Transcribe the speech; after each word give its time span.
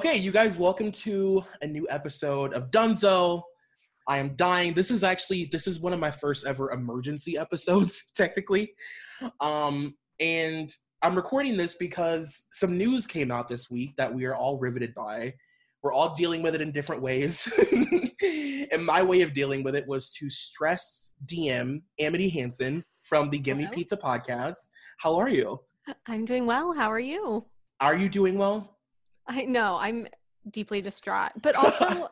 Okay, 0.00 0.16
you 0.16 0.32
guys, 0.32 0.56
welcome 0.56 0.90
to 0.90 1.44
a 1.60 1.66
new 1.66 1.86
episode 1.90 2.54
of 2.54 2.70
Dunzo. 2.70 3.42
I 4.08 4.16
am 4.16 4.34
dying. 4.34 4.72
This 4.72 4.90
is 4.90 5.04
actually 5.04 5.50
this 5.52 5.66
is 5.66 5.78
one 5.78 5.92
of 5.92 6.00
my 6.00 6.10
first 6.10 6.46
ever 6.46 6.70
emergency 6.70 7.36
episodes, 7.44 8.04
technically. 8.16 8.72
Um, 9.42 9.94
and 10.18 10.70
I'm 11.02 11.14
recording 11.14 11.58
this 11.58 11.74
because 11.74 12.46
some 12.50 12.78
news 12.78 13.06
came 13.06 13.30
out 13.30 13.46
this 13.46 13.70
week 13.70 13.90
that 13.98 14.14
we 14.14 14.24
are 14.24 14.34
all 14.34 14.56
riveted 14.56 14.94
by. 14.94 15.34
We're 15.82 15.92
all 15.92 16.14
dealing 16.14 16.40
with 16.40 16.54
it 16.54 16.62
in 16.62 16.72
different 16.72 17.02
ways. 17.02 17.46
and 18.72 18.82
my 18.82 19.02
way 19.02 19.20
of 19.20 19.34
dealing 19.34 19.62
with 19.62 19.74
it 19.74 19.86
was 19.86 20.08
to 20.12 20.30
stress 20.30 21.12
DM 21.26 21.82
Amity 21.98 22.30
Hansen 22.30 22.82
from 23.02 23.28
the 23.28 23.38
Gimme. 23.38 23.68
Pizza 23.74 23.98
podcast. 23.98 24.70
How 24.96 25.14
are 25.16 25.28
you? 25.28 25.60
I'm 26.06 26.24
doing 26.24 26.46
well. 26.46 26.72
How 26.72 26.90
are 26.90 26.98
you? 26.98 27.44
Are 27.80 27.98
you 27.98 28.08
doing 28.08 28.38
well? 28.38 28.78
I 29.30 29.44
know 29.44 29.76
I'm 29.80 30.08
deeply 30.50 30.82
distraught, 30.82 31.30
but 31.40 31.54
also, 31.54 32.08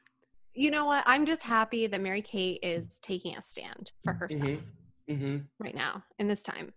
you 0.54 0.70
know 0.70 0.84
what? 0.84 1.02
I'm 1.06 1.24
just 1.24 1.42
happy 1.42 1.86
that 1.86 2.00
Mary 2.00 2.20
Kate 2.22 2.58
is 2.62 2.98
taking 3.02 3.36
a 3.36 3.42
stand 3.42 3.92
for 4.04 4.12
herself 4.12 4.42
Mhm. 4.42 4.60
Mm-hmm. 5.08 5.36
right 5.58 5.74
now 5.74 6.02
in 6.18 6.28
this 6.28 6.42
time. 6.42 6.74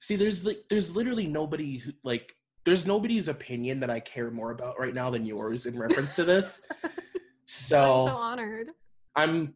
See, 0.00 0.16
there's 0.16 0.44
like 0.44 0.64
there's 0.70 0.94
literally 0.96 1.26
nobody 1.26 1.76
who 1.78 1.92
like 2.02 2.34
there's 2.64 2.86
nobody's 2.86 3.28
opinion 3.28 3.80
that 3.80 3.90
I 3.90 4.00
care 4.00 4.30
more 4.30 4.50
about 4.50 4.78
right 4.80 4.94
now 4.94 5.10
than 5.10 5.26
yours 5.26 5.66
in 5.66 5.78
reference 5.78 6.14
to 6.14 6.24
this. 6.24 6.62
so, 6.82 6.86
I'm 6.86 6.96
so 7.46 8.06
so 8.08 8.16
honored. 8.16 8.68
I'm 9.16 9.54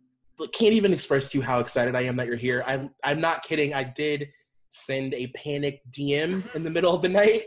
can't 0.53 0.75
even 0.75 0.93
express 0.93 1.31
to 1.33 1.39
you 1.39 1.43
how 1.43 1.61
excited 1.61 1.97
I 1.97 2.03
am 2.03 2.17
that 2.17 2.27
you're 2.27 2.37
here. 2.37 2.63
I'm 2.67 2.91
I'm 3.03 3.21
not 3.21 3.43
kidding. 3.43 3.73
I 3.73 3.85
did 3.85 4.29
send 4.69 5.15
a 5.15 5.29
panic 5.29 5.81
DM 5.91 6.55
in 6.55 6.63
the 6.63 6.71
middle 6.71 6.95
of 6.95 7.01
the 7.01 7.09
night. 7.09 7.45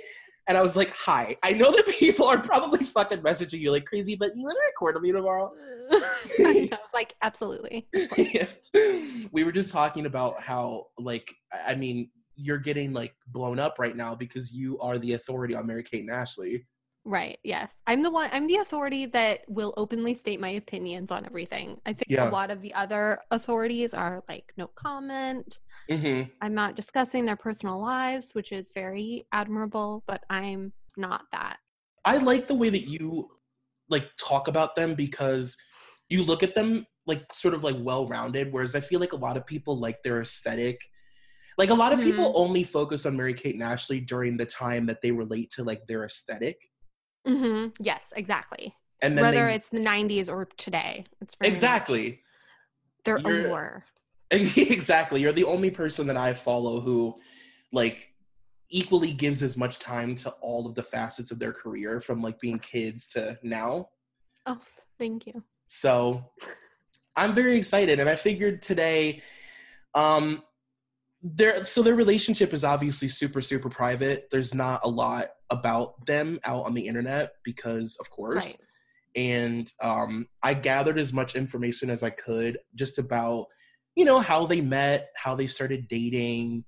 And 0.48 0.58
I 0.58 0.62
was 0.62 0.76
like, 0.76 0.90
hi, 0.90 1.38
I 1.44 1.54
know 1.54 1.72
that 1.72 1.88
people 2.00 2.26
are 2.26 2.42
probably 2.42 2.84
fucking 2.84 3.20
messaging 3.20 3.60
you 3.60 3.72
like 3.72 3.86
crazy, 3.86 4.16
but 4.16 4.36
you 4.36 4.44
want 4.44 4.56
to 4.56 4.66
record 4.66 4.96
with 4.96 5.04
me 5.04 5.12
tomorrow? 5.12 5.52
I 5.94 6.70
like 6.94 7.14
absolutely. 7.22 7.88
we 9.32 9.44
were 9.44 9.52
just 9.52 9.72
talking 9.72 10.06
about 10.06 10.42
how 10.42 10.88
like 10.98 11.34
I 11.68 11.76
mean 11.76 12.10
you're 12.36 12.58
getting 12.58 12.94
like 12.94 13.14
blown 13.28 13.60
up 13.60 13.76
right 13.78 13.96
now 13.96 14.16
because 14.16 14.54
you 14.54 14.80
are 14.80 14.98
the 14.98 15.14
authority 15.14 15.54
on 15.54 15.68
Mary 15.68 15.84
Kate 15.84 16.02
and 16.02 16.10
Ashley. 16.10 16.66
Right. 17.04 17.40
Yes. 17.44 17.74
I'm 17.88 18.04
the 18.04 18.12
one 18.12 18.30
I'm 18.32 18.48
the 18.48 18.58
authority 18.58 19.08
that 19.08 19.42
will 19.48 19.74
openly 19.76 20.14
state 20.14 20.40
my 20.40 20.50
opinions 20.50 21.12
on 21.12 21.26
everything. 21.26 21.80
I 21.86 21.94
think 21.94 22.06
Yeah. 22.10 22.30
a 22.30 22.32
lot 22.32 22.52
of 22.52 22.62
the 22.62 22.74
other 22.76 23.20
authorities 23.32 23.94
are 23.96 24.24
like 24.30 24.54
no 24.56 24.68
comment. 24.76 25.58
Mm-hmm. 25.90 26.30
I'm 26.42 26.54
not 26.54 26.76
discussing 26.76 27.26
their 27.26 27.36
personal 27.36 27.82
lives, 27.82 28.32
which 28.34 28.52
is 28.52 28.72
very 28.76 29.26
admirable, 29.32 30.04
but 30.08 30.24
I'm 30.30 30.74
not 30.96 31.24
that. 31.32 31.58
I 32.06 32.18
like 32.18 32.48
the 32.48 32.56
way 32.56 32.70
that 32.70 32.88
you 32.88 33.30
like 33.90 34.08
talk 34.20 34.48
about 34.48 34.76
them 34.76 34.94
because 34.94 35.58
you 36.10 36.24
look 36.24 36.44
at 36.44 36.54
them 36.54 36.86
like 37.08 37.34
sort 37.34 37.56
of 37.56 37.64
like 37.64 37.78
well 37.80 38.08
rounded, 38.08 38.54
whereas 38.54 38.76
I 38.76 38.80
feel 38.80 39.00
like 39.00 39.14
a 39.14 39.18
lot 39.18 39.38
of 39.38 39.46
people 39.46 39.80
like 39.80 39.98
their 40.04 40.22
aesthetic. 40.22 40.80
Like 41.58 41.70
a 41.70 41.76
lot 41.76 41.94
of 41.94 42.00
people 42.00 42.32
only 42.36 42.64
focus 42.64 43.06
on 43.06 43.18
Mary 43.18 43.34
Kate 43.34 43.56
and 43.56 43.64
Ashley 43.64 44.00
during 44.00 44.38
the 44.38 44.46
time 44.46 44.86
that 44.86 45.02
they 45.02 45.12
relate 45.12 45.50
to 45.56 45.64
like 45.64 45.82
their 45.88 46.06
aesthetic. 46.06 46.58
Hmm 47.26 47.68
Yes, 47.80 48.14
exactly. 48.16 48.76
And 49.02 49.18
then 49.18 49.24
Whether 49.26 49.48
they, 49.48 49.56
it's 49.56 49.70
the 49.70 49.80
90s 49.80 50.30
or 50.30 50.48
today, 50.58 51.06
it's 51.22 51.36
exactly. 51.42 52.22
their 53.06 53.18
You're- 53.20 53.46
allure. 53.46 53.86
exactly 54.32 55.20
you're 55.20 55.34
the 55.34 55.44
only 55.44 55.70
person 55.70 56.08
that 56.08 56.16
i 56.16 56.32
follow 56.32 56.80
who 56.80 57.14
like 57.74 58.08
equally 58.70 59.12
gives 59.12 59.44
as 59.44 59.58
much 59.58 59.78
time 59.78 60.16
to 60.16 60.30
all 60.40 60.66
of 60.66 60.74
the 60.74 60.82
facets 60.84 61.32
of 61.32 61.40
their 61.40 61.52
career 61.52 62.00
from 62.00 62.22
like 62.22 62.40
being 62.40 62.58
kids 62.58 63.10
to 63.10 63.38
now 63.44 63.90
Oh, 64.46 64.58
thank 64.98 65.28
you. 65.28 65.44
so 65.68 66.32
i'm 67.18 67.34
very 67.34 67.58
excited 67.58 68.00
and 68.00 68.08
i 68.08 68.16
figured 68.16 68.62
today 68.62 69.22
um 69.96 70.42
their 71.22 71.66
so 71.66 71.84
their 71.84 71.96
relationship 71.96 72.54
is 72.54 72.64
obviously 72.64 73.10
super 73.10 73.42
super 73.42 73.70
private 73.70 74.30
there's 74.32 74.54
not 74.54 74.80
a 74.86 74.90
lot 74.90 75.32
about 75.52 76.04
them 76.08 76.40
out 76.46 76.66
on 76.66 76.74
the 76.74 76.88
internet 76.88 77.34
because 77.44 77.98
of 78.00 78.10
course 78.10 78.46
Right. 78.46 78.58
and 79.16 79.72
um, 79.82 80.28
I 80.42 80.54
gathered 80.54 80.98
as 80.98 81.12
much 81.14 81.36
information 81.36 81.90
as 81.90 82.02
I 82.04 82.10
could 82.12 82.58
just 82.76 82.98
about, 82.98 83.48
you 83.96 84.06
know, 84.06 84.20
how 84.20 84.46
they 84.46 84.62
met, 84.62 85.10
how 85.18 85.36
they 85.36 85.48
started 85.48 85.88
dating, 85.90 86.64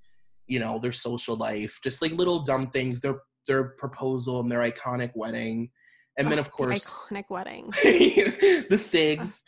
you 0.47 0.59
know, 0.59 0.77
their 0.77 0.91
social 0.91 1.37
life, 1.37 1.79
just 1.83 2.01
like 2.01 2.11
little 2.11 2.43
dumb 2.43 2.69
things, 2.69 2.99
their 3.01 3.21
their 3.47 3.69
proposal 3.77 4.41
and 4.41 4.51
their 4.51 4.59
iconic 4.59 5.11
wedding, 5.15 5.69
and 6.17 6.27
then 6.29 6.37
Oh, 6.37 6.41
of 6.41 6.45
the 6.51 6.51
course 6.51 6.85
iconic 7.09 7.29
wedding. 7.29 7.69
the 7.83 8.75
Sigs, 8.75 9.43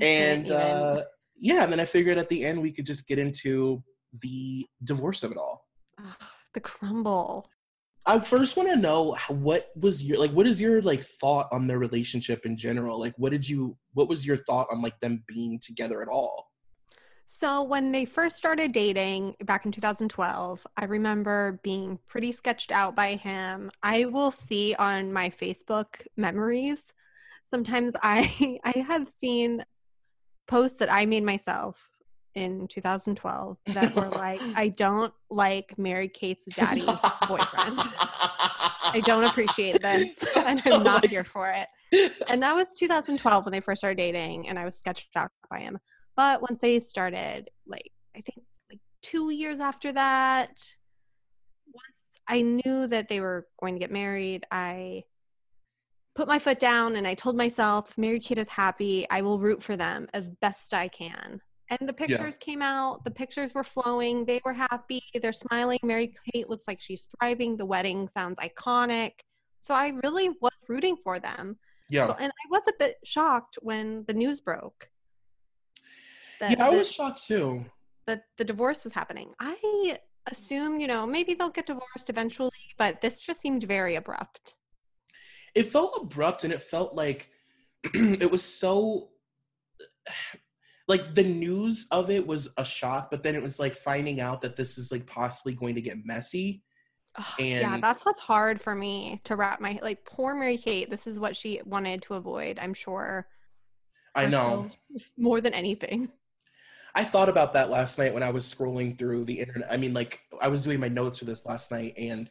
and 0.00 0.50
uh, 0.50 1.02
yeah, 1.36 1.64
and 1.64 1.70
then 1.72 1.80
I 1.80 1.84
figured 1.84 2.16
at 2.16 2.30
the 2.30 2.44
end 2.46 2.62
we 2.62 2.72
could 2.72 2.86
just 2.86 3.06
get 3.06 3.18
into 3.18 3.82
the 4.22 4.66
divorce 4.84 5.22
of 5.22 5.32
it 5.32 5.36
all. 5.38 5.66
The 6.54 6.60
crumble. 6.60 7.48
I 8.04 8.18
first 8.18 8.56
want 8.56 8.68
to 8.68 8.76
know 8.76 9.16
what 9.28 9.70
was 9.76 10.02
your 10.02 10.18
like 10.18 10.32
what 10.32 10.46
is 10.46 10.60
your 10.60 10.82
like 10.82 11.04
thought 11.04 11.48
on 11.52 11.66
their 11.68 11.78
relationship 11.78 12.44
in 12.44 12.56
general? 12.56 12.98
Like 12.98 13.14
what 13.16 13.30
did 13.30 13.48
you 13.48 13.76
what 13.94 14.08
was 14.08 14.26
your 14.26 14.36
thought 14.36 14.66
on 14.70 14.82
like 14.82 14.98
them 15.00 15.22
being 15.28 15.60
together 15.60 16.02
at 16.02 16.08
all? 16.08 16.50
So 17.26 17.62
when 17.62 17.92
they 17.92 18.04
first 18.04 18.36
started 18.36 18.72
dating 18.72 19.36
back 19.44 19.64
in 19.64 19.72
2012, 19.72 20.66
I 20.76 20.84
remember 20.84 21.60
being 21.62 21.98
pretty 22.08 22.32
sketched 22.32 22.72
out 22.72 22.96
by 22.96 23.14
him. 23.14 23.70
I 23.82 24.06
will 24.06 24.32
see 24.32 24.74
on 24.74 25.12
my 25.12 25.30
Facebook 25.30 26.04
memories. 26.16 26.82
Sometimes 27.46 27.94
I 28.02 28.58
I 28.64 28.80
have 28.80 29.08
seen 29.08 29.64
posts 30.48 30.78
that 30.78 30.92
I 30.92 31.06
made 31.06 31.22
myself 31.22 31.91
in 32.34 32.66
2012 32.68 33.56
that 33.66 33.94
were 33.94 34.08
like, 34.08 34.40
I 34.54 34.68
don't 34.68 35.12
like 35.30 35.76
Mary 35.78 36.08
Kate's 36.08 36.44
daddy 36.54 36.86
boyfriend. 37.28 37.80
I 37.94 39.00
don't 39.04 39.24
appreciate 39.24 39.82
this 39.82 40.36
and 40.36 40.62
I'm 40.64 40.82
not 40.82 41.06
here 41.06 41.24
for 41.24 41.50
it. 41.50 41.68
And 42.28 42.42
that 42.42 42.54
was 42.54 42.72
2012 42.72 43.44
when 43.44 43.52
they 43.52 43.60
first 43.60 43.80
started 43.80 43.96
dating 43.96 44.48
and 44.48 44.58
I 44.58 44.64
was 44.64 44.76
sketched 44.76 45.08
out 45.16 45.30
by 45.50 45.60
him. 45.60 45.78
But 46.16 46.42
once 46.42 46.60
they 46.60 46.80
started, 46.80 47.48
like, 47.66 47.90
I 48.16 48.20
think 48.20 48.44
like 48.70 48.80
two 49.02 49.30
years 49.30 49.60
after 49.60 49.92
that, 49.92 50.50
once 51.72 51.98
I 52.28 52.42
knew 52.42 52.86
that 52.86 53.08
they 53.08 53.20
were 53.20 53.46
going 53.60 53.74
to 53.74 53.80
get 53.80 53.90
married, 53.90 54.44
I 54.50 55.04
put 56.14 56.28
my 56.28 56.38
foot 56.38 56.60
down 56.60 56.96
and 56.96 57.06
I 57.06 57.14
told 57.14 57.36
myself, 57.36 57.96
Mary 57.96 58.20
Kate 58.20 58.38
is 58.38 58.48
happy. 58.48 59.06
I 59.10 59.22
will 59.22 59.38
root 59.38 59.62
for 59.62 59.76
them 59.76 60.08
as 60.12 60.28
best 60.28 60.74
I 60.74 60.88
can. 60.88 61.40
And 61.70 61.88
the 61.88 61.92
pictures 61.92 62.36
came 62.38 62.60
out. 62.62 63.04
The 63.04 63.10
pictures 63.10 63.54
were 63.54 63.64
flowing. 63.64 64.24
They 64.24 64.40
were 64.44 64.52
happy. 64.52 65.02
They're 65.20 65.32
smiling. 65.32 65.78
Mary 65.82 66.14
Kate 66.32 66.48
looks 66.50 66.68
like 66.68 66.80
she's 66.80 67.06
thriving. 67.18 67.56
The 67.56 67.64
wedding 67.66 68.08
sounds 68.08 68.38
iconic. 68.38 69.12
So 69.60 69.74
I 69.74 69.88
really 70.04 70.30
was 70.40 70.52
rooting 70.68 70.96
for 71.02 71.18
them. 71.18 71.56
Yeah. 71.88 72.08
So- 72.08 72.16
and 72.18 72.30
I 72.30 72.44
was 72.50 72.62
a 72.68 72.72
bit 72.78 72.96
shocked 73.04 73.58
when 73.62 74.04
the 74.06 74.14
news 74.14 74.40
broke. 74.40 74.88
Yeah, 76.40 76.56
I 76.58 76.70
was 76.70 76.90
shocked 76.92 77.24
too. 77.24 77.64
that 78.06 78.24
the 78.36 78.44
divorce 78.44 78.82
was 78.82 78.92
happening. 78.92 79.32
I 79.38 79.98
assume, 80.30 80.80
you 80.80 80.88
know, 80.88 81.06
maybe 81.06 81.34
they'll 81.34 81.50
get 81.50 81.66
divorced 81.66 82.10
eventually, 82.10 82.50
but 82.76 83.00
this 83.00 83.20
just 83.20 83.40
seemed 83.40 83.62
very 83.62 83.94
abrupt. 83.94 84.56
It 85.54 85.66
felt 85.66 85.96
abrupt 86.02 86.42
and 86.44 86.52
it 86.52 86.60
felt 86.60 86.94
like 86.96 87.30
it 87.94 88.30
was 88.30 88.42
so 88.42 89.10
like 90.88 91.14
the 91.14 91.24
news 91.24 91.86
of 91.90 92.10
it 92.10 92.26
was 92.26 92.52
a 92.56 92.64
shock, 92.64 93.10
but 93.10 93.22
then 93.22 93.34
it 93.34 93.42
was 93.42 93.58
like 93.58 93.74
finding 93.74 94.20
out 94.20 94.42
that 94.42 94.56
this 94.56 94.78
is 94.78 94.90
like 94.90 95.06
possibly 95.06 95.54
going 95.54 95.74
to 95.74 95.80
get 95.80 96.04
messy. 96.04 96.62
Ugh, 97.16 97.24
yeah, 97.38 97.78
that's 97.78 98.04
what's 98.06 98.20
hard 98.20 98.60
for 98.60 98.74
me 98.74 99.20
to 99.24 99.36
wrap 99.36 99.60
my 99.60 99.78
like 99.82 100.04
poor 100.04 100.34
Mary 100.34 100.56
Kate. 100.58 100.90
This 100.90 101.06
is 101.06 101.18
what 101.18 101.36
she 101.36 101.60
wanted 101.64 102.02
to 102.02 102.14
avoid, 102.14 102.58
I'm 102.60 102.74
sure. 102.74 103.26
I 104.14 104.26
know. 104.26 104.70
so- 104.92 105.00
more 105.16 105.40
than 105.40 105.54
anything. 105.54 106.10
I 106.94 107.04
thought 107.04 107.30
about 107.30 107.54
that 107.54 107.70
last 107.70 107.98
night 107.98 108.12
when 108.12 108.22
I 108.22 108.30
was 108.30 108.44
scrolling 108.52 108.98
through 108.98 109.24
the 109.24 109.40
internet. 109.40 109.72
I 109.72 109.78
mean, 109.78 109.94
like, 109.94 110.20
I 110.42 110.48
was 110.48 110.62
doing 110.62 110.78
my 110.78 110.88
notes 110.88 111.20
for 111.20 111.24
this 111.24 111.46
last 111.46 111.70
night 111.70 111.94
and 111.96 112.30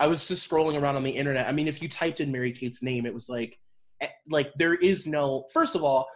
I 0.00 0.08
was 0.08 0.26
just 0.26 0.48
scrolling 0.50 0.80
around 0.80 0.96
on 0.96 1.04
the 1.04 1.10
internet. 1.10 1.46
I 1.46 1.52
mean, 1.52 1.68
if 1.68 1.80
you 1.80 1.88
typed 1.88 2.18
in 2.18 2.32
Mary 2.32 2.50
Kate's 2.50 2.82
name, 2.82 3.06
it 3.06 3.14
was 3.14 3.28
like 3.28 3.60
e- 4.02 4.06
like 4.28 4.52
there 4.54 4.74
is 4.74 5.06
no 5.06 5.46
first 5.52 5.76
of 5.76 5.84
all 5.84 6.08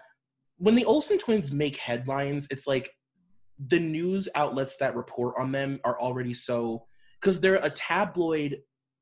when 0.58 0.74
the 0.74 0.84
olsen 0.84 1.18
twins 1.18 1.52
make 1.52 1.76
headlines 1.76 2.46
it's 2.50 2.66
like 2.66 2.90
the 3.68 3.78
news 3.80 4.28
outlets 4.34 4.76
that 4.76 4.94
report 4.96 5.34
on 5.38 5.52
them 5.52 5.80
are 5.84 5.98
already 6.00 6.34
so 6.34 6.84
because 7.20 7.40
they're 7.40 7.56
a 7.56 7.70
tabloid 7.70 8.58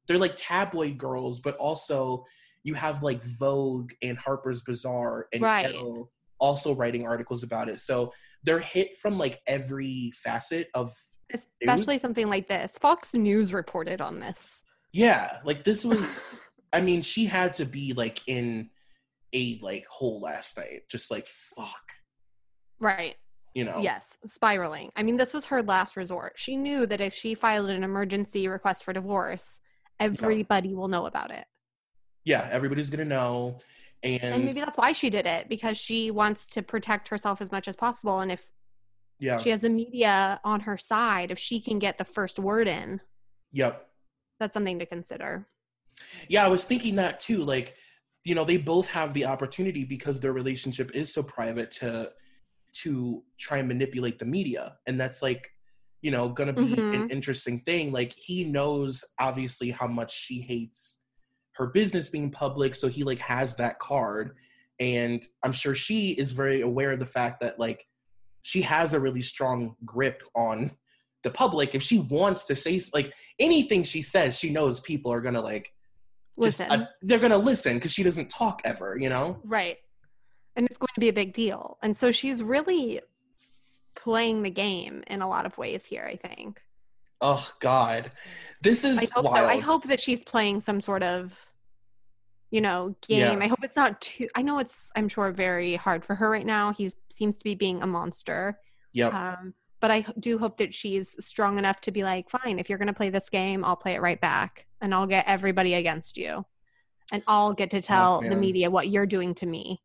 they're 0.07 0.19
like 0.19 0.35
tabloid 0.37 0.97
girls 0.99 1.41
but 1.41 1.57
also 1.57 2.25
you 2.63 2.75
have 2.75 3.03
like 3.03 3.23
vogue 3.39 3.91
and 4.03 4.17
harper's 4.19 4.63
bazaar 4.63 5.27
and 5.33 5.43
Right. 5.43 5.75
Elle 5.75 6.11
also 6.41 6.75
writing 6.75 7.07
articles 7.07 7.43
about 7.43 7.69
it 7.69 7.81
so 7.81 8.13
they're 8.43 8.59
hit 8.61 8.97
from 8.97 9.19
like 9.19 9.41
every 9.47 10.13
facet 10.23 10.69
of 10.75 10.93
Especially 11.33 11.99
something 11.99 12.29
like 12.29 12.49
this. 12.49 12.73
Fox 12.79 13.15
News 13.15 13.53
reported 13.53 14.01
on 14.03 14.21
this. 14.21 14.63
yeah 14.93 15.39
like 15.45 15.65
this 15.65 15.85
was 15.85 16.43
i 16.73 16.81
mean 16.81 17.03
she 17.03 17.25
had 17.27 17.55
to 17.55 17.65
be 17.65 17.93
like 17.95 18.21
in 18.27 18.69
a 19.35 19.59
like 19.63 19.85
hole 19.87 20.21
last 20.21 20.57
night 20.57 20.83
just 20.91 21.11
like 21.11 21.27
fuck 21.27 21.83
Right. 22.81 23.17
you 23.55 23.65
know 23.65 23.81
Yes, 23.81 24.17
spiraling. 24.27 24.91
I 24.97 25.03
mean, 25.03 25.17
this 25.17 25.33
was 25.33 25.47
her 25.47 25.63
last 25.63 25.97
resort. 25.97 26.33
She 26.37 26.57
knew 26.57 26.87
that 26.87 27.01
if 27.01 27.15
she 27.15 27.35
filed 27.35 27.71
an 27.71 27.85
emergency 27.85 28.49
request 28.49 28.85
for 28.85 28.93
divorce, 28.93 29.57
everybody 30.01 30.75
will 30.75 30.89
know 30.89 31.07
about 31.07 31.31
it. 31.31 31.45
yeah 32.25 32.49
everybody's 32.51 32.91
gonna 32.91 33.05
know 33.05 33.59
and, 34.03 34.23
And 34.23 34.45
maybe 34.45 34.61
that's 34.61 34.77
why 34.77 34.93
she 34.93 35.09
did 35.09 35.25
it 35.27 35.49
because 35.49 35.79
she 35.79 36.11
wants 36.11 36.47
to 36.49 36.63
protect 36.63 37.09
herself 37.09 37.41
as 37.41 37.51
much 37.51 37.69
as 37.69 37.77
possible. 37.77 38.21
And 38.21 38.31
if 38.33 38.43
yeah 39.19 39.39
she 39.39 39.51
has 39.51 39.63
the 39.63 39.71
media 39.71 40.41
on 40.45 40.61
her 40.61 40.77
side, 40.77 41.31
if 41.31 41.39
she 41.39 41.61
can 41.61 41.79
get 41.79 41.97
the 41.97 42.05
first 42.05 42.39
word 42.39 42.69
in, 42.69 43.01
yep 43.53 43.89
that's 44.41 44.53
something 44.53 44.79
to 44.81 44.87
consider. 44.87 45.47
yeah 46.29 46.45
i 46.45 46.49
was 46.49 46.65
thinking 46.65 46.97
that 46.97 47.21
too 47.21 47.45
like 47.45 47.77
you 48.25 48.35
know 48.35 48.45
they 48.45 48.57
both 48.57 48.89
have 48.89 49.13
the 49.15 49.27
opportunity 49.27 49.85
because 49.85 50.21
their 50.21 50.33
relationship 50.33 50.91
is 50.95 51.13
so 51.13 51.23
private 51.23 51.71
to 51.71 52.11
to 52.83 53.23
try 53.39 53.59
and 53.59 53.69
manipulate 53.69 54.19
the 54.19 54.25
media. 54.25 54.77
And 54.87 55.01
that's 55.01 55.23
like 55.23 55.49
you 56.03 56.11
know 56.11 56.29
gonna 56.31 56.53
be 56.53 56.73
an 56.93 57.03
Mhm. 57.05 57.11
interesting 57.13 57.61
thing. 57.61 57.93
Like 57.93 58.13
he 58.13 58.45
knows 58.45 59.05
obviously 59.21 59.71
how 59.71 59.87
much 59.87 60.13
she 60.15 60.41
hates 60.41 61.05
her 61.55 61.69
business 61.69 62.09
being 62.09 62.31
public. 62.31 62.75
So 62.75 62.89
he 62.89 63.05
like 63.05 63.21
has 63.21 63.57
that 63.57 63.79
card. 63.79 64.37
And 64.81 65.25
i'm 65.45 65.53
sure 65.53 65.75
she 65.75 66.11
is 66.13 66.33
very 66.33 66.63
aware 66.63 66.91
of 66.93 66.99
the 66.99 67.07
fact 67.07 67.41
that 67.41 67.61
like 67.61 67.87
she 68.43 68.61
has 68.63 68.93
a 68.93 69.01
really 69.01 69.23
strong 69.23 69.77
grip 69.85 70.23
on 70.35 70.73
the 71.23 71.31
public. 71.31 71.75
If 71.75 71.83
she 71.83 72.01
wants 72.01 72.45
to 72.47 72.57
say 72.57 72.81
like 72.93 73.13
anything 73.39 73.85
she 73.85 74.03
says 74.03 74.37
she 74.39 74.51
knows 74.51 74.81
people 74.81 75.13
are 75.13 75.21
gonna 75.21 75.41
like 75.41 75.73
just, 76.43 76.61
Listen, 76.61 76.83
uh, 76.83 76.87
they're 77.03 77.19
gonna 77.19 77.39
listen 77.39 77.75
because 77.75 77.93
she 77.93 78.03
doesn't 78.03 78.29
talk 78.29 78.61
ever 78.65 78.97
you 78.99 79.09
know 79.09 79.41
right. 79.45 79.79
And 80.57 80.67
it's 80.67 80.79
going 80.79 80.95
to 80.95 81.01
be 81.01 81.09
a 81.09 81.13
big 81.13 81.33
deal. 81.33 81.79
And 81.83 81.97
so 81.97 82.13
she's 82.13 82.41
really 82.41 83.01
playing 83.97 84.45
the 84.45 84.51
game 84.51 85.03
in 85.09 85.21
a 85.21 85.29
lot 85.29 85.47
of 85.47 85.59
ways 85.59 85.85
here, 85.85 86.09
I 86.09 86.15
think. 86.17 86.61
oh 87.21 87.51
god 87.61 88.13
this 88.65 88.83
is 88.83 88.99
I 88.99 89.07
hope 89.15 89.25
wild 89.27 89.37
so. 89.37 89.49
I 89.49 89.61
hope 89.61 89.85
that 89.85 90.01
she's 90.01 90.25
playing 90.25 90.63
some 90.63 90.81
sort 90.81 91.03
of, 91.03 91.39
you 92.51 92.63
know, 92.63 92.97
game. 93.07 93.39
Yeah. 93.39 93.45
I 93.45 93.47
hope 93.47 93.63
it's 93.63 93.77
not 93.77 94.01
too. 94.01 94.27
I 94.35 94.43
know 94.43 94.59
it's. 94.59 94.91
I'm 94.97 95.09
sure 95.09 95.31
very 95.33 95.77
hard 95.77 96.05
for 96.05 96.15
her 96.15 96.31
right 96.31 96.47
now. 96.47 96.73
He 96.73 96.91
seems 97.11 97.37
to 97.39 97.45
be 97.45 97.55
being 97.55 97.83
a 97.83 97.87
monster. 97.87 98.59
yep 98.93 99.13
Um, 99.13 99.55
but 99.85 99.91
I 99.91 100.01
do 100.19 100.39
hope 100.39 100.57
that 100.57 100.73
she's 100.73 101.23
strong 101.23 101.59
enough 101.59 101.83
to 101.83 101.91
be 101.91 102.05
like, 102.05 102.31
fine, 102.31 102.59
if 102.59 102.71
you're 102.71 102.79
going 102.79 102.89
to 102.89 102.95
play 102.95 103.11
this 103.11 103.29
game, 103.29 103.63
I'll 103.67 103.77
play 103.77 103.93
it 103.93 104.01
right 104.01 104.19
back, 104.19 104.65
and 104.81 104.95
I'll 104.95 105.07
get 105.07 105.27
everybody 105.29 105.75
against 105.75 106.17
you, 106.17 106.47
and 107.13 107.23
I'll 107.27 107.53
get 107.53 107.69
to 107.73 107.83
tell 107.83 108.23
oh, 108.25 108.27
the 108.27 108.35
media 108.35 108.71
what 108.71 108.89
you're 108.89 109.05
doing 109.05 109.35
to 109.35 109.45
me. 109.45 109.83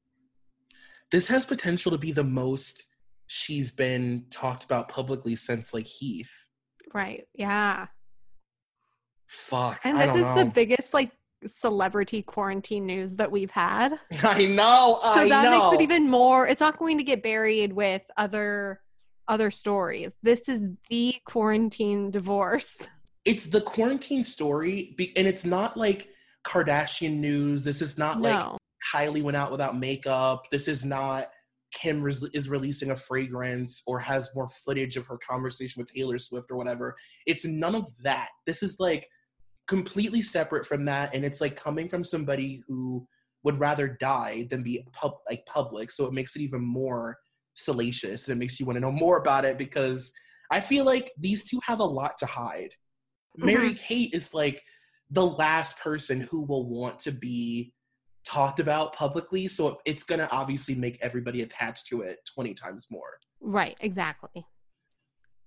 this 1.12 1.28
has 1.28 1.46
potential 1.46 1.92
to 1.92 1.98
be 1.98 2.14
the 2.14 2.24
most 2.24 2.86
she's 3.28 3.72
been 3.72 4.24
talked 4.32 4.64
about 4.64 4.88
publicly 4.88 5.36
since 5.36 5.74
like 5.74 5.86
heath 5.86 6.46
Right? 6.94 7.28
Yeah. 7.34 7.88
fuck 9.28 9.82
And 9.84 10.00
this 10.00 10.16
is 10.16 10.22
know 10.22 10.38
the 10.38 10.46
biggest 10.46 10.94
like 10.94 11.12
celebrity 11.46 12.22
quarantine 12.22 12.86
news 12.86 13.18
that 13.18 13.30
we've 13.30 13.52
had. 13.52 14.00
i 14.24 14.46
know 14.46 15.00
I 15.04 15.16
know. 15.16 15.24
so 15.24 15.28
that 15.28 15.44
know 15.44 15.72
makes 15.72 15.82
it 15.82 15.84
even 15.84 16.10
more 16.10 16.48
it's 16.48 16.62
not 16.62 16.80
going 16.80 17.00
to 17.00 17.04
get 17.04 17.22
buried 17.22 17.74
with 17.74 18.04
other 18.16 18.80
other 19.30 19.50
stories 19.50 20.12
this 20.24 20.50
is 20.50 20.64
the 20.90 21.16
quarantine 21.26 22.12
divorce 22.12 22.76
it's 23.26 23.46
the 23.46 23.62
quarantine 23.62 24.24
story 24.24 24.94
be- 24.98 25.16
and 25.16 25.28
it's 25.28 25.46
not 25.46 25.78
like 25.78 26.10
kardashian 26.44 27.18
news 27.18 27.64
this 27.64 27.82
is 27.82 27.98
not 27.98 28.20
like 28.20 28.60
Kylie 28.94 29.24
went 29.24 29.38
out 29.38 29.52
without 29.52 29.78
makeup. 29.78 30.46
This 30.52 30.68
is 30.68 30.86
not 30.86 31.28
Kim 31.74 32.02
res- 32.02 32.24
is 32.34 32.50
releasing 32.50 32.92
a 32.92 32.98
fragrance 32.98 33.84
or 33.86 34.00
has 34.00 34.32
more 34.34 34.50
footage 34.50 34.98
of 34.98 35.06
her 35.08 35.18
conversation 35.18 35.82
with 35.82 35.94
Taylor 35.94 36.18
Swift 36.18 36.50
or 36.50 36.58
whatever. 36.58 36.96
It's 37.28 37.46
none 37.46 37.76
of 37.76 37.92
that. 38.04 38.30
This 38.46 38.64
is 38.64 38.78
like 38.80 39.08
completely 39.68 40.22
separate 40.22 40.66
from 40.66 40.86
that, 40.86 41.14
and 41.14 41.24
it's 41.24 41.42
like 41.42 41.56
coming 41.56 41.88
from 41.88 42.04
somebody 42.04 42.64
who 42.68 43.08
would 43.44 43.60
rather 43.60 43.88
die 43.88 44.48
than 44.50 44.64
be 44.64 44.84
pub- 44.94 45.20
like 45.30 45.46
public. 45.46 45.92
So 45.92 46.06
it 46.06 46.14
makes 46.14 46.36
it 46.36 46.42
even 46.42 46.62
more 46.62 47.18
salacious, 47.60 48.28
and 48.28 48.36
it 48.36 48.40
makes 48.40 48.60
you 48.60 48.66
want 48.66 48.78
to 48.78 48.82
know 48.82 48.92
more 48.92 49.18
about 49.18 49.46
it 49.46 49.58
because 49.58 50.14
I 50.52 50.60
feel 50.60 50.86
like 50.86 51.12
these 51.18 51.44
two 51.44 51.60
have 51.66 51.80
a 51.80 51.86
lot 51.86 52.18
to 52.20 52.26
hide. 52.26 52.72
Mm-hmm. 53.38 53.46
Mary 53.46 53.74
Kate 53.74 54.14
is 54.14 54.34
like 54.34 54.64
the 55.12 55.26
last 55.26 55.80
person 55.80 56.22
who 56.22 56.44
will 56.44 56.68
want 56.70 57.00
to 57.02 57.12
be 57.12 57.74
talked 58.26 58.60
about 58.60 58.94
publicly 58.94 59.48
so 59.48 59.80
it's 59.86 60.04
going 60.04 60.20
to 60.20 60.30
obviously 60.32 60.76
make 60.76 61.00
everybody 61.02 61.42
attached 61.42 61.88
to 61.88 62.02
it 62.02 62.20
20 62.34 62.54
times 62.54 62.88
more. 62.90 63.18
Right 63.42 63.78
exactly. 63.80 64.46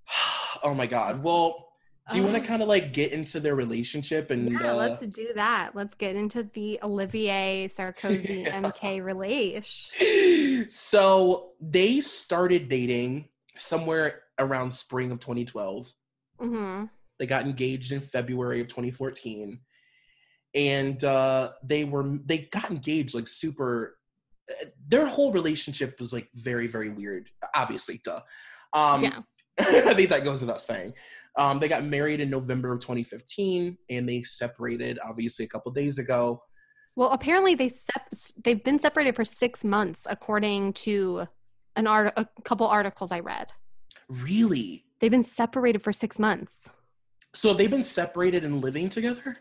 Oh 0.65 0.75
my 0.75 0.87
god. 0.87 1.25
Well 1.25 1.72
do 2.11 2.17
you 2.19 2.25
want 2.25 2.35
to 2.35 2.41
kind 2.49 2.63
of 2.63 2.69
like 2.69 2.93
get 2.93 3.13
into 3.13 3.41
their 3.41 3.55
relationship 3.55 4.31
and 4.31 4.51
yeah 4.53 4.73
uh, 4.73 4.77
let's 4.77 5.07
do 5.07 5.33
that. 5.35 5.71
Let's 5.75 5.95
get 5.95 6.17
into 6.17 6.43
the 6.55 6.79
olivier 6.83 7.69
sarkozy 7.69 8.45
Yeah. 8.47 8.61
mk 8.61 9.05
relation 9.05 10.71
so 10.71 11.51
they 11.61 12.01
started 12.01 12.69
dating 12.69 13.29
somewhere 13.57 14.23
around 14.39 14.73
spring 14.73 15.13
of 15.13 15.21
2012 15.21 15.93
hmm 16.41 16.85
they 17.19 17.27
got 17.27 17.45
engaged 17.45 17.93
in 17.93 18.01
february 18.01 18.61
of 18.61 18.69
2014 18.69 19.61
and 20.55 21.05
uh 21.05 21.53
they 21.63 21.85
were 21.85 22.19
they 22.25 22.49
got 22.53 22.71
engaged 22.71 23.15
like 23.15 23.29
super 23.29 23.97
uh, 24.51 24.67
their 24.89 25.07
whole 25.07 25.33
relationship 25.33 25.99
was 26.01 26.13
like 26.13 26.29
very 26.35 26.67
very 26.67 26.91
weird 26.91 27.31
obviously 27.55 28.01
duh. 28.05 28.21
Um 28.73 29.03
yeah. 29.05 29.21
I 29.59 29.95
think 29.95 30.09
that 30.09 30.25
goes 30.25 30.41
without 30.41 30.63
saying. 30.63 30.95
Um, 31.37 31.59
they 31.61 31.69
got 31.69 31.85
married 31.85 32.21
in 32.21 32.29
November 32.31 32.73
of 32.73 32.81
2015, 32.81 33.77
and 33.91 34.09
they 34.09 34.23
separated 34.23 34.99
obviously 35.03 35.45
a 35.45 35.49
couple 35.49 35.73
days 35.73 35.99
ago. 35.99 36.43
well 36.95 37.11
apparently 37.11 37.55
they 37.55 37.69
sep- 37.71 38.13
they've 38.45 38.63
been 38.65 38.79
separated 38.79 39.17
for 39.17 39.25
six 39.25 39.65
months 39.65 40.07
according 40.11 40.73
to 40.75 41.27
an 41.77 41.87
art 41.87 42.13
a 42.19 42.27
couple 42.45 42.67
articles 42.67 43.11
i 43.13 43.21
read 43.21 43.51
Really? 44.09 44.85
they've 45.01 45.11
been 45.11 45.25
separated 45.25 45.81
for 45.83 45.93
six 45.93 46.19
months 46.19 46.69
So 47.35 47.55
they've 47.55 47.71
they 47.71 47.77
been 47.77 47.85
separated 47.85 48.45
and 48.45 48.61
living 48.63 48.91
together? 48.91 49.39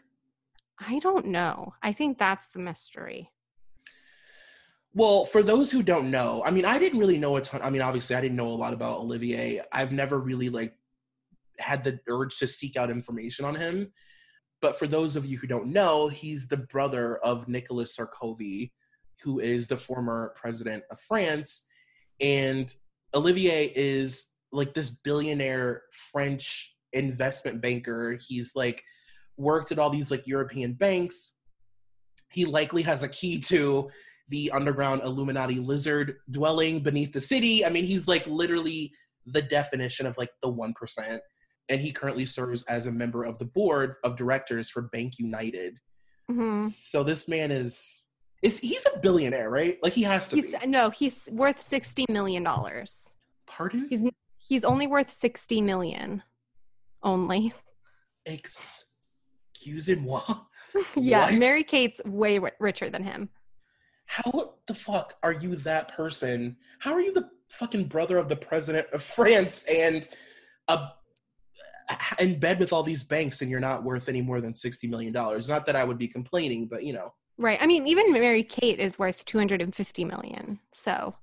I 0.80 0.98
don't 1.00 1.28
know. 1.28 1.74
I 1.84 1.92
think 1.92 2.18
that's 2.18 2.48
the 2.54 2.60
mystery. 2.60 3.30
Well, 4.94 5.26
for 5.26 5.44
those 5.44 5.72
who 5.72 5.84
don't 5.84 6.10
know, 6.10 6.42
I 6.46 6.52
mean, 6.52 6.66
I 6.66 6.80
didn't 6.80 7.00
really 7.00 7.18
know 7.18 7.36
a 7.38 7.42
ton. 7.42 7.62
I 7.62 7.70
mean, 7.70 7.82
obviously, 7.82 8.16
I 8.16 8.22
didn't 8.22 8.36
know 8.36 8.48
a 8.48 8.60
lot 8.64 8.74
about 8.74 9.00
Olivier. 9.00 9.62
I've 9.72 9.92
never 9.92 10.18
really 10.20 10.50
like 10.50 10.74
had 11.62 11.84
the 11.84 12.00
urge 12.08 12.38
to 12.38 12.48
seek 12.48 12.76
out 12.76 12.90
information 12.90 13.46
on 13.46 13.56
him. 13.56 13.92
But 14.62 14.78
for 14.78 14.88
those 14.88 15.16
of 15.16 15.26
you 15.26 15.38
who 15.38 15.48
don't 15.48 15.68
know, 15.68 16.08
he's 16.08 16.48
the 16.48 16.58
brother 16.58 17.18
of 17.18 17.48
Nicolas 17.48 17.98
Sarkozy, 17.98 18.72
who 19.24 19.40
is 19.40 19.68
the 19.68 19.78
former 19.78 20.34
president 20.36 20.84
of 20.92 21.00
France. 21.00 21.68
And 22.20 22.74
Olivier 23.16 23.72
is 23.76 24.28
like 24.52 24.74
this 24.74 24.90
billionaire 24.90 25.84
French 26.12 26.76
investment 26.94 27.62
banker. 27.62 28.20
He's 28.28 28.56
like 28.56 28.84
worked 29.38 29.72
at 29.72 29.80
all 29.80 29.90
these 29.90 30.12
like 30.12 30.28
European 30.28 30.74
banks. 30.74 31.36
He 32.32 32.46
likely 32.46 32.84
has 32.84 33.04
a 33.04 33.10
key 33.10 33.40
to 33.40 33.90
the 34.30 34.52
underground 34.52 35.02
Illuminati 35.04 35.60
lizard 35.60 36.18
dwelling 36.30 36.80
beneath 36.80 37.12
the 37.12 37.20
city. 37.20 37.66
I 37.66 37.70
mean, 37.70 37.84
he's 37.84 38.08
like 38.08 38.26
literally 38.28 38.94
the 39.26 39.42
definition 39.42 40.06
of 40.06 40.18
like 40.18 40.32
the 40.42 40.52
1%. 40.52 41.20
And 41.70 41.80
he 41.82 41.92
currently 41.92 42.26
serves 42.26 42.64
as 42.64 42.88
a 42.88 42.92
member 42.92 43.24
of 43.24 43.38
the 43.38 43.46
board 43.46 43.96
of 44.04 44.16
directors 44.18 44.70
for 44.70 44.82
Bank 44.84 45.20
United. 45.20 45.78
Mhm. 46.30 46.68
So 46.70 47.04
this 47.04 47.28
man 47.28 47.52
is 47.52 48.08
is 48.42 48.60
he's 48.60 48.86
a 48.94 49.00
billionaire, 49.00 49.50
right? 49.50 49.78
Like 49.84 49.94
he 49.94 50.04
has 50.04 50.28
to 50.30 50.36
He's 50.38 50.46
be. 50.58 50.68
no, 50.68 50.90
he's 50.90 51.28
worth 51.32 51.60
sixty 51.60 52.06
million 52.10 52.44
dollars. 52.44 53.14
Pardon? 53.46 53.88
He's 53.90 54.04
he's 54.38 54.64
only 54.64 54.88
worth 54.88 55.10
sixty 55.12 55.62
million, 55.62 56.24
only. 57.04 57.54
Excuse 58.26 59.90
moi. 59.90 60.22
yeah, 60.96 61.26
What? 61.32 61.34
Mary 61.40 61.64
Kate's 61.64 62.02
way 62.06 62.40
ri- 62.40 62.52
richer 62.60 62.90
than 62.90 63.04
him. 63.04 63.30
how 64.06 64.54
the 64.68 64.74
fuck 64.74 65.16
are 65.22 65.34
you 65.34 65.56
that 65.58 65.90
person? 65.94 66.56
How 66.80 66.94
are 66.94 67.02
you 67.02 67.12
the 67.14 67.30
fucking 67.52 67.86
brother 67.90 68.18
of 68.18 68.30
the 68.30 68.38
president 68.38 68.88
of 68.94 69.04
France 69.18 69.64
and 69.64 70.08
a 70.70 70.88
in 72.20 72.40
bed 72.40 72.60
with 72.60 72.74
all 72.74 72.84
these 72.84 73.04
banks 73.04 73.42
and 73.42 73.50
you're 73.50 73.60
not 73.60 73.84
worth 73.84 74.10
any 74.10 74.22
more 74.22 74.42
than 74.42 74.54
60 74.54 74.88
million 74.88 75.14
dollars 75.14 75.50
not 75.50 75.66
that 75.66 75.76
i 75.76 75.84
would 75.84 75.98
be 75.98 76.08
complaining 76.08 76.68
but 76.68 76.84
you 76.84 76.94
know 76.94 77.14
Right. 77.38 77.58
I 77.60 77.66
mean, 77.66 77.88
even 77.88 78.14
Mary 78.14 78.44
Kate 78.44 78.78
is 78.78 79.00
worth 79.00 79.26
250 79.26 80.06
million. 80.06 80.60
So, 80.76 81.16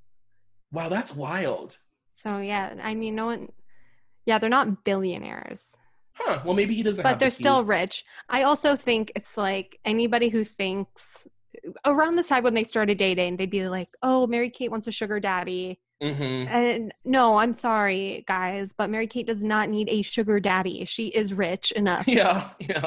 wow 0.73 0.89
that's 0.89 1.15
wild 1.15 1.79
so 2.19 2.39
yeah, 2.39 2.75
I 2.83 2.97
mean, 2.97 3.15
no 3.15 3.27
one, 3.27 3.53
yeah, 4.27 4.39
they're 4.39 4.51
not 4.51 4.83
billionaires, 4.83 5.77
huh 6.15 6.41
well 6.45 6.55
maybe 6.55 6.75
he 6.75 6.83
doesn't 6.83 7.05
but 7.05 7.11
have 7.11 7.19
the 7.19 7.25
they're 7.25 7.31
still 7.31 7.63
rich. 7.63 8.05
I 8.29 8.43
also 8.43 8.75
think 8.75 9.13
it's 9.15 9.37
like 9.37 9.79
anybody 9.85 10.29
who 10.29 10.43
thinks 10.43 11.29
around 11.85 12.17
the 12.17 12.25
time 12.25 12.43
when 12.43 12.55
they 12.55 12.65
started 12.65 12.99
dating, 12.99 13.37
they'd 13.37 13.51
be 13.51 13.69
like, 13.69 13.89
oh, 14.03 14.27
Mary 14.27 14.51
Kate 14.51 14.71
wants 14.71 14.89
a 14.89 14.93
sugar 14.93 15.21
daddy. 15.21 15.79
Mhm. 16.03 16.47
And 16.49 16.95
no, 17.05 17.37
I'm 17.39 17.53
sorry, 17.53 18.25
guys, 18.29 18.73
but 18.77 18.89
Mary 18.89 19.07
Kate 19.09 19.27
does 19.27 19.43
not 19.43 19.69
need 19.69 19.89
a 19.89 20.03
sugar 20.03 20.39
daddy. 20.39 20.85
She 20.85 21.09
is 21.09 21.35
rich 21.35 21.73
enough. 21.83 22.07
yeah 22.07 22.51
yeah 22.61 22.81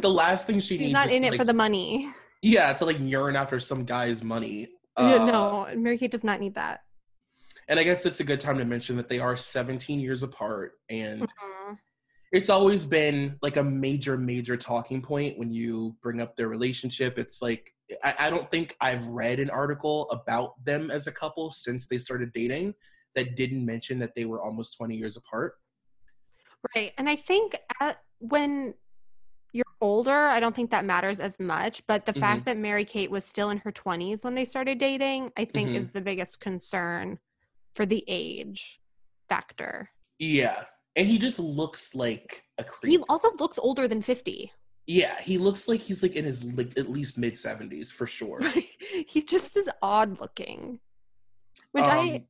the 0.00 0.08
last 0.10 0.46
thing 0.46 0.60
she 0.60 0.74
She's 0.76 0.80
needs 0.80 0.92
not 0.92 1.06
is 1.06 1.12
in 1.16 1.24
it 1.24 1.30
like, 1.32 1.38
for 1.40 1.44
the 1.44 1.54
money. 1.54 2.08
yeah 2.42 2.72
to 2.74 2.84
like 2.84 2.98
yearn 3.00 3.34
after 3.36 3.58
some 3.60 3.84
guy's 3.84 4.22
money 4.22 4.68
Uh, 4.96 5.26
no, 5.26 5.68
Mary 5.76 5.98
Kate 5.98 6.10
does 6.10 6.22
not 6.24 6.38
need 6.40 6.54
that. 6.54 6.80
and 7.68 7.80
i 7.80 7.82
guess 7.82 8.06
it's 8.06 8.20
a 8.20 8.24
good 8.24 8.40
time 8.40 8.58
to 8.58 8.64
mention 8.64 8.96
that 8.96 9.08
they 9.08 9.18
are 9.18 9.36
17 9.36 9.98
years 9.98 10.22
apart 10.22 10.74
and 10.88 11.22
Mhm. 11.22 11.78
It's 12.32 12.50
always 12.50 12.84
been 12.84 13.36
like 13.42 13.56
a 13.56 13.64
major 13.64 14.16
major 14.18 14.56
talking 14.56 15.00
point 15.00 15.38
when 15.38 15.50
you 15.50 15.96
bring 16.02 16.20
up 16.20 16.36
their 16.36 16.48
relationship 16.48 17.18
it's 17.18 17.40
like 17.40 17.72
I, 18.02 18.14
I 18.20 18.30
don't 18.30 18.50
think 18.50 18.76
i've 18.80 19.06
read 19.06 19.38
an 19.40 19.50
article 19.50 20.10
about 20.10 20.52
them 20.64 20.90
as 20.90 21.06
a 21.06 21.12
couple 21.12 21.50
since 21.50 21.86
they 21.86 21.98
started 21.98 22.32
dating 22.32 22.74
that 23.14 23.36
didn't 23.36 23.64
mention 23.64 23.98
that 24.00 24.14
they 24.14 24.24
were 24.24 24.42
almost 24.42 24.76
20 24.76 24.96
years 24.96 25.16
apart 25.16 25.54
Right. 26.74 26.92
And 26.98 27.08
I 27.08 27.14
think 27.14 27.56
at, 27.80 27.98
when 28.18 28.74
you're 29.52 29.64
older, 29.80 30.26
I 30.26 30.40
don't 30.40 30.54
think 30.56 30.70
that 30.72 30.84
matters 30.84 31.20
as 31.20 31.38
much. 31.38 31.82
But 31.86 32.06
the 32.06 32.12
Mm-hmm. 32.12 32.20
fact 32.20 32.44
that 32.46 32.56
Mary 32.56 32.84
Kate 32.84 33.10
was 33.10 33.24
still 33.24 33.50
in 33.50 33.58
her 33.58 33.70
20s 33.70 34.24
when 34.24 34.34
they 34.34 34.44
started 34.44 34.78
dating, 34.78 35.30
I 35.36 35.44
think 35.44 35.70
Mhm. 35.70 35.80
is 35.82 35.90
the 35.90 36.00
biggest 36.00 36.40
concern 36.40 37.18
for 37.76 37.86
the 37.86 38.04
age 38.08 38.80
factor. 39.28 39.90
yeah 40.18 40.64
and 40.96 41.06
he 41.06 41.18
just 41.18 41.38
looks 41.38 41.94
like 41.94 42.44
a 42.58 42.64
creep. 42.64 42.90
He 42.92 42.98
also 43.08 43.30
looks 43.38 43.58
older 43.58 43.86
than 43.86 44.02
50. 44.02 44.52
yeah 44.86 45.20
he 45.20 45.36
looks 45.38 45.68
like 45.68 45.80
he's 45.80 46.02
like 46.02 46.14
in 46.16 46.24
his 46.24 46.44
like 46.44 46.78
at 46.78 46.88
least 46.88 47.18
mid 47.18 47.34
70s 47.34 47.90
for 47.92 48.06
sure 48.06 48.40
he 49.08 49.22
just 49.22 49.56
is 49.56 49.68
odd 49.82 50.20
looking, 50.20 50.78
which 51.72 51.84
Um, 51.84 51.90
I 51.98 52.24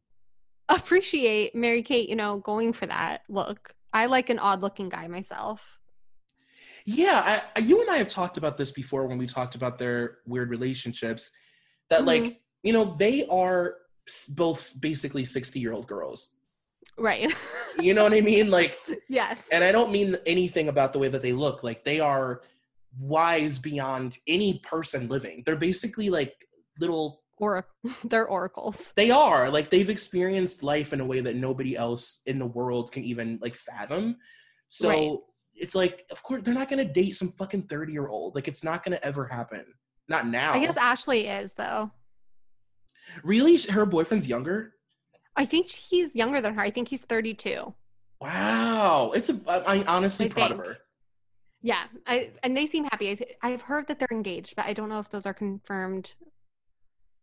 appreciate 0.69 1.55
Mary 1.55 1.83
Kate, 1.83 2.09
you 2.09 2.17
know, 2.17 2.39
going 2.39 2.73
for 2.73 2.87
that 2.87 3.23
look. 3.29 3.75
I 3.93 4.07
like 4.07 4.31
an 4.31 4.39
odd 4.39 4.63
looking 4.63 4.89
guy 4.89 5.07
myself. 5.07 5.79
Yeah, 6.85 7.43
I, 7.57 7.61
you 7.61 7.81
and 7.83 7.91
I 7.91 7.97
have 7.99 8.09
talked 8.09 8.37
about 8.37 8.57
this 8.57 8.71
before 8.73 9.07
when 9.07 9.19
we 9.19 9.27
talked 9.27 9.55
about 9.55 9.77
their 9.79 10.19
weird 10.27 10.51
relationships. 10.51 11.33
That 11.91 12.01
Mhm. 12.03 12.07
like 12.07 12.41
you 12.63 12.73
know 12.73 12.85
they 12.85 13.27
are 13.29 13.77
both 14.31 14.81
basically 14.81 15.25
sixty 15.25 15.61
year 15.61 15.73
old 15.73 15.87
girls. 15.87 16.33
Right. 16.99 17.33
You 17.79 17.93
know 17.93 18.05
what 18.05 18.15
I 18.15 18.21
mean? 18.23 18.51
Like, 18.51 18.79
yes. 19.09 19.43
and 19.53 19.63
I 19.63 19.71
don't 19.71 19.93
mean 19.93 20.17
anything 20.25 20.69
about 20.69 20.93
the 20.93 20.99
way 20.99 21.09
that 21.09 21.23
they 21.23 21.33
look. 21.33 21.63
Like 21.63 21.85
they 21.85 22.01
are 22.01 22.41
wise 22.99 23.59
beyond 23.59 24.19
any 24.27 24.61
person 24.61 25.09
living. 25.09 25.43
They're 25.45 25.57
basically 25.57 26.09
like 26.09 26.35
little. 26.81 27.23
or 27.37 27.67
they're 28.05 28.27
oracles. 28.27 28.93
They 28.97 29.11
are 29.11 29.51
like 29.51 29.69
they've 29.71 29.91
experienced 29.91 30.63
life 30.63 30.93
in 30.93 31.01
a 31.01 31.05
way 31.05 31.21
that 31.21 31.37
nobody 31.37 31.77
else 31.77 32.23
in 32.27 32.39
the 32.39 32.47
world 32.47 32.93
can 32.93 33.05
even 33.05 33.39
like 33.43 33.55
fathom. 33.55 34.17
So. 34.69 34.89
Right. 34.89 35.19
It's 35.59 35.75
like, 35.75 36.05
of 36.11 36.23
course, 36.23 36.43
they're 36.45 36.53
not 36.53 36.69
gonna 36.69 36.85
date 36.85 37.17
some 37.17 37.31
fucking 37.31 37.63
thirty-year-old. 37.63 38.35
Like, 38.35 38.47
it's 38.47 38.63
not 38.63 38.85
gonna 38.85 38.99
ever 39.03 39.25
happen. 39.25 39.65
Not 40.07 40.27
now. 40.27 40.53
I 40.53 40.59
guess 40.61 40.77
Ashley 40.77 41.29
is 41.29 41.55
though. 41.55 41.91
Really? 43.23 43.57
Her 43.71 43.87
boyfriend's 43.87 44.27
younger? 44.27 44.75
I 45.37 45.45
think 45.45 45.71
he's 45.71 46.15
younger 46.15 46.41
than 46.41 46.55
her. 46.55 46.61
I 46.63 46.71
think 46.71 46.89
he's 46.89 47.03
32. 47.03 47.75
Wow. 48.21 49.13
It's 49.15 49.29
a 49.29 49.39
I- 49.47 49.75
I'm 49.77 49.85
honestly 49.87 50.27
I 50.27 50.29
proud 50.31 50.53
of 50.53 50.59
her. 50.59 50.79
Yeah, 51.63 51.85
I 52.07 52.31
and 52.43 52.57
they 52.57 52.67
seem 52.67 52.85
happy. 52.85 53.11
I 53.11 53.15
th- 53.15 53.37
I've 53.43 53.61
heard 53.63 53.89
that 53.89 53.99
they're 53.99 54.09
engaged, 54.13 54.55
but 54.57 54.67
I 54.67 54.73
don't 54.73 54.89
know 54.89 54.99
if 55.01 55.11
those 55.11 55.27
are 55.27 55.35
confirmed 55.35 56.15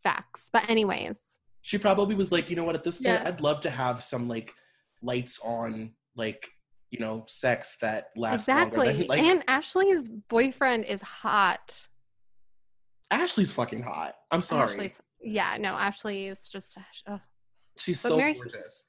facts. 0.03 0.50
But 0.51 0.70
anyways, 0.70 1.17
She 1.62 1.77
probably 1.77 2.13
was 2.15 2.32
like, 2.32 2.50
you 2.50 2.55
know 2.55 2.63
what, 2.65 2.75
at 2.75 2.84
this 2.84 2.98
point, 2.98 3.22
Yeah. 3.22 3.24
I'd 3.27 3.41
love 3.41 3.62
to 3.62 3.70
have 3.70 4.03
some 4.03 4.27
like 4.27 4.51
lights 5.01 5.39
on, 5.43 5.93
like, 6.15 6.50
you 6.91 7.00
know, 7.00 7.25
sex 7.27 7.77
that 7.82 8.10
lasts 8.17 8.48
longer 8.48 8.63
exactly. 8.75 8.93
than 8.93 9.08
like 9.08 9.22
and 9.22 9.43
Ashley's 9.48 10.08
boyfriend 10.29 10.86
is 10.86 11.01
hot. 11.01 11.88
Ashley's 13.12 13.51
fucking 13.51 13.84
hot. 13.84 14.15
I'm 14.32 14.41
sorry. 14.41 14.74
Ashley's, 14.74 14.93
yeah, 15.22 15.58
no, 15.60 15.70
Ashley 15.75 16.27
is 16.27 16.48
just 16.48 16.77
oh, 17.08 17.20
She's 17.77 18.01
but 18.01 18.10
so 18.10 18.18
Mary- 18.18 18.34
gorgeous. 18.34 18.86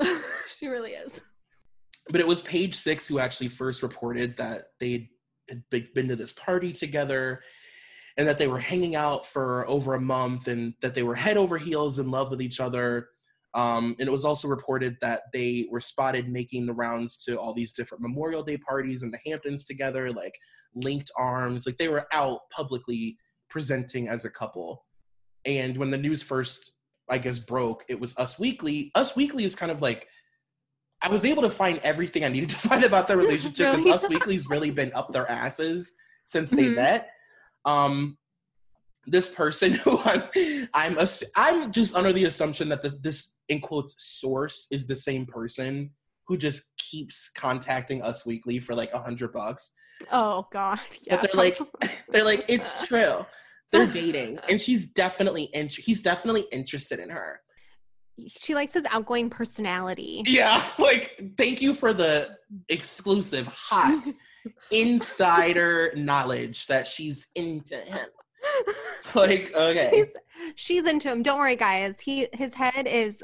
she 0.58 0.66
really 0.66 0.92
is. 0.92 1.12
But 2.10 2.20
it 2.20 2.26
was 2.26 2.40
page 2.42 2.74
six 2.74 3.06
who 3.06 3.18
actually 3.18 3.48
first 3.48 3.82
reported 3.82 4.36
that 4.36 4.66
they'd 4.78 5.08
had 5.48 5.62
been 5.94 6.08
to 6.08 6.16
this 6.16 6.32
party 6.32 6.72
together 6.72 7.42
and 8.16 8.26
that 8.26 8.38
they 8.38 8.48
were 8.48 8.58
hanging 8.58 8.94
out 8.94 9.26
for 9.26 9.68
over 9.68 9.94
a 9.94 10.00
month 10.00 10.48
and 10.48 10.74
that 10.80 10.94
they 10.94 11.02
were 11.02 11.14
head 11.14 11.36
over 11.36 11.58
heels 11.58 11.98
in 11.98 12.10
love 12.10 12.30
with 12.30 12.40
each 12.40 12.60
other. 12.60 13.08
Um, 13.54 13.96
and 13.98 14.08
it 14.08 14.12
was 14.12 14.24
also 14.24 14.48
reported 14.48 14.96
that 15.00 15.22
they 15.32 15.66
were 15.70 15.80
spotted 15.80 16.28
making 16.28 16.66
the 16.66 16.74
rounds 16.74 17.16
to 17.24 17.38
all 17.38 17.54
these 17.54 17.72
different 17.72 18.02
Memorial 18.02 18.42
Day 18.42 18.58
parties 18.58 19.02
in 19.02 19.10
the 19.10 19.18
Hamptons 19.24 19.64
together, 19.64 20.12
like 20.12 20.34
linked 20.74 21.10
arms. 21.16 21.66
Like 21.66 21.78
they 21.78 21.88
were 21.88 22.06
out 22.12 22.40
publicly 22.50 23.16
presenting 23.48 24.08
as 24.08 24.24
a 24.24 24.30
couple. 24.30 24.84
And 25.44 25.76
when 25.76 25.90
the 25.90 25.98
news 25.98 26.22
first, 26.22 26.72
I 27.08 27.18
guess, 27.18 27.38
broke, 27.38 27.84
it 27.88 28.00
was 28.00 28.16
Us 28.18 28.38
Weekly. 28.38 28.90
Us 28.94 29.14
Weekly 29.16 29.44
is 29.44 29.54
kind 29.54 29.70
of 29.70 29.80
like, 29.82 30.08
I 31.02 31.08
was 31.08 31.24
able 31.24 31.42
to 31.42 31.50
find 31.50 31.78
everything 31.84 32.24
I 32.24 32.28
needed 32.28 32.50
to 32.50 32.56
find 32.68 32.84
about 32.84 33.06
their 33.08 33.16
relationship 33.16 33.76
because? 33.76 34.04
Us 34.04 34.08
Weekly's 34.08 34.48
really 34.48 34.70
been 34.70 34.92
up 34.94 35.12
their 35.12 35.30
asses 35.30 35.94
since 36.26 36.50
they 36.50 36.64
Mhm. 36.64 36.74
met. 36.76 37.10
Um, 37.64 38.18
this 39.06 39.28
person 39.28 39.74
who 39.84 39.98
I'm, 40.04 40.22
I'm, 40.74 40.98
ass- 40.98 41.22
I'm 41.36 41.70
just 41.70 41.94
under 41.94 42.12
the 42.12 42.24
assumption 42.24 42.68
that 42.70 42.82
this, 42.82 42.94
this 43.00 43.34
in 43.48 43.60
quotes 43.60 43.94
source 43.98 44.66
is 44.72 44.86
the 44.86 44.96
same 44.96 45.26
person 45.26 45.90
who 46.26 46.36
just 46.36 46.64
keeps 46.76 47.28
contacting 47.28 48.02
Us 48.02 48.26
Weekly 48.26 48.58
for 48.58 48.74
like 48.74 48.92
a 48.92 48.98
hundred 48.98 49.32
bucks. 49.32 49.72
Oh 50.10 50.46
God, 50.52 50.80
yeah. 51.06 51.20
But 51.20 51.30
they're 51.32 51.38
like, 51.40 51.58
they're 52.08 52.24
like, 52.24 52.44
it's 52.48 52.84
true. 52.86 53.24
They're 53.72 53.86
dating, 54.02 54.38
and 54.48 54.60
she's 54.60 54.86
definitely 54.86 55.44
in. 55.54 55.68
He's 55.68 56.00
definitely 56.00 56.46
interested 56.52 56.98
in 57.00 57.10
her. 57.10 57.40
she 58.28 58.54
likes 58.54 58.74
his 58.74 58.84
outgoing 58.90 59.30
personality. 59.30 60.22
Yeah, 60.26 60.62
like 60.78 61.20
thank 61.36 61.60
you 61.60 61.74
for 61.74 61.92
the 61.92 62.36
exclusive 62.68 63.46
hot 63.46 64.06
insider 64.70 65.92
knowledge 65.96 66.66
that 66.66 66.86
she's 66.86 67.28
into 67.34 67.76
him. 67.76 68.06
Like, 69.14 69.52
okay. 69.56 69.90
He's, 69.92 70.52
she's 70.54 70.88
into 70.88 71.10
him. 71.10 71.22
Don't 71.22 71.38
worry, 71.38 71.56
guys. 71.56 72.00
He 72.00 72.28
his 72.32 72.54
head 72.54 72.86
is 72.86 73.22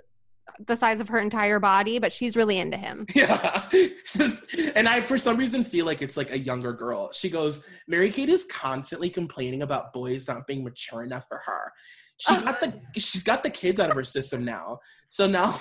the 0.67 0.77
size 0.77 1.01
of 1.01 1.09
her 1.09 1.19
entire 1.19 1.59
body, 1.59 1.99
but 1.99 2.13
she's 2.13 2.37
really 2.37 2.59
into 2.59 2.77
him. 2.77 3.07
Yeah. 3.15 3.69
and 4.75 4.89
I 4.89 5.01
for 5.01 5.17
some 5.17 5.37
reason 5.37 5.65
feel 5.65 5.87
like 5.87 6.03
it's 6.03 6.17
like 6.17 6.33
a 6.33 6.39
younger 6.39 6.73
girl. 6.73 7.13
She 7.13 7.31
goes, 7.31 7.63
Mary 7.89 8.11
Kate 8.11 8.29
is 8.29 8.45
constantly 8.45 9.11
complaining 9.11 9.63
about 9.63 9.93
boys 9.93 10.27
not 10.27 10.47
being 10.47 10.65
mature 10.65 11.03
enough 11.03 11.27
for 11.29 11.41
her. 11.45 11.73
She 12.19 12.35
got 12.37 12.61
the 12.61 12.73
she's 13.01 13.23
got 13.23 13.43
the 13.43 13.51
kids 13.51 13.81
out 13.81 13.91
of 13.91 13.97
her 13.97 14.05
system 14.05 14.45
now. 14.45 14.79
So 15.09 15.27
now 15.27 15.61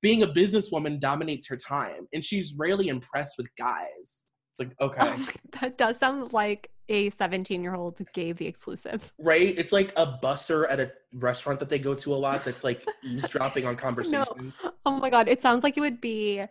being 0.00 0.22
a 0.22 0.26
businesswoman 0.26 1.00
dominates 1.00 1.46
her 1.48 1.56
time 1.56 2.08
and 2.12 2.24
she's 2.24 2.54
rarely 2.54 2.88
impressed 2.88 3.34
with 3.38 3.48
guys. 3.58 4.24
It's 4.52 4.60
like, 4.60 4.74
okay. 4.80 5.00
Oh, 5.00 5.28
that 5.60 5.78
does 5.78 5.98
sound 5.98 6.32
like 6.32 6.70
a 6.88 7.10
17 7.10 7.62
year 7.62 7.74
old 7.74 8.00
gave 8.12 8.36
the 8.36 8.46
exclusive. 8.46 9.12
right? 9.18 9.54
It's 9.58 9.72
like 9.72 9.92
a 9.96 10.18
busser 10.22 10.70
at 10.70 10.80
a 10.80 10.92
restaurant 11.14 11.58
that 11.60 11.70
they 11.70 11.78
go 11.78 11.94
to 11.94 12.12
a 12.12 12.16
lot 12.16 12.44
that's 12.44 12.64
like 12.64 12.84
eavesdropping 13.02 13.66
on 13.66 13.76
conversations. 13.76 14.54
No. 14.62 14.72
Oh 14.84 14.98
my 14.98 15.10
god, 15.10 15.28
it 15.28 15.40
sounds 15.40 15.62
like 15.64 15.76
it 15.76 15.80
would 15.80 16.00
be 16.00 16.44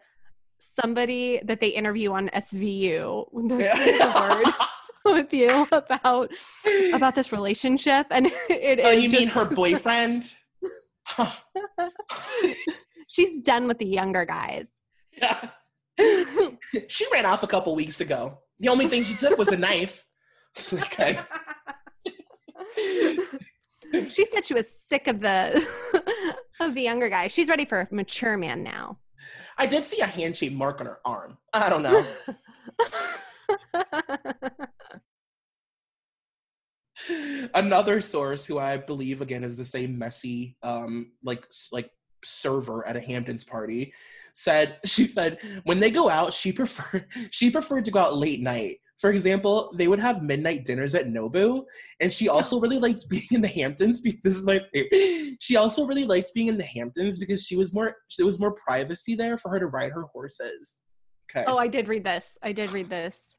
somebody 0.80 1.42
that 1.44 1.60
they 1.60 1.68
interview 1.70 2.12
on 2.12 2.30
SVU. 2.30 3.32
Word 3.34 4.54
with 5.06 5.34
you 5.34 5.68
about 5.72 6.32
about 6.94 7.16
this 7.16 7.32
relationship, 7.32 8.08
and 8.10 8.28
it 8.50 8.80
oh, 8.84 8.90
is. 8.90 8.98
Oh, 8.98 9.00
you 9.00 9.10
mean 9.10 9.28
her 9.28 9.46
boyfriend? 9.46 10.36
She's 13.08 13.42
done 13.42 13.68
with 13.68 13.80
the 13.80 13.86
younger 13.86 14.26
guys. 14.26 14.68
yeah. 15.12 15.50
She 16.88 17.06
ran 17.12 17.26
off 17.26 17.44
a 17.44 17.48
couple 17.48 17.76
weeks 17.76 18.00
ago. 18.02 18.40
The 18.60 18.70
only 18.70 18.88
thing 18.88 19.04
she 19.04 19.16
took 19.16 19.38
was 19.38 19.50
a 19.50 19.58
knife. 19.58 20.06
okay. 20.74 21.20
she 22.76 24.26
said 24.26 24.46
she 24.46 24.54
was 24.54 24.68
sick 24.90 25.08
of 25.08 25.20
the 25.20 25.66
of 26.60 26.74
the 26.76 26.82
younger 26.82 27.10
guy. 27.10 27.28
She's 27.28 27.50
ready 27.50 27.66
for 27.66 27.82
a 27.82 27.88
mature 27.94 28.38
man 28.38 28.64
now. 28.64 29.00
I 29.58 29.66
did 29.66 29.86
see 29.86 30.00
a 30.00 30.06
hand-shaped 30.06 30.56
mark 30.56 30.80
on 30.80 30.88
her 30.88 31.00
arm. 31.06 31.38
I 31.54 31.70
don't 31.70 31.84
know. 31.84 32.06
Another 37.54 38.00
source 38.02 38.46
who 38.46 38.60
I 38.60 38.78
believe 38.78 39.22
again 39.22 39.44
is 39.44 39.58
the 39.58 39.66
same 39.66 39.98
messy 39.98 40.56
um 40.62 41.12
like 41.24 41.46
like 41.72 41.90
server 42.24 42.86
at 42.88 42.96
a 42.96 43.00
Hamptons 43.00 43.44
party 43.44 43.94
said 44.34 44.80
she 44.86 45.08
said 45.08 45.40
when 45.64 45.80
they 45.80 45.92
go 45.92 46.10
out 46.10 46.34
she 46.34 46.52
preferred 46.52 47.06
she 47.32 47.50
preferred 47.50 47.86
to 47.86 47.92
go 47.92 48.00
out 48.00 48.18
late 48.18 48.42
night. 48.42 48.78
For 49.00 49.10
example, 49.10 49.74
they 49.76 49.88
would 49.88 49.98
have 49.98 50.22
midnight 50.22 50.64
dinners 50.64 50.94
at 50.94 51.08
Nobu, 51.08 51.64
and 52.02 52.14
she 52.14 52.30
also 52.30 52.60
really 52.60 52.78
liked 52.78 53.10
being 53.10 53.26
in 53.32 53.42
the 53.42 53.48
Hamptons. 53.48 54.00
Because 54.00 54.22
this 54.24 54.38
is 54.38 54.46
my 54.46 54.60
favorite. 54.72 55.18
She 55.40 55.56
also 55.56 55.88
really 55.88 56.06
liked 56.06 56.32
being 56.36 56.50
in 56.50 56.58
the 56.58 56.64
Hamptons 56.64 57.18
because 57.18 57.44
she 57.44 57.56
was 57.56 57.74
more 57.74 57.96
there 58.16 58.28
was 58.28 58.40
more 58.40 58.54
privacy 58.54 59.16
there 59.16 59.40
for 59.40 59.50
her 59.50 59.60
to 59.60 59.66
ride 59.66 59.92
her 59.92 60.04
horses. 60.14 60.84
Okay. 61.32 61.46
Oh, 61.48 61.58
I 61.58 61.68
did 61.68 61.88
read 61.88 62.04
this. 62.04 62.38
I 62.44 62.52
did 62.52 62.72
read 62.72 62.90
this. 62.90 63.36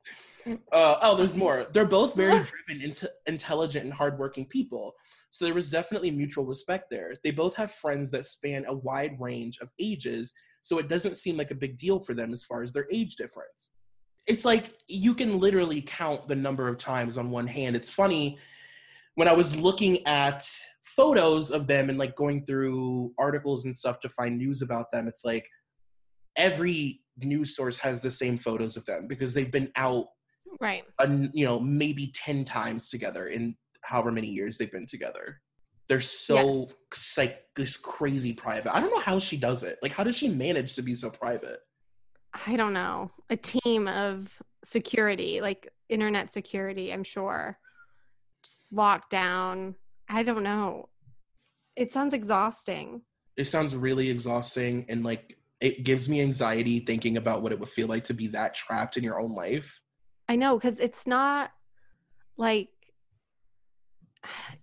Uh, 0.47 0.97
oh, 1.03 1.17
there's 1.17 1.37
more. 1.37 1.67
They're 1.73 1.85
both 1.85 2.17
very 2.17 2.31
driven, 2.67 2.83
into 2.83 3.09
intelligent, 3.27 3.85
and 3.85 3.93
hardworking 3.93 4.47
people. 4.47 4.95
So 5.33 5.47
there 5.47 5.55
was 5.55 5.71
definitely 5.71 6.11
mutual 6.11 6.45
respect 6.45 6.91
there. 6.91 7.15
They 7.25 7.31
both 7.31 7.57
have 7.57 7.71
friends 7.71 8.11
that 8.11 8.27
span 8.27 8.67
a 8.69 8.75
wide 8.75 9.17
range 9.19 9.59
of 9.61 9.71
ages, 9.81 10.35
so 10.61 10.79
it 10.79 10.89
doesn't 10.89 11.17
seem 11.17 11.39
like 11.39 11.51
a 11.51 11.55
big 11.55 11.79
deal 11.79 12.01
for 12.01 12.13
them 12.13 12.35
as 12.35 12.45
far 12.45 12.63
as 12.63 12.71
their 12.71 12.87
age 12.93 13.17
difference. 13.17 13.71
It's 14.27 14.45
like 14.45 14.75
you 14.89 15.15
can 15.15 15.41
literally 15.41 15.81
count 15.81 16.29
the 16.29 16.37
number 16.37 16.69
of 16.69 16.77
times 16.77 17.17
on 17.17 17.31
one 17.31 17.47
hand. 17.47 17.77
It's 17.77 17.89
funny 17.89 18.39
when 19.15 19.27
I 19.27 19.33
was 19.33 19.57
looking 19.57 20.07
at 20.07 20.47
photos 20.83 21.51
of 21.51 21.67
them 21.67 21.89
and 21.89 21.99
like 21.99 22.15
going 22.15 22.45
through 22.45 23.15
articles 23.19 23.65
and 23.65 23.75
stuff 23.75 24.01
to 24.01 24.11
find 24.11 24.37
news 24.37 24.61
about 24.61 24.93
them, 24.93 25.09
it's 25.09 25.25
like 25.25 25.49
every 26.37 27.01
news 27.23 27.57
source 27.57 27.79
has 27.79 28.03
the 28.03 28.11
same 28.11 28.37
photos 28.37 28.77
of 28.77 28.85
them 28.85 29.07
because 29.09 29.33
they've 29.33 29.51
been 29.51 29.73
out 29.77 30.09
Right. 30.61 30.85
a, 30.99 31.09
you 31.33 31.47
know 31.47 31.59
maybe 31.59 32.13
10 32.15 32.45
times 32.45 32.89
together 32.91 33.29
in 33.29 33.57
however 33.83 34.11
many 34.13 34.29
years 34.29 34.59
they've 34.59 34.73
been 34.73 34.87
together 34.87 35.41
they're 35.89 36.01
so 36.01 36.69
like 37.17 37.45
this 37.57 37.77
crazy 37.77 38.33
private 38.33 38.75
i 38.75 38.81
don't 38.81 38.91
know 38.91 39.01
how 39.01 39.19
she 39.19 39.37
does 39.37 39.63
it 39.63 39.77
like 39.83 39.93
how 39.93 40.05
does 40.05 40.17
she 40.17 40.29
manage 40.29 40.75
to 40.75 40.83
be 40.83 40.95
so 40.95 41.11
private 41.11 41.61
I 42.47 42.57
don't 42.57 42.73
know. 42.73 43.11
A 43.29 43.37
team 43.37 43.87
of 43.89 44.33
security, 44.65 45.43
like 45.43 45.69
internet 45.91 46.33
security, 46.33 46.91
I'm 46.91 47.05
sure. 47.05 47.59
Just 48.43 48.63
locked 48.73 49.11
down. 49.11 49.75
I 50.09 50.23
don't 50.23 50.43
know. 50.43 50.89
It 51.77 51.93
sounds 51.93 52.15
exhausting. 52.15 53.03
it 53.37 53.45
sounds 53.47 53.77
really 53.77 54.09
exhausting 54.09 54.87
and 54.89 55.05
like 55.05 55.37
it 55.61 55.85
gives 55.85 56.09
me 56.09 56.23
anxiety 56.23 56.81
thinking 56.81 57.19
about 57.19 57.43
what 57.43 57.53
it 57.53 57.61
would 57.61 57.69
feel 57.69 57.87
like 57.87 58.05
to 58.05 58.15
be 58.15 58.29
that 58.29 58.55
trapped 58.55 58.97
in 58.97 59.05
your 59.05 59.21
own 59.21 59.35
life 59.35 59.81
I 60.29 60.37
know 60.37 60.59
because 60.59 60.79
it's 60.79 61.07
not 61.07 61.51
like, 62.39 62.69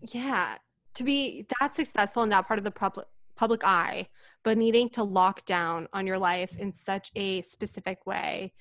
yeah, 0.01 0.55
to 0.95 1.03
be 1.03 1.45
that 1.59 1.75
successful 1.75 2.23
in 2.23 2.29
that 2.29 2.47
part 2.47 2.59
of 2.59 2.63
the 2.65 2.71
public 2.71 3.07
public 3.35 3.63
eye, 3.63 4.07
but 4.43 4.57
needing 4.57 4.89
to 4.89 5.03
lock 5.03 5.45
down 5.45 5.87
on 5.93 6.05
your 6.05 6.19
life 6.19 6.57
in 6.59 6.73
such 6.73 7.09
a 7.15 7.41
specific 7.43 8.05
way 8.05 8.51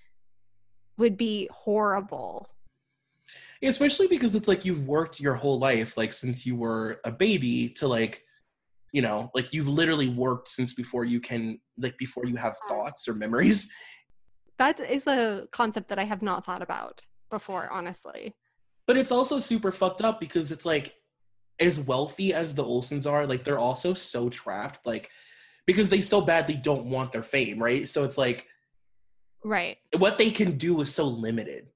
would 0.97 1.17
be 1.17 1.49
horrible. 1.53 2.49
especially 3.63 4.07
because 4.07 4.35
it's 4.35 4.47
like 4.49 4.65
you've 4.65 4.87
worked 4.87 5.19
your 5.21 5.35
whole 5.35 5.59
life 5.59 5.97
like 5.97 6.13
since 6.13 6.47
you 6.47 6.55
were 6.57 7.01
a 7.05 7.11
baby 7.11 7.69
to 7.69 7.89
like 7.89 8.23
you 8.93 9.03
know 9.03 9.31
like 9.35 9.53
you've 9.53 9.69
literally 9.69 10.09
worked 10.09 10.49
since 10.49 10.75
before 10.75 11.05
you 11.05 11.21
can 11.21 11.59
like 11.77 11.97
before 11.99 12.25
you 12.25 12.37
have 12.37 12.57
thoughts 12.69 13.09
or 13.09 13.15
memories 13.15 13.69
That 14.59 14.81
is 14.81 15.07
a 15.07 15.47
concept 15.53 15.89
that 15.89 15.99
I 15.99 16.05
have 16.05 16.23
not 16.23 16.45
thought 16.45 16.63
about 16.63 17.07
before, 17.31 17.69
honestly. 17.71 18.35
But 18.89 18.97
it's 18.97 19.13
also 19.13 19.39
super 19.39 19.71
fucked 19.71 20.03
up 20.03 20.19
because 20.19 20.51
it's 20.51 20.67
like 20.67 20.95
as 21.61 21.79
wealthy 21.79 22.35
as 22.35 22.55
the 22.55 22.65
Olsens 22.65 23.09
are 23.09 23.27
like 23.27 23.45
they're 23.45 23.59
also 23.59 23.95
so 23.95 24.29
trapped 24.29 24.87
like 24.87 25.11
because 25.67 25.91
they 25.91 26.01
so 26.01 26.21
badly 26.21 26.55
don't 26.55 26.87
want 26.87 27.13
their 27.13 27.23
fame 27.23 27.63
right 27.63 27.89
so 27.89 28.03
it's 28.05 28.19
like 28.19 28.47
Right. 29.45 29.77
what 29.99 30.19
they 30.19 30.31
can 30.31 30.57
do 30.57 30.81
is 30.81 30.93
so 30.93 31.05
limited 31.05 31.69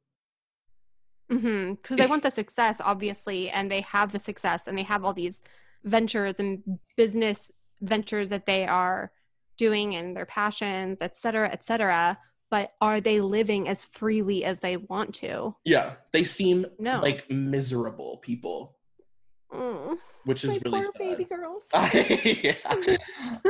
Mm-hmm. 1.30 1.74
Because 1.74 1.96
they 1.96 2.06
want 2.06 2.22
the 2.22 2.30
success, 2.30 2.76
obviously, 2.80 3.48
and 3.48 3.70
they 3.70 3.80
have 3.82 4.12
the 4.12 4.18
success, 4.18 4.66
and 4.66 4.76
they 4.76 4.82
have 4.82 5.02
all 5.02 5.14
these 5.14 5.40
ventures 5.84 6.38
and 6.38 6.62
business 6.96 7.50
ventures 7.80 8.28
that 8.28 8.44
they 8.44 8.66
are 8.66 9.12
doing, 9.56 9.94
and 9.94 10.14
their 10.14 10.26
passions, 10.26 10.98
et 11.00 11.16
cetera, 11.16 11.48
et 11.48 11.64
cetera. 11.64 12.18
But 12.52 12.74
are 12.82 13.00
they 13.00 13.20
living 13.22 13.66
as 13.66 13.82
freely 13.82 14.44
as 14.44 14.60
they 14.60 14.76
want 14.76 15.14
to? 15.16 15.56
yeah 15.64 15.94
they 16.12 16.22
seem 16.24 16.66
No. 16.78 17.00
like 17.00 17.28
miserable 17.30 18.18
people 18.22 18.76
Mm, 19.52 19.98
which 20.24 20.44
is 20.44 20.58
really 20.64 20.80
poor 20.82 20.84
sad. 20.84 20.98
baby 20.98 21.24
girls. 21.24 21.68
Yeah. 22.42 22.54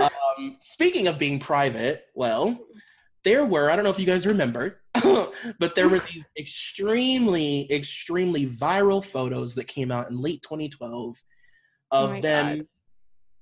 um, 0.00 0.56
speaking 0.60 1.06
of 1.06 1.16
being 1.18 1.38
private, 1.38 2.04
well, 2.14 2.58
there 3.24 3.44
were, 3.44 3.70
I 3.70 3.76
don't 3.76 3.84
know 3.84 3.90
if 3.90 4.00
you 4.00 4.06
guys 4.06 4.26
remember, 4.26 4.80
but 5.60 5.74
there 5.76 5.88
were 5.88 6.00
these 6.12 6.26
extremely, 6.36 7.70
extremely 7.70 8.46
viral 8.48 9.04
photos 9.04 9.54
that 9.54 9.68
came 9.68 9.92
out 9.92 10.10
in 10.10 10.20
late 10.20 10.42
2012 10.42 11.22
Oh 11.92 12.04
of 12.04 12.10
my 12.14 12.20
them 12.20 12.56
God. 12.58 12.66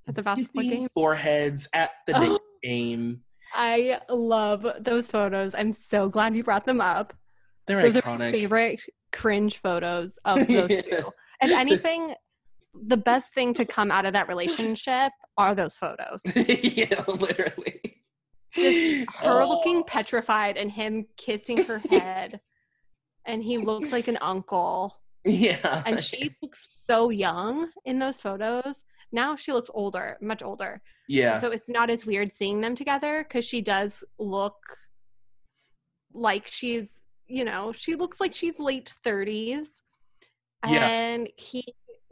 At 0.08 0.14
the 0.16 0.22
basketball 0.22 0.62
game. 0.64 0.88
foreheads 0.92 1.68
at 1.72 1.90
the 2.06 2.12
Oh. 2.16 2.38
Game. 2.62 3.22
I 3.54 3.98
love 4.08 4.66
those 4.80 5.08
photos. 5.10 5.54
I'm 5.54 5.72
so 5.72 6.08
glad 6.08 6.34
you 6.36 6.44
brought 6.44 6.64
them 6.66 6.80
up. 6.80 7.14
They're 7.66 7.82
Those 7.82 7.96
are 7.96 8.18
my 8.18 8.30
favorite 8.30 8.80
cringe 9.12 9.58
photos 9.58 10.12
of 10.24 10.38
those 10.48 10.70
Yeah. 10.70 10.80
two. 10.82 11.10
And 11.42 11.52
anything, 11.52 12.14
the 12.74 12.96
best 12.96 13.34
thing 13.34 13.54
to 13.54 13.64
come 13.64 13.90
out 13.90 14.04
of 14.06 14.12
that 14.12 14.28
relationship 14.28 15.12
are 15.36 15.54
those 15.54 15.76
photos. 15.76 16.22
yeah, 16.36 17.02
literally. 17.08 18.02
Just 18.52 19.10
her 19.20 19.42
Oh. 19.42 19.48
looking 19.48 19.84
petrified 19.84 20.56
and 20.56 20.70
him 20.70 21.06
kissing 21.16 21.64
her 21.64 21.78
head. 21.90 22.40
and 23.26 23.42
he 23.44 23.58
looks 23.58 23.92
like 23.92 24.08
an 24.08 24.18
uncle. 24.20 24.96
Yeah. 25.24 25.82
And 25.86 26.00
she 26.02 26.34
looks 26.42 26.66
so 26.70 27.10
young 27.10 27.68
in 27.84 27.98
those 27.98 28.18
photos. 28.18 28.84
Now 29.12 29.36
she 29.36 29.52
looks 29.52 29.70
older, 29.74 30.16
much 30.20 30.42
older. 30.42 30.80
Yeah. 31.10 31.40
So 31.40 31.50
it's 31.50 31.68
not 31.68 31.90
as 31.90 32.06
weird 32.06 32.30
seeing 32.30 32.60
them 32.60 32.76
together 32.76 33.24
because 33.26 33.44
she 33.44 33.60
does 33.60 34.04
look 34.18 34.54
like 36.12 36.46
she's, 36.46 37.02
you 37.26 37.44
know, 37.44 37.72
she 37.72 37.96
looks 37.96 38.20
like 38.20 38.32
she's 38.32 38.58
late 38.60 38.92
30s. 39.04 39.82
Yeah. 40.68 40.86
And 40.86 41.28
he, 41.36 41.64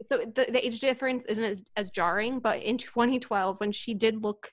so 0.05 0.19
the, 0.19 0.47
the 0.51 0.67
age 0.67 0.81
difference 0.81 1.25
isn't 1.29 1.45
as, 1.45 1.65
as 1.77 1.91
jarring, 1.91 2.41
but 2.41 2.61
in 2.63 2.77
2012, 2.77 3.61
when 3.61 3.71
she 3.71 3.95
did 3.95 4.25
look 4.25 4.51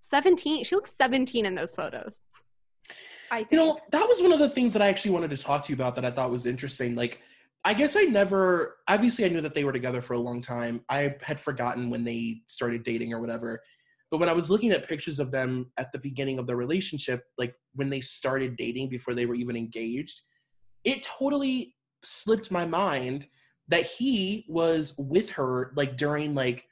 17, 0.00 0.64
she 0.64 0.74
looks 0.74 0.96
17 0.96 1.46
in 1.46 1.54
those 1.54 1.70
photos. 1.70 2.18
I 3.30 3.38
think. 3.38 3.52
You 3.52 3.58
know, 3.58 3.78
that 3.92 4.08
was 4.08 4.20
one 4.20 4.32
of 4.32 4.40
the 4.40 4.48
things 4.48 4.72
that 4.72 4.82
I 4.82 4.88
actually 4.88 5.12
wanted 5.12 5.30
to 5.30 5.36
talk 5.36 5.62
to 5.64 5.70
you 5.70 5.76
about 5.76 5.94
that 5.94 6.04
I 6.04 6.10
thought 6.10 6.32
was 6.32 6.46
interesting. 6.46 6.96
Like, 6.96 7.20
I 7.64 7.74
guess 7.74 7.96
I 7.96 8.02
never, 8.02 8.76
obviously, 8.88 9.24
I 9.24 9.28
knew 9.28 9.40
that 9.40 9.54
they 9.54 9.64
were 9.64 9.72
together 9.72 10.02
for 10.02 10.14
a 10.14 10.18
long 10.18 10.40
time. 10.40 10.82
I 10.88 11.14
had 11.22 11.40
forgotten 11.40 11.90
when 11.90 12.02
they 12.02 12.42
started 12.48 12.82
dating 12.82 13.12
or 13.14 13.20
whatever. 13.20 13.62
But 14.14 14.20
when 14.20 14.28
I 14.28 14.32
was 14.32 14.48
looking 14.48 14.70
at 14.70 14.86
pictures 14.86 15.18
of 15.18 15.32
them 15.32 15.72
at 15.76 15.90
the 15.90 15.98
beginning 15.98 16.38
of 16.38 16.46
their 16.46 16.54
relationship, 16.54 17.24
like 17.36 17.52
when 17.74 17.90
they 17.90 18.00
started 18.00 18.56
dating 18.56 18.88
before 18.88 19.12
they 19.12 19.26
were 19.26 19.34
even 19.34 19.56
engaged, 19.56 20.20
it 20.84 21.02
totally 21.02 21.74
slipped 22.04 22.52
my 22.52 22.64
mind 22.64 23.26
that 23.66 23.84
he 23.84 24.46
was 24.48 24.94
with 24.98 25.30
her 25.30 25.72
like 25.74 25.96
during 25.96 26.32
like 26.32 26.64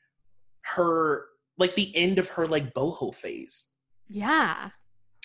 her 0.67 1.25
like 1.59 1.75
the 1.75 1.91
end 1.97 2.21
of 2.21 2.29
her 2.29 2.47
like 2.47 2.73
boho 2.75 3.13
phase. 3.13 3.71
yeah. 4.09 4.71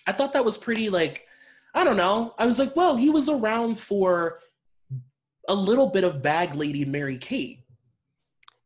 I 0.07 0.11
thought 0.11 0.33
that 0.33 0.43
was 0.43 0.57
pretty 0.57 0.89
like 0.89 1.27
I 1.75 1.83
don't 1.83 1.97
know. 1.97 2.33
I 2.39 2.47
was 2.47 2.57
like, 2.57 2.75
well, 2.75 2.95
he 2.95 3.11
was 3.11 3.29
around 3.29 3.77
for 3.77 4.39
a 5.47 5.53
little 5.53 5.91
bit 5.91 6.03
of 6.03 6.23
bag 6.23 6.55
lady 6.55 6.83
Mary 6.83 7.19
Kate. 7.19 7.59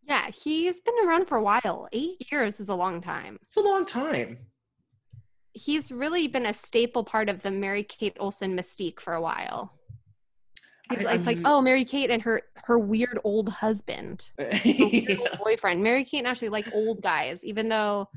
Yeah. 0.04 0.30
He's 0.32 0.82
been 0.82 0.96
around 1.06 1.28
for 1.28 1.38
a 1.38 1.44
while. 1.44 1.88
Eight 1.92 2.32
years 2.32 2.60
is 2.60 2.70
a 2.70 2.76
long 2.76 3.02
time. 3.02 3.40
It's 3.48 3.58
a 3.58 3.62
long 3.62 3.86
time. 3.86 4.38
he's 5.54 5.92
really 5.92 6.28
been 6.28 6.46
a 6.46 6.54
staple 6.54 7.04
part 7.04 7.30
of 7.30 7.42
the 7.42 7.52
Mary 7.52 7.84
Kate 7.84 8.16
Olsen 8.20 8.58
mystique 8.58 9.00
for 9.00 9.14
a 9.14 9.22
while. 9.22 9.74
It's 10.92 11.04
like, 11.04 11.26
like, 11.26 11.38
oh, 11.46 11.62
Mary 11.62 11.86
Kate 11.86 12.10
and 12.10 12.22
her 12.22 12.42
her 12.66 12.78
weird 12.78 13.18
old 13.24 13.48
husband, 13.48 14.30
her 14.40 14.50
weird 14.64 15.20
old 15.20 15.40
boyfriend. 15.44 15.82
Mary 15.82 16.04
Kate 16.04 16.20
and 16.20 16.28
Ashley 16.28 16.50
like 16.50 16.74
old 16.74 17.02
guys, 17.02 17.44
even 17.46 17.70
though 17.70 18.10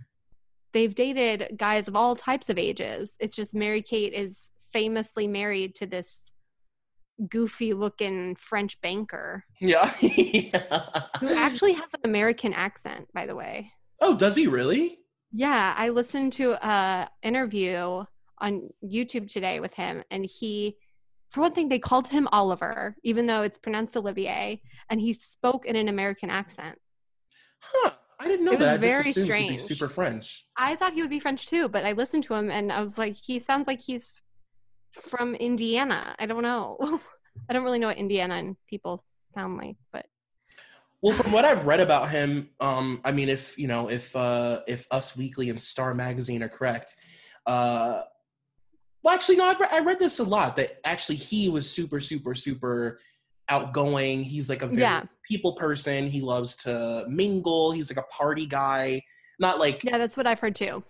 they've 0.73 0.95
dated 0.95 1.57
guys 1.57 1.87
of 1.87 1.95
all 1.95 2.17
types 2.17 2.51
of 2.51 2.59
ages. 2.59 3.15
It's 3.21 3.37
just 3.37 3.55
Mary 3.55 3.81
Kate 3.81 4.13
is 4.13 4.51
famously 4.73 5.29
married 5.29 5.77
to 5.77 5.87
this 5.87 6.25
goofy 7.29 7.73
looking 7.73 8.35
French 8.37 8.81
banker 8.81 9.45
Yeah. 9.61 9.89
who 11.21 11.35
actually 11.35 11.73
has 11.75 11.91
an 11.95 12.01
American 12.05 12.53
accent, 12.53 13.09
by 13.15 13.27
the 13.27 13.35
way. 13.37 13.71
oh, 14.01 14.17
does 14.17 14.37
he 14.37 14.47
really? 14.47 14.99
Yeah, 15.33 15.75
I 15.77 15.89
listened 15.89 16.33
to 16.35 16.53
a 16.53 17.09
interview 17.23 18.05
on 18.39 18.69
YouTube 18.85 19.29
today 19.33 19.61
with 19.61 19.75
him, 19.75 20.03
and 20.11 20.25
he, 20.25 20.77
for 21.31 21.41
one 21.41 21.53
thing, 21.53 21.69
they 21.69 21.79
called 21.79 22.07
him 22.09 22.29
Oliver, 22.31 22.97
even 23.03 23.27
though 23.27 23.43
it's 23.43 23.59
pronounced 23.59 23.97
Olivier, 23.97 24.61
and 24.91 25.01
he 25.01 25.13
spoke 25.15 25.67
in 25.67 25.77
an 25.77 25.89
American 25.89 26.31
accent. 26.31 26.79
Huh. 27.61 27.91
I 28.21 28.27
didn't 28.29 28.45
know 28.45 28.53
It 28.53 28.59
was 28.61 28.67
that. 28.67 28.81
Just 28.81 29.17
very 29.17 29.27
strange. 29.27 29.61
super 29.63 29.89
French. 29.89 30.47
I 30.57 30.77
thought 30.77 30.93
he 30.93 31.01
would 31.03 31.11
be 31.11 31.19
French 31.19 31.47
too, 31.47 31.69
but 31.69 31.85
I 31.85 31.93
listened 31.93 32.23
to 32.25 32.35
him 32.35 32.49
and 32.51 32.71
I 32.71 32.81
was 32.81 32.97
like, 32.97 33.17
he 33.17 33.39
sounds 33.41 33.67
like 33.67 33.81
he's 33.81 34.13
from 35.03 35.35
Indiana. 35.35 36.15
I 36.19 36.27
don't 36.27 36.43
know. 36.43 36.79
I 37.49 37.53
don't 37.53 37.65
really 37.65 37.79
know 37.79 37.89
what 37.89 37.97
Indiana 37.99 38.35
and 38.35 38.57
people 38.69 39.03
sound 39.35 39.59
like, 39.59 39.77
but 39.93 40.07
Well, 41.03 41.15
from 41.15 41.33
what 41.33 41.45
I've 41.45 41.67
read 41.67 41.81
about 41.81 42.11
him, 42.11 42.51
um, 42.61 43.01
I 43.05 43.13
mean, 43.13 43.29
if 43.29 43.59
you 43.59 43.67
know, 43.67 43.91
if 43.91 44.15
uh, 44.15 44.61
if 44.69 44.87
Us 44.91 45.17
Weekly 45.17 45.51
and 45.51 45.61
Star 45.61 45.95
Magazine 45.95 46.43
are 46.43 46.49
correct, 46.49 46.95
uh, 47.47 48.03
well, 49.03 49.15
actually, 49.15 49.37
no, 49.37 49.45
I've 49.47 49.61
re- 49.61 49.69
I 49.71 49.81
read 49.81 49.99
this 49.99 50.19
a 50.21 50.25
lot. 50.25 50.57
That 50.57 50.79
actually 50.85 51.17
he 51.17 51.49
was 51.49 51.69
super, 51.71 52.01
super, 52.01 52.35
super 52.35 53.01
outgoing. 53.51 54.23
He's 54.25 54.49
like 54.49 54.63
a 54.63 54.67
very 54.67 54.81
Yeah. 54.81 55.03
people 55.29 55.55
person. 55.57 56.09
He 56.09 56.21
loves 56.23 56.57
to 56.59 57.05
mingle. 57.09 57.73
He's 57.73 57.91
like 57.91 58.03
a 58.03 58.09
party 58.09 58.47
guy. 58.47 59.03
Not 59.41 59.59
like 59.59 59.83
yeah, 59.85 59.99
that's 59.99 60.17
what 60.17 60.27
I've 60.27 60.39
heard 60.39 60.55
too. 60.55 60.83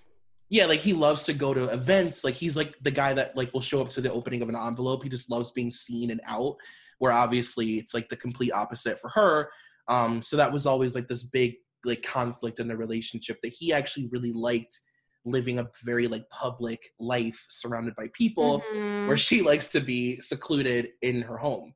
Yeah, 0.49 0.67
like 0.67 0.81
he 0.81 0.93
loves 0.93 1.23
to 1.25 1.33
go 1.33 1.55
to 1.55 1.65
events. 1.73 2.25
Like 2.25 2.35
he's 2.35 2.57
like 2.57 2.77
the 2.83 2.91
guy 2.91 3.15
that 3.15 3.37
like 3.37 3.53
will 3.53 3.61
show 3.61 3.81
up 3.81 3.89
to 3.91 4.01
the 4.01 4.13
opening 4.13 4.43
of 4.43 4.49
an 4.49 4.57
envelope. 4.57 5.03
He 5.03 5.09
just 5.09 5.31
loves 5.31 5.51
being 5.51 5.71
seen 5.71 6.11
and 6.11 6.21
out. 6.27 6.57
Where 6.99 7.13
obviously 7.13 7.79
it's 7.79 7.93
like 7.93 8.09
the 8.09 8.17
complete 8.17 8.53
opposite 8.53 8.99
for 9.01 9.11
her. 9.11 9.51
Um, 9.89 10.23
so 10.23 10.37
that 10.37 10.53
was 10.53 10.65
always 10.65 10.95
like 10.95 11.09
this 11.09 11.23
big 11.25 11.55
like 11.85 12.03
conflict 12.03 12.61
in 12.61 12.69
the 12.69 12.77
relationship 12.77 13.39
that 13.43 13.53
he 13.53 13.73
actually 13.73 14.09
really 14.13 14.33
liked 14.33 14.81
living 15.27 15.59
a 15.59 15.69
very 15.85 16.07
like 16.07 16.29
public 16.31 16.91
life 17.01 17.47
surrounded 17.51 17.95
by 17.97 18.09
people, 18.13 18.63
Mhm. 18.75 19.07
where 19.09 19.17
she 19.17 19.43
likes 19.43 19.69
to 19.69 19.81
be 19.81 20.19
secluded 20.21 20.91
in 21.03 21.23
her 21.23 21.37
home. 21.39 21.75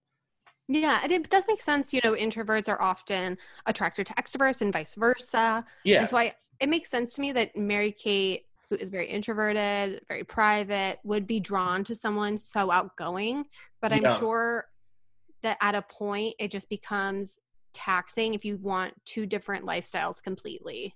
Yeah, 0.68 1.00
and 1.02 1.10
it 1.10 1.30
does 1.30 1.44
make 1.48 1.62
sense. 1.62 1.92
You 1.94 2.00
know, 2.04 2.12
introverts 2.12 2.68
are 2.68 2.80
often 2.80 3.38
attracted 3.66 4.06
to 4.08 4.14
extroverts 4.14 4.60
and 4.60 4.72
vice 4.72 4.94
versa. 4.94 5.64
Yeah, 5.84 6.00
That's 6.00 6.12
why 6.12 6.34
it 6.60 6.68
makes 6.68 6.90
sense 6.90 7.12
to 7.14 7.20
me 7.22 7.32
that 7.32 7.56
Mary 7.56 7.90
Kate, 7.92 8.46
who 8.70 8.76
is 8.76 8.88
very 8.88 9.06
introverted, 9.08 10.02
very 10.08 10.24
private, 10.24 10.98
would 11.04 11.26
be 11.26 11.40
drawn 11.40 11.84
to 11.84 11.96
someone 11.96 12.36
so 12.36 12.70
outgoing. 12.70 13.44
But 13.80 13.92
I'm 13.92 14.04
Yeah. 14.04 14.18
sure 14.18 14.66
that 15.42 15.56
at 15.60 15.74
a 15.74 15.82
point 15.82 16.34
it 16.38 16.50
just 16.50 16.68
becomes 16.68 17.38
taxing 17.72 18.34
if 18.34 18.44
you 18.44 18.56
want 18.56 18.94
two 19.04 19.24
different 19.26 19.64
lifestyles 19.64 20.22
completely. 20.22 20.94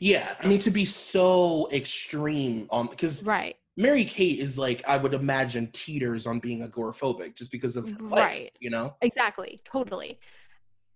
yeah. 0.00 0.34
I 0.42 0.48
mean 0.48 0.58
to 0.60 0.70
be 0.72 0.84
so 0.84 1.68
extreme 1.70 2.62
um, 2.62 2.68
on 2.70 2.86
because 2.88 3.22
Right. 3.22 3.56
Mary 3.76 4.04
Kate 4.04 4.40
is 4.40 4.58
like 4.58 4.82
I 4.88 4.96
would 4.96 5.14
imagine 5.14 5.70
teeters 5.72 6.26
on 6.26 6.40
being 6.40 6.66
agoraphobic 6.66 7.36
just 7.36 7.52
because 7.52 7.76
of 7.76 7.88
her 7.90 7.98
life, 8.02 8.24
Right. 8.24 8.52
you 8.58 8.70
know. 8.70 8.96
Exactly. 9.02 9.60
Totally. 9.64 10.18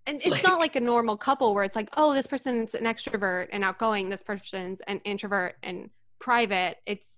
And 0.06 0.16
it's 0.24 0.30
Like- 0.30 0.42
not 0.42 0.58
like 0.60 0.76
a 0.76 0.80
normal 0.80 1.16
couple 1.16 1.54
where 1.54 1.64
it's 1.64 1.76
like, 1.76 1.88
oh, 1.96 2.12
this 2.14 2.26
person's 2.26 2.74
an 2.74 2.84
extrovert 2.84 3.48
and 3.52 3.64
outgoing, 3.64 4.08
this 4.08 4.22
person's 4.22 4.80
an 4.82 5.00
introvert 5.04 5.56
and 5.62 5.90
private. 6.18 6.78
It's 6.86 7.08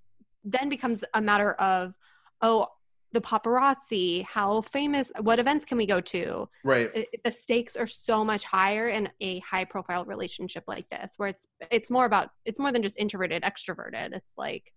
then 0.45 0.69
becomes 0.69 1.03
a 1.15 1.21
matter 1.23 1.53
of, 1.55 1.95
oh, 2.43 2.69
the 3.13 3.21
paparazzi, 3.21 4.25
how 4.25 4.61
famous, 4.61 5.13
what 5.21 5.39
events 5.39 5.65
can 5.65 5.79
we 5.79 5.87
go 5.87 6.01
to? 6.01 6.49
Right. 6.65 6.91
It, 6.95 7.21
the 7.23 7.31
stakes 7.31 7.77
are 7.77 7.87
so 7.87 8.25
much 8.25 8.45
higher 8.45 8.89
in 8.89 9.09
a 9.21 9.39
high 9.39 9.65
profile 9.65 10.05
relationship 10.05 10.65
like 10.67 10.91
this, 10.91 11.15
where 11.17 11.29
it's 11.29 11.47
it's 11.71 11.91
more 11.91 12.05
about 12.07 12.31
it's 12.45 12.59
more 12.59 12.73
than 12.73 12.83
just 12.83 12.99
introverted, 12.99 13.45
extroverted. 13.45 14.13
It's 14.15 14.33
like, 14.37 14.73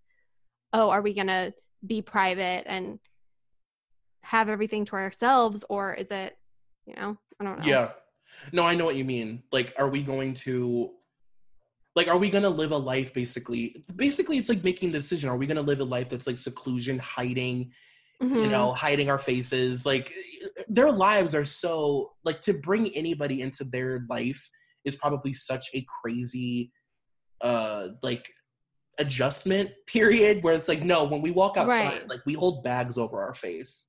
oh, 0.72 0.88
are 0.88 1.02
we 1.02 1.14
gonna 1.14 1.52
be 1.84 2.00
private 2.00 2.62
and 2.66 3.00
have 4.22 4.48
everything 4.48 4.84
to 4.86 4.94
ourselves, 4.96 5.64
or 5.68 5.92
is 5.94 6.10
it, 6.12 6.36
you 6.88 6.94
know, 6.96 7.16
I 7.38 7.44
don't 7.44 7.58
know. 7.60 7.66
Yeah. 7.66 7.90
No, 8.52 8.64
I 8.64 8.74
know 8.74 8.84
what 8.86 8.96
you 8.96 9.04
mean. 9.04 9.42
Like, 9.52 9.74
are 9.78 9.88
we 9.88 10.02
going 10.02 10.32
to, 10.34 10.90
like, 11.94 12.08
are 12.08 12.16
we 12.18 12.30
going 12.30 12.44
to 12.44 12.50
live 12.50 12.72
a 12.72 12.76
life 12.78 13.12
basically? 13.12 13.84
Basically, 13.94 14.38
it's 14.38 14.48
like 14.48 14.64
making 14.64 14.92
the 14.92 14.98
decision. 14.98 15.28
Are 15.28 15.36
we 15.36 15.46
going 15.46 15.56
to 15.56 15.62
live 15.62 15.80
a 15.80 15.84
life 15.84 16.08
that's 16.08 16.26
like 16.26 16.38
seclusion, 16.38 16.98
hiding, 16.98 17.72
you 18.20 18.28
Mhm. 18.28 18.50
know, 18.50 18.72
hiding 18.72 19.10
our 19.10 19.18
faces? 19.18 19.84
Like, 19.84 20.12
their 20.68 20.90
lives 20.90 21.34
are 21.34 21.44
so, 21.44 22.12
like, 22.24 22.40
to 22.42 22.54
bring 22.54 22.94
anybody 22.96 23.42
into 23.42 23.64
their 23.64 24.06
life 24.08 24.48
is 24.84 24.96
probably 24.96 25.32
such 25.32 25.66
a 25.74 25.84
crazy, 26.00 26.72
uh, 27.42 27.88
like, 28.02 28.32
adjustment 28.98 29.70
period 29.86 30.42
where 30.42 30.54
it's 30.54 30.68
like, 30.68 30.82
no, 30.82 31.04
when 31.04 31.20
we 31.22 31.30
walk 31.32 31.56
outside, 31.56 31.68
Right. 31.68 32.08
like, 32.08 32.20
we 32.26 32.32
hold 32.34 32.64
bags 32.64 32.96
over 32.98 33.20
our 33.20 33.34
face. 33.34 33.88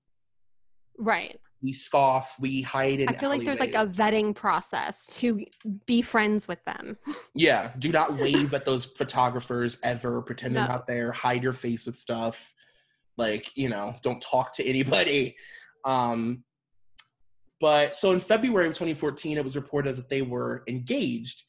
right. 0.98 1.40
We 1.62 1.74
scoff, 1.74 2.36
we 2.40 2.62
hide 2.62 3.02
in 3.02 3.10
I 3.10 3.14
feel 3.14 3.30
like 3.30 3.44
there's 3.44 3.60
like 3.60 3.74
a 3.74 3.86
vetting 3.86 4.34
process 4.34 5.08
to 5.18 5.44
be 5.86 6.02
friends 6.02 6.48
with 6.48 6.64
them. 6.66 6.98
Yeah, 7.36 7.72
do 7.80 7.92
not 7.92 8.14
wave 8.20 8.54
at 8.54 8.66
those 8.66 8.86
photographers 8.86 9.78
ever. 9.84 10.22
Pretend 10.22 10.56
they're 10.56 10.68
not 10.68 10.88
there. 10.88 11.12
Hide 11.12 11.44
your 11.44 11.54
face 11.54 11.86
with 11.86 11.98
stuff. 11.98 12.54
Like, 13.18 13.58
you 13.58 13.68
know, 13.68 13.96
don't 14.02 14.22
talk 14.22 14.54
to 14.56 14.66
anybody. 14.66 15.36
Um, 15.84 16.44
but 17.60 17.96
so 17.96 18.12
in 18.12 18.20
February 18.20 18.68
of 18.68 18.74
2014, 18.74 19.38
it 19.38 19.44
was 19.44 19.56
reported 19.56 19.98
that 19.98 20.10
they 20.10 20.22
were 20.22 20.64
engaged. 20.68 21.44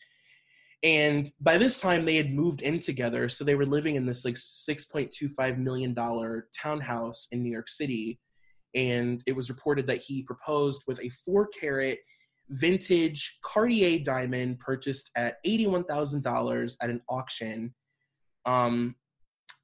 And 0.82 1.30
by 1.40 1.58
this 1.58 1.80
time, 1.80 2.04
they 2.04 2.16
had 2.16 2.32
moved 2.32 2.62
in 2.62 2.80
together. 2.80 3.28
So 3.28 3.44
they 3.44 3.54
were 3.54 3.66
living 3.66 3.96
in 3.96 4.06
this 4.06 4.24
like 4.24 4.34
$6.25 4.34 5.58
million 5.58 5.94
townhouse 5.94 7.28
in 7.32 7.42
New 7.42 7.52
York 7.52 7.68
City. 7.68 8.18
And 8.74 9.22
it 9.26 9.34
was 9.34 9.50
reported 9.50 9.86
that 9.88 9.98
he 9.98 10.22
proposed 10.22 10.82
with 10.86 11.02
a 11.04 11.08
four 11.10 11.46
carat 11.48 11.98
vintage 12.50 13.38
Cartier 13.42 14.00
diamond 14.00 14.58
purchased 14.58 15.10
at 15.16 15.36
$81,000 15.46 16.76
at 16.82 16.90
an 16.90 17.00
auction. 17.08 17.74
Um, 18.46 18.96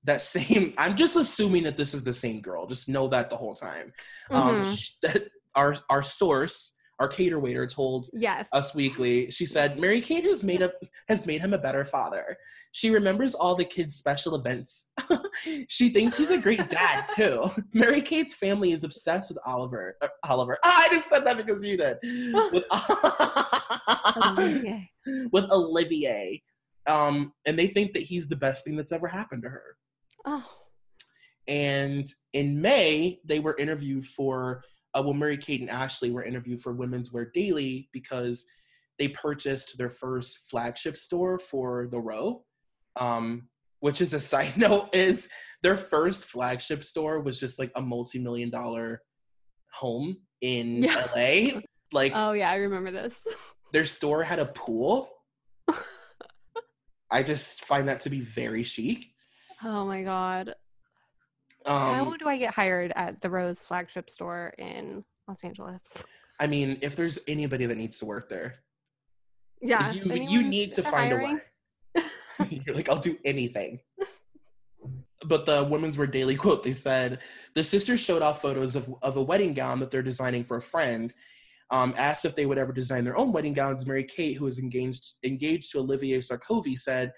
that 0.04 0.20
same, 0.20 0.74
I'm 0.78 0.96
just 0.96 1.16
assuming 1.16 1.64
that 1.64 1.76
this 1.76 1.94
is 1.94 2.04
the 2.04 2.12
same 2.12 2.40
girl. 2.40 2.66
Just 2.66 2.88
know 2.88 3.08
that 3.08 3.30
the 3.30 3.36
whole 3.36 3.54
time. 3.54 3.92
Um, 4.32 4.62
Mhm. 4.62 4.76
sh- 4.78 4.90
that 5.02 5.28
our, 5.54 5.76
our 5.90 6.02
source, 6.02 6.75
our 6.98 7.08
cater 7.08 7.38
waiter 7.38 7.66
told 7.66 8.08
yes. 8.12 8.48
us 8.52 8.74
weekly. 8.74 9.30
She 9.30 9.46
said 9.46 9.78
mary 9.78 10.00
kate 10.00 10.24
has 10.24 10.42
made 10.42 10.62
up 10.62 10.72
has 11.08 11.26
made 11.26 11.40
him 11.40 11.52
a 11.52 11.58
better 11.58 11.84
father. 11.84 12.36
She 12.72 12.90
remembers 12.90 13.34
all 13.34 13.54
the 13.54 13.64
kids 13.64 13.96
special 13.96 14.34
events. 14.34 14.88
She 15.68 15.90
thinks 15.90 16.16
he's 16.16 16.30
a 16.30 16.38
great 16.38 16.68
dad 16.70 17.06
too. 17.14 17.50
Mary 17.74 18.00
kate's 18.00 18.34
family 18.34 18.72
is 18.72 18.84
obsessed 18.84 19.30
with 19.30 19.38
oliver 19.44 19.96
uh, 20.00 20.08
oliver. 20.28 20.56
Ah, 20.64 20.84
i 20.84 20.88
just 20.88 21.10
said 21.10 21.26
that 21.26 21.36
because 21.36 21.62
you 21.62 21.76
did. 21.76 21.98
With, 22.32 22.64
Olivier. 24.16 24.90
with 25.32 25.44
olivier. 25.50 26.42
Um 26.86 27.32
and 27.46 27.58
they 27.58 27.66
think 27.66 27.92
that 27.94 28.02
he's 28.02 28.28
the 28.28 28.36
best 28.36 28.64
thing 28.64 28.76
that's 28.76 28.92
ever 28.92 29.08
happened 29.08 29.42
to 29.42 29.48
her. 29.50 29.76
Oh, 30.24 30.44
and 31.48 32.08
in 32.32 32.60
May, 32.60 33.20
they 33.24 33.40
were 33.40 33.56
interviewed 33.56 34.06
for, 34.06 34.62
uh, 34.96 35.02
well, 35.02 35.14
Mary 35.14 35.36
Kate 35.36 35.60
and 35.60 35.70
Ashley 35.70 36.10
were 36.10 36.22
interviewed 36.22 36.62
for 36.62 36.72
Women's 36.72 37.12
Wear 37.12 37.30
Daily 37.34 37.88
because 37.92 38.46
they 38.98 39.08
purchased 39.08 39.76
their 39.76 39.90
first 39.90 40.48
flagship 40.50 40.96
store 40.96 41.38
for 41.38 41.88
the 41.90 42.00
row. 42.00 42.44
Um, 42.96 43.48
which 43.80 44.00
is 44.00 44.14
a 44.14 44.20
side 44.32 44.56
note, 44.56 44.94
is 44.94 45.28
their 45.62 45.76
first 45.76 46.26
flagship 46.26 46.82
store 46.82 47.20
was 47.20 47.38
just 47.38 47.58
like 47.58 47.70
a 47.76 47.82
multi 47.82 48.18
million 48.18 48.50
dollar 48.50 49.02
home 49.72 50.16
in 50.40 50.82
Yeah. 50.82 51.06
LA. 51.14 51.60
Like 51.92 52.12
oh 52.14 52.32
yeah, 52.32 52.50
I 52.50 52.56
remember 52.56 52.90
this. 52.90 53.14
their 53.72 53.84
store 53.84 54.22
had 54.22 54.38
a 54.38 54.46
pool. 54.46 55.10
I 57.10 57.22
just 57.22 57.64
find 57.64 57.88
that 57.88 58.00
to 58.00 58.10
be 58.10 58.20
very 58.20 58.62
chic. 58.64 59.06
Oh 59.62 59.86
my 59.86 60.02
god. 60.02 60.54
Um, 61.66 61.78
How 61.78 62.16
do 62.16 62.28
I 62.28 62.38
get 62.38 62.54
hired 62.54 62.92
at 62.94 63.20
the 63.20 63.28
Row's 63.28 63.62
flagship 63.62 64.08
store 64.08 64.52
in 64.58 65.04
Los 65.26 65.42
Angeles? 65.42 65.80
I 66.38 66.46
mean, 66.46 66.78
if 66.80 66.94
there's 66.96 67.18
anybody 67.26 67.66
that 67.66 67.76
needs 67.76 67.98
to 67.98 68.04
work 68.04 68.28
there, 68.28 68.56
Yeah. 69.60 69.92
you, 69.92 70.04
you 70.14 70.42
need 70.42 70.72
to 70.74 70.82
find 70.82 71.12
hiring? 71.12 71.40
a 71.96 72.00
way. 72.00 72.04
You're 72.66 72.76
like, 72.76 72.88
I'll 72.88 72.98
do 72.98 73.16
anything. 73.24 73.80
But 75.24 75.46
the 75.46 75.64
Women's 75.64 75.96
Wear 75.98 76.06
Daily 76.06 76.36
quote, 76.36 76.62
they 76.62 76.74
said, 76.74 77.20
the 77.54 77.64
sisters 77.64 77.98
showed 77.98 78.20
off 78.22 78.42
photos 78.42 78.76
of, 78.76 78.94
of 79.02 79.16
a 79.16 79.22
wedding 79.22 79.54
gown 79.54 79.80
that 79.80 79.90
they're 79.90 80.02
designing 80.02 80.44
for 80.44 80.58
a 80.58 80.62
friend. 80.62 81.12
Um, 81.70 81.94
asked 81.96 82.26
if 82.26 82.36
they 82.36 82.46
would 82.46 82.58
ever 82.58 82.70
design 82.72 83.02
their 83.02 83.16
own 83.16 83.32
wedding 83.32 83.54
gowns, 83.54 83.86
Mary 83.86 84.04
Kate, 84.04 84.36
who 84.36 84.46
is 84.46 84.58
engaged 84.60 85.14
engaged 85.24 85.72
to 85.72 85.78
Olivier 85.78 86.18
Sarkozy, 86.18 86.78
said, 86.78 87.12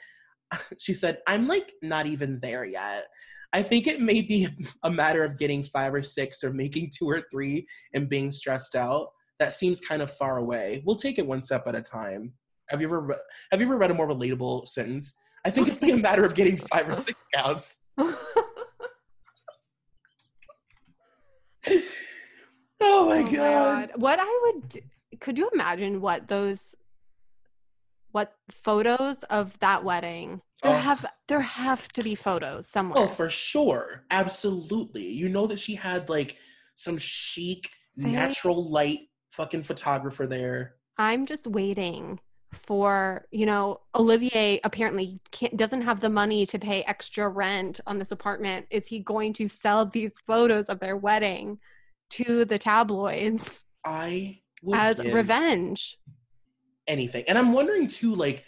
she 0.78 0.94
said, 0.94 1.18
I'm 1.26 1.48
like 1.48 1.72
not 1.82 2.06
even 2.06 2.38
there 2.40 2.64
yet. 2.64 3.08
I 3.52 3.62
think 3.62 3.86
it 3.86 4.00
may 4.00 4.20
be 4.20 4.48
a 4.82 4.90
matter 4.90 5.24
of 5.24 5.38
getting 5.38 5.62
five 5.64 5.94
or 5.94 6.02
six 6.02 6.44
or 6.44 6.52
making 6.52 6.90
two 6.96 7.08
or 7.08 7.22
three 7.30 7.66
and 7.94 8.08
being 8.08 8.30
stressed 8.30 8.76
out. 8.76 9.08
That 9.38 9.54
seems 9.54 9.80
kind 9.80 10.02
of 10.02 10.10
far 10.10 10.38
away. 10.38 10.82
We'll 10.84 10.96
take 10.96 11.18
it 11.18 11.26
one 11.26 11.42
step 11.42 11.66
at 11.66 11.76
a 11.76 11.82
time. 11.82 12.32
Have 12.70 12.80
you 12.80 12.88
ever 12.88 13.00
re- 13.00 13.16
have 13.50 13.60
you 13.60 13.66
ever 13.66 13.78
read 13.78 13.90
a 13.90 13.94
more 13.94 14.08
relatable 14.08 14.68
sentence? 14.68 15.16
I 15.46 15.50
think 15.50 15.68
it'd 15.68 15.80
be 15.80 15.92
a 15.92 15.96
matter 15.96 16.24
of 16.24 16.34
getting 16.34 16.56
five 16.56 16.88
or 16.88 16.94
six 16.94 17.24
counts. 17.32 17.78
oh 22.80 23.08
my, 23.08 23.20
Oh 23.20 23.32
god. 23.32 23.92
What 23.96 24.18
I 24.20 24.40
would 24.44 24.68
d- 24.68 24.82
could 25.20 25.38
you 25.38 25.48
imagine 25.52 26.00
what 26.00 26.28
those 26.28 26.74
what 28.12 28.34
photos 28.50 29.18
of 29.24 29.58
that 29.60 29.84
wedding? 29.84 30.40
There 30.62 30.74
Oh. 30.74 30.78
have 30.78 31.06
there 31.28 31.40
have 31.40 31.88
to 31.92 32.02
be 32.02 32.14
photos 32.14 32.68
somewhere. 32.68 33.04
Oh, 33.04 33.06
for 33.06 33.30
sure. 33.30 34.04
Absolutely. 34.10 35.06
You 35.06 35.28
know 35.28 35.46
that 35.46 35.60
she 35.60 35.74
had 35.74 36.08
like 36.08 36.36
some 36.74 36.98
chic, 36.98 37.70
natural 37.96 38.70
light 38.70 39.00
fucking 39.30 39.62
photographer 39.62 40.26
there. 40.26 40.76
I'm 40.96 41.26
just 41.26 41.46
waiting 41.46 42.18
for 42.52 43.26
you 43.30 43.44
know 43.44 43.80
Olivier 43.94 44.58
apparently 44.64 45.20
can't 45.30 45.56
doesn't 45.56 45.82
have 45.82 46.00
the 46.00 46.08
money 46.08 46.46
to 46.46 46.58
pay 46.58 46.82
extra 46.84 47.28
rent 47.28 47.78
on 47.86 47.98
this 47.98 48.10
apartment. 48.10 48.66
Is 48.70 48.86
he 48.86 49.00
going 49.00 49.32
to 49.34 49.48
sell 49.48 49.84
these 49.84 50.12
photos 50.26 50.68
of 50.68 50.80
their 50.80 50.96
wedding 50.96 51.58
to 52.10 52.44
the 52.46 52.58
tabloids 52.58 53.64
I 53.84 54.40
as 54.74 54.96
give 54.96 55.12
revenge? 55.12 55.98
Anything. 56.88 57.24
And 57.28 57.38
I'm 57.38 57.52
wondering 57.52 57.86
too, 57.86 58.14
like, 58.14 58.44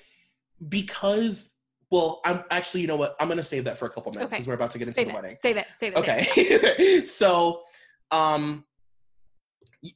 because 0.68 1.55
well, 1.90 2.20
I'm 2.24 2.44
actually, 2.53 2.83
you 2.83 2.87
know 2.87 2.96
what? 2.96 3.16
I'm 3.20 3.29
gonna 3.29 3.42
save 3.42 3.64
that 3.64 3.76
for 3.79 3.87
a 3.87 3.90
couple 3.90 4.12
minutes 4.12 4.26
Okay. 4.29 4.37
because 4.37 4.46
we're 4.46 4.55
about 4.55 4.70
to 4.72 4.79
get 4.79 4.87
into 4.88 4.98
Save 4.98 5.07
the 5.09 5.12
it, 5.12 5.14
wedding. 5.14 5.37
save 5.42 5.57
it, 5.57 5.66
save 5.79 5.92
it. 5.96 6.05
save 6.05 6.48
it. 6.48 6.64
Okay. 6.68 7.05
so, 7.05 7.62
um, 8.12 8.64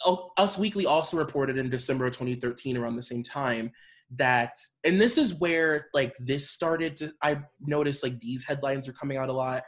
oh, 0.05 0.31
Us 0.37 0.59
Weekly 0.59 0.87
also 0.87 1.17
reported 1.17 1.57
in 1.57 1.71
December 1.71 2.07
of 2.07 2.13
2013, 2.15 2.77
around 2.77 2.97
the 2.97 3.03
same 3.03 3.23
time, 3.23 3.71
that, 4.17 4.57
and 4.85 5.01
this 5.01 5.19
is 5.19 5.35
where 5.35 5.87
like 5.95 6.15
this 6.19 6.51
started 6.51 6.97
to, 6.99 7.13
I 7.23 7.41
noticed 7.61 8.03
like 8.03 8.19
these 8.21 8.45
headlines 8.45 8.89
are 8.89 8.93
coming 8.93 9.17
out 9.17 9.29
a 9.29 9.33
lot, 9.33 9.63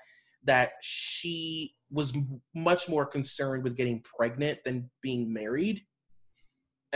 that 0.44 0.72
she 0.80 1.74
was 1.90 2.12
much 2.54 2.88
more 2.88 3.06
concerned 3.06 3.62
with 3.62 3.76
getting 3.76 4.02
pregnant 4.02 4.58
than 4.64 4.90
being 5.00 5.32
married. 5.32 5.82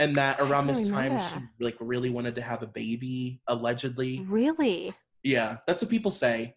And 0.01 0.15
that 0.15 0.39
around 0.41 0.67
this 0.67 0.87
time, 0.87 1.13
that. 1.15 1.33
she 1.33 1.63
like 1.63 1.77
really 1.79 2.09
wanted 2.09 2.35
to 2.35 2.41
have 2.41 2.63
a 2.63 2.67
baby, 2.67 3.41
allegedly. 3.47 4.21
Really? 4.27 4.93
Yeah, 5.23 5.57
that's 5.67 5.81
what 5.83 5.89
people 5.91 6.11
say. 6.11 6.55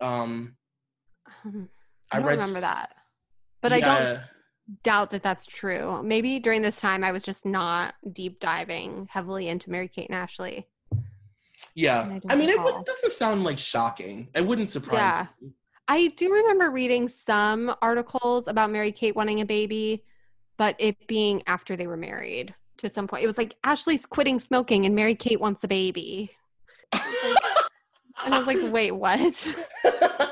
Um, 0.00 0.56
Um, 1.44 1.68
I 2.12 2.16
I 2.16 2.20
don't 2.20 2.28
read 2.28 2.34
remember 2.38 2.58
s- 2.58 2.62
that. 2.62 2.94
But 3.60 3.72
I 3.72 3.80
don't 3.80 4.20
doubt 4.84 5.10
that 5.10 5.22
that's 5.22 5.44
true. 5.46 6.00
Maybe 6.02 6.38
during 6.38 6.62
this 6.62 6.78
time 6.80 7.02
I 7.02 7.10
was 7.10 7.22
just 7.24 7.44
not 7.44 7.94
deep 8.12 8.38
diving 8.38 9.08
heavily 9.10 9.48
into 9.48 9.70
Mary 9.70 9.88
Kate 9.88 10.08
and 10.08 10.16
Ashley. 10.16 10.68
And 10.92 11.02
Yeah, 11.74 12.18
I 12.28 12.34
I 12.34 12.36
mean, 12.36 12.48
it 12.50 12.58
recall. 12.58 12.82
doesn't 12.84 13.10
sound 13.12 13.42
like 13.44 13.58
shocking. 13.58 14.28
It 14.34 14.46
wouldn't 14.46 14.70
surprise 14.70 14.98
Yeah. 14.98 15.26
me. 15.40 15.52
I 15.88 16.08
do 16.08 16.32
remember 16.32 16.70
reading 16.70 17.08
some 17.08 17.74
articles 17.82 18.46
about 18.46 18.70
Mary 18.70 18.92
Kate 18.92 19.16
wanting 19.16 19.40
a 19.40 19.46
baby, 19.46 20.04
but 20.58 20.76
it 20.78 21.06
being 21.08 21.42
after 21.46 21.74
they 21.74 21.86
were 21.88 21.96
married 21.96 22.54
to 22.78 22.88
some 22.88 23.06
point. 23.06 23.22
It 23.22 23.26
was 23.26 23.38
like 23.38 23.56
Ashley's 23.64 24.06
quitting 24.06 24.40
smoking 24.40 24.86
and 24.86 24.94
Mary 24.94 25.14
Kate 25.14 25.40
wants 25.40 25.64
a 25.64 25.68
baby. 25.68 26.30
And 28.24 28.34
I 28.34 28.38
was 28.38 28.46
like, 28.46 28.72
wait, 28.72 28.90
what? 28.90 29.54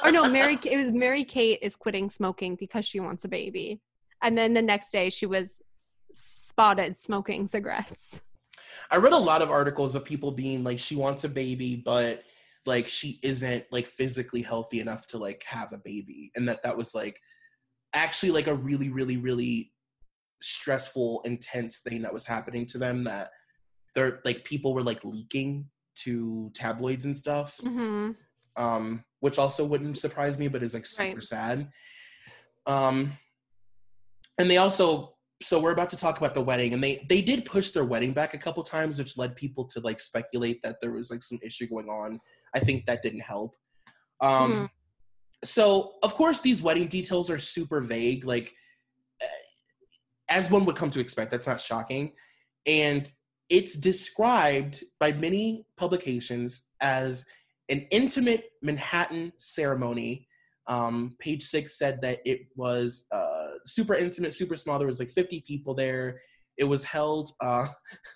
or 0.05 0.11
no, 0.11 0.29
Mary 0.29 0.59
it 0.65 0.77
was 0.77 0.91
Mary 0.91 1.25
Kate 1.25 1.61
is 1.63 1.77
quitting 1.77 2.11
smoking 2.11 2.57
because 2.57 2.85
she 2.85 2.99
wants 3.01 3.25
a 3.25 3.29
baby. 3.29 3.81
And 4.23 4.37
then 4.37 4.55
the 4.55 4.63
next 4.63 4.91
day 4.91 5.11
she 5.11 5.27
was 5.27 5.61
spotted 6.13 7.01
smoking 7.01 7.47
cigarettes. 7.47 8.21
I 8.91 8.97
read 8.97 9.13
a 9.13 9.19
lot 9.19 9.43
of 9.43 9.51
articles 9.51 9.95
of 9.95 10.05
people 10.05 10.33
being 10.33 10.65
like, 10.65 10.79
she 10.79 10.97
wants 10.97 11.25
a 11.25 11.29
baby, 11.29 11.77
but 11.77 12.25
like 12.67 12.89
she 12.89 13.21
isn't 13.23 13.65
like 13.71 13.87
physically 13.87 14.43
healthy 14.43 14.81
enough 14.81 15.07
to 15.09 15.19
like 15.19 15.45
have 15.47 15.73
a 15.73 15.79
baby, 15.79 16.33
and 16.35 16.49
that 16.49 16.63
that 16.65 16.77
was 16.77 16.95
like 16.95 17.21
actually 17.95 18.33
like 18.33 18.49
a 18.49 18.55
really, 18.55 18.89
really, 18.89 19.17
really 19.17 19.73
stressful, 20.43 21.23
intense 21.25 21.81
thing 21.81 22.03
that 22.03 22.13
was 22.13 22.27
happening 22.27 22.67
to 22.67 22.79
them. 22.79 23.05
That 23.05 23.31
they're 23.95 24.21
like 24.25 24.45
people 24.45 24.75
were 24.75 24.83
like 24.83 25.05
leaking 25.05 25.67
to 26.05 26.51
tabloids 26.55 27.05
and 27.05 27.17
stuff. 27.17 27.59
hmm 27.63 28.13
um, 28.57 29.05
which 29.21 29.39
also 29.39 29.65
wouldn't 29.67 29.99
surprise 29.99 30.39
me, 30.39 30.49
but 30.49 30.63
is 30.63 30.73
like 30.75 30.87
super 30.87 31.17
Right. 31.17 31.25
sad. 31.25 31.69
Um, 32.67 33.13
and 34.39 34.51
they 34.51 34.57
also, 34.57 35.15
so 35.43 35.61
we're 35.61 35.73
about 35.73 35.91
to 35.91 35.97
talk 35.97 36.17
about 36.19 36.33
the 36.35 36.43
wedding, 36.43 36.73
and 36.73 36.83
they 36.83 37.05
they 37.09 37.21
did 37.21 37.45
push 37.45 37.71
their 37.73 37.85
wedding 37.85 38.13
back 38.13 38.33
a 38.35 38.39
couple 38.39 38.63
times, 38.63 38.99
which 38.99 39.19
led 39.19 39.37
people 39.37 39.65
to 39.67 39.81
like 39.81 40.01
speculate 40.01 40.63
that 40.63 40.77
there 40.81 40.93
was 40.93 41.11
like 41.11 41.23
some 41.23 41.39
issue 41.43 41.67
going 41.67 41.89
on. 41.89 42.19
I 42.55 42.61
think 42.61 42.87
that 42.87 43.03
didn't 43.03 43.21
help. 43.21 43.55
Um, 44.23 44.51
Mhm. 44.53 44.71
so 45.45 45.95
of 46.03 46.15
course 46.15 46.41
these 46.41 46.63
wedding 46.63 46.89
details 46.89 47.29
are 47.29 47.39
super 47.39 47.83
vague, 47.83 48.25
like 48.25 48.55
as 50.29 50.51
one 50.51 50.65
would 50.65 50.77
come 50.77 50.91
to 50.91 51.01
expect. 51.01 51.31
That's 51.31 51.47
not 51.47 51.61
shocking, 51.61 52.13
and 52.67 53.11
it's 53.49 53.75
described 53.75 54.83
by 54.99 55.13
many 55.13 55.67
publications 55.77 56.65
as 56.81 57.25
an 57.69 57.87
intimate 57.91 58.45
Manhattan 58.63 59.33
ceremony. 59.39 60.27
Um, 60.69 61.15
page 61.21 61.45
six 61.45 61.79
said 61.79 62.01
that 62.03 62.21
it 62.25 62.41
was 62.57 63.07
uh, 63.13 63.47
super 63.67 63.95
intimate, 63.95 64.35
super 64.35 64.57
small. 64.57 64.79
There 64.79 64.89
was 64.89 64.99
like 64.99 65.11
50 65.11 65.45
people 65.47 65.75
there. 65.75 66.21
It 66.57 66.65
was 66.65 66.83
held. 66.83 67.31
Uh, 67.41 67.67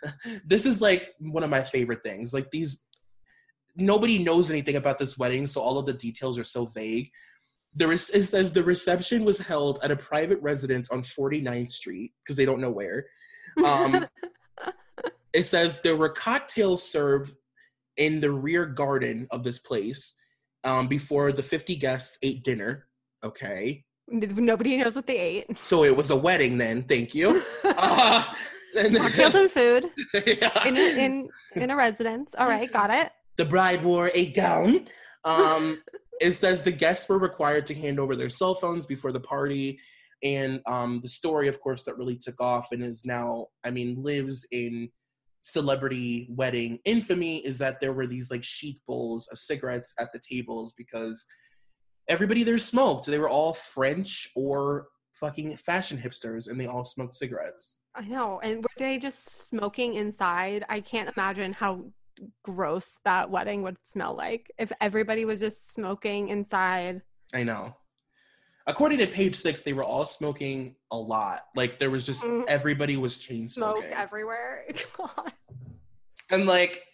this 0.45 0.67
is 0.67 0.83
like 0.83 1.11
one 1.21 1.45
of 1.45 1.51
my 1.51 1.63
favorite 1.63 2.03
things. 2.03 2.35
Like 2.35 2.51
these, 2.51 2.83
nobody 3.77 4.19
knows 4.19 4.51
anything 4.51 4.77
about 4.77 4.99
this 4.99 5.17
wedding, 5.17 5.47
so 5.47 5.61
all 5.61 5.79
of 5.79 5.87
the 5.87 5.93
details 5.93 6.39
are 6.39 6.45
so 6.45 6.67
vague. 6.67 7.11
There 7.75 7.93
is, 7.93 8.11
it 8.11 8.25
says 8.25 8.53
the 8.53 8.65
reception 8.65 9.25
was 9.25 9.39
held 9.39 9.79
at 9.83 9.91
a 9.91 9.97
private 9.97 10.41
residence 10.43 10.91
on 10.91 11.03
49th 11.03 11.71
Street 11.71 12.13
because 12.25 12.37
they 12.37 12.45
don't 12.45 12.61
know 12.61 12.71
where. 12.71 13.07
Um, 13.65 14.05
it 15.33 15.45
says 15.45 15.81
there 15.81 15.97
were 15.97 16.09
cocktails 16.09 16.83
served 16.83 17.33
in 17.97 18.21
the 18.21 18.31
rear 18.31 18.67
garden 18.67 19.27
of 19.31 19.45
this 19.45 19.59
place 19.59 20.17
um, 20.65 20.89
before 20.89 21.33
the 21.33 21.43
50 21.43 21.77
guests 21.77 22.19
ate 22.23 22.43
dinner. 22.43 22.87
Okay. 23.23 23.85
Nobody 24.09 24.77
knows 24.77 24.97
what 24.97 25.07
they 25.07 25.19
ate. 25.19 25.57
So 25.59 25.85
it 25.85 25.97
was 25.97 26.11
a 26.11 26.17
wedding 26.17 26.59
then. 26.59 26.83
Thank 26.85 27.15
you. 27.15 27.41
Uh, 27.65 28.25
and 28.79 28.97
Cocktails 28.97 29.35
and 29.35 29.51
food 29.51 29.91
Yeah. 30.27 30.67
in 30.69 30.77
a, 30.77 31.05
in 31.05 31.29
in 31.57 31.71
a 31.71 31.77
residence. 31.77 32.35
All 32.39 32.47
right, 32.49 32.71
got 32.73 32.91
it. 32.91 33.11
the 33.37 33.45
bride 33.45 33.83
wore 33.83 34.11
a 34.15 34.31
gown. 34.33 34.87
Um, 35.25 35.83
it 36.21 36.33
says 36.33 36.63
the 36.63 36.71
guests 36.71 37.09
were 37.09 37.19
required 37.19 37.67
to 37.67 37.75
hand 37.75 37.99
over 37.99 38.15
their 38.15 38.31
cell 38.31 38.55
phones 38.55 38.87
before 38.87 39.13
the 39.13 39.21
party. 39.21 39.81
And 40.23 40.61
um, 40.67 41.01
the 41.03 41.09
story, 41.09 41.49
of 41.49 41.61
course, 41.61 41.83
that 41.85 41.97
really 41.97 42.17
took 42.17 42.41
off 42.41 42.73
and 42.73 42.85
is 42.85 43.07
now, 43.07 43.47
I 43.65 43.71
mean, 43.71 44.03
lives 44.03 44.47
in 44.53 44.91
celebrity 45.43 46.29
wedding 46.29 46.79
infamy 46.85 47.39
is 47.47 47.59
that 47.59 47.81
there 47.81 47.95
were 47.95 48.07
these 48.07 48.31
like 48.31 48.45
chic 48.45 48.77
bowls 48.87 49.27
of 49.29 49.39
cigarettes 49.39 49.95
at 49.99 50.13
the 50.13 50.21
tables 50.21 50.75
because 50.77 51.27
everybody 52.09 52.45
there 52.45 52.59
smoked. 52.59 53.07
They 53.07 53.19
were 53.19 53.31
all 53.31 53.55
French 53.55 54.29
or 54.37 54.89
fucking 55.15 55.57
fashion 55.57 55.97
hipsters 55.97 56.51
and 56.51 56.61
they 56.61 56.67
all 56.67 56.85
smoked 56.85 57.15
cigarettes. 57.15 57.79
I 57.95 58.03
know. 58.03 58.41
And 58.43 58.63
were 58.63 58.69
they 58.77 58.99
just 58.99 59.49
smoking 59.49 59.95
inside? 59.95 60.65
I 60.69 60.81
can't 60.81 61.11
imagine 61.17 61.55
how 61.55 61.87
gross 62.43 62.99
that 63.05 63.31
wedding 63.31 63.63
would 63.63 63.77
smell 63.85 64.15
like 64.15 64.51
if 64.59 64.71
everybody 64.81 65.25
was 65.25 65.41
just 65.41 65.73
smoking 65.73 66.29
inside. 66.29 67.03
I 67.35 67.45
know. 67.45 67.75
According 68.67 68.99
to 68.99 69.07
page 69.07 69.35
six, 69.37 69.63
they 69.63 69.73
were 69.73 69.83
all 69.83 70.07
smoking 70.07 70.77
a 70.91 70.97
lot. 70.97 71.43
Like 71.57 71.79
there 71.79 71.91
was 71.91 72.07
just 72.07 72.23
Mhm. 72.23 72.45
everybody 72.47 72.97
was 72.97 73.19
chain 73.19 73.49
smoking. 73.49 73.83
Smoke 73.83 73.93
everywhere. 73.99 74.67
God. 74.97 75.33
and 76.31 76.47
like 76.47 76.85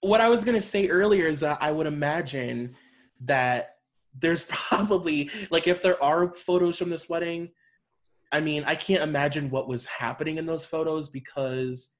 what 0.00 0.20
I 0.20 0.28
was 0.28 0.44
gonna 0.44 0.60
say 0.62 0.88
earlier 0.88 1.26
is 1.26 1.40
that 1.40 1.58
I 1.62 1.70
would 1.72 1.86
imagine 1.86 2.76
that 3.20 3.76
there's 4.18 4.44
probably 4.48 5.30
like 5.50 5.66
if 5.66 5.80
there 5.82 6.02
are 6.02 6.34
photos 6.34 6.78
from 6.78 6.90
this 6.90 7.08
wedding, 7.08 7.50
I 8.32 8.40
mean, 8.40 8.64
I 8.66 8.74
can't 8.74 9.02
imagine 9.02 9.48
what 9.50 9.68
was 9.68 9.86
happening 9.86 10.38
in 10.38 10.46
those 10.46 10.66
photos 10.66 11.08
because 11.08 11.96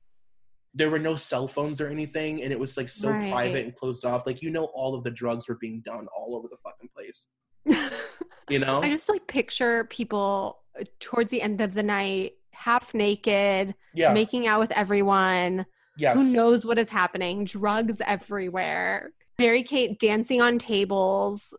there 0.74 0.90
were 0.90 0.98
no 0.98 1.14
cell 1.16 1.46
phones 1.46 1.80
or 1.80 1.88
anything, 1.88 2.42
and 2.42 2.52
it 2.52 2.58
was 2.58 2.76
like 2.76 2.88
so 2.88 3.10
Right. 3.10 3.30
private 3.30 3.64
and 3.64 3.74
closed 3.74 4.04
off. 4.04 4.26
Like 4.26 4.42
you 4.42 4.50
know, 4.50 4.64
all 4.74 4.94
of 4.94 5.04
the 5.04 5.10
drugs 5.10 5.48
were 5.48 5.56
being 5.56 5.80
done 5.84 6.06
all 6.16 6.34
over 6.36 6.48
the 6.48 6.56
fucking 6.56 6.90
place. 6.94 7.28
You 8.50 8.58
know? 8.58 8.82
I 8.82 8.90
just 8.90 9.08
like 9.08 9.26
picture 9.26 9.84
people 9.84 10.58
uh, 10.78 10.84
towards 11.00 11.30
the 11.30 11.40
end 11.40 11.62
of 11.62 11.72
the 11.72 11.82
night, 11.82 12.32
half 12.52 12.92
naked, 12.92 13.74
yeah. 13.94 14.12
making 14.12 14.46
out 14.46 14.60
with 14.60 14.70
everyone. 14.72 15.64
yes. 15.96 16.14
Who 16.14 16.24
knows 16.30 16.66
what 16.66 16.78
is 16.78 16.90
happening? 16.90 17.46
Drugs 17.46 18.02
everywhere. 18.04 19.12
Mary 19.38 19.62
Kate 19.62 19.98
dancing 19.98 20.42
on 20.42 20.58
tables, 20.58 21.54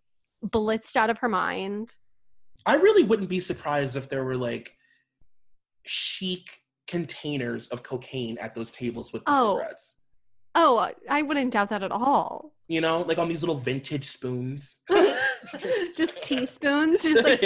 blitzed 0.45 0.95
out 0.95 1.09
of 1.09 1.17
her 1.17 1.27
mind. 1.29 1.95
I 2.67 2.75
really 2.75 3.03
wouldn't 3.03 3.29
be 3.29 3.39
surprised 3.39 3.95
if 3.97 4.07
there 4.07 4.23
were 4.23 4.37
like 4.37 4.75
chic 5.85 6.47
containers 6.87 7.67
of 7.69 7.83
cocaine 7.83 8.37
at 8.39 8.55
those 8.55 8.71
tables 8.71 9.13
with 9.13 9.23
the 9.25 9.31
Oh. 9.31 9.57
cigarettes. 9.57 10.01
Oh, 10.57 10.89
I 11.09 11.21
wouldn't 11.21 11.51
doubt 11.51 11.69
that 11.69 11.83
at 11.83 11.91
all. 11.91 12.53
You 12.67 12.79
know, 12.81 13.01
like 13.01 13.17
on 13.17 13.27
these 13.27 13.43
little 13.43 13.57
vintage 13.57 14.07
spoons. 14.07 14.79
just 15.97 16.21
teaspoons, 16.23 17.03
just 17.03 17.25
like 17.25 17.41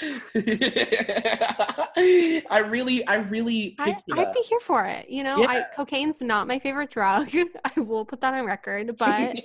I 2.50 2.58
really, 2.66 3.06
I 3.06 3.16
really 3.16 3.76
I, 3.78 3.96
I'd 4.12 4.32
be 4.32 4.40
here 4.48 4.60
for 4.60 4.84
it. 4.86 5.08
You 5.10 5.24
know, 5.24 5.44
I, 5.44 5.66
cocaine's 5.76 6.22
not 6.22 6.46
my 6.48 6.58
favorite 6.58 6.90
drug. 6.90 7.30
I 7.76 7.80
will 7.80 8.04
put 8.04 8.20
that 8.22 8.34
on 8.34 8.44
record. 8.46 8.96
But 8.96 9.38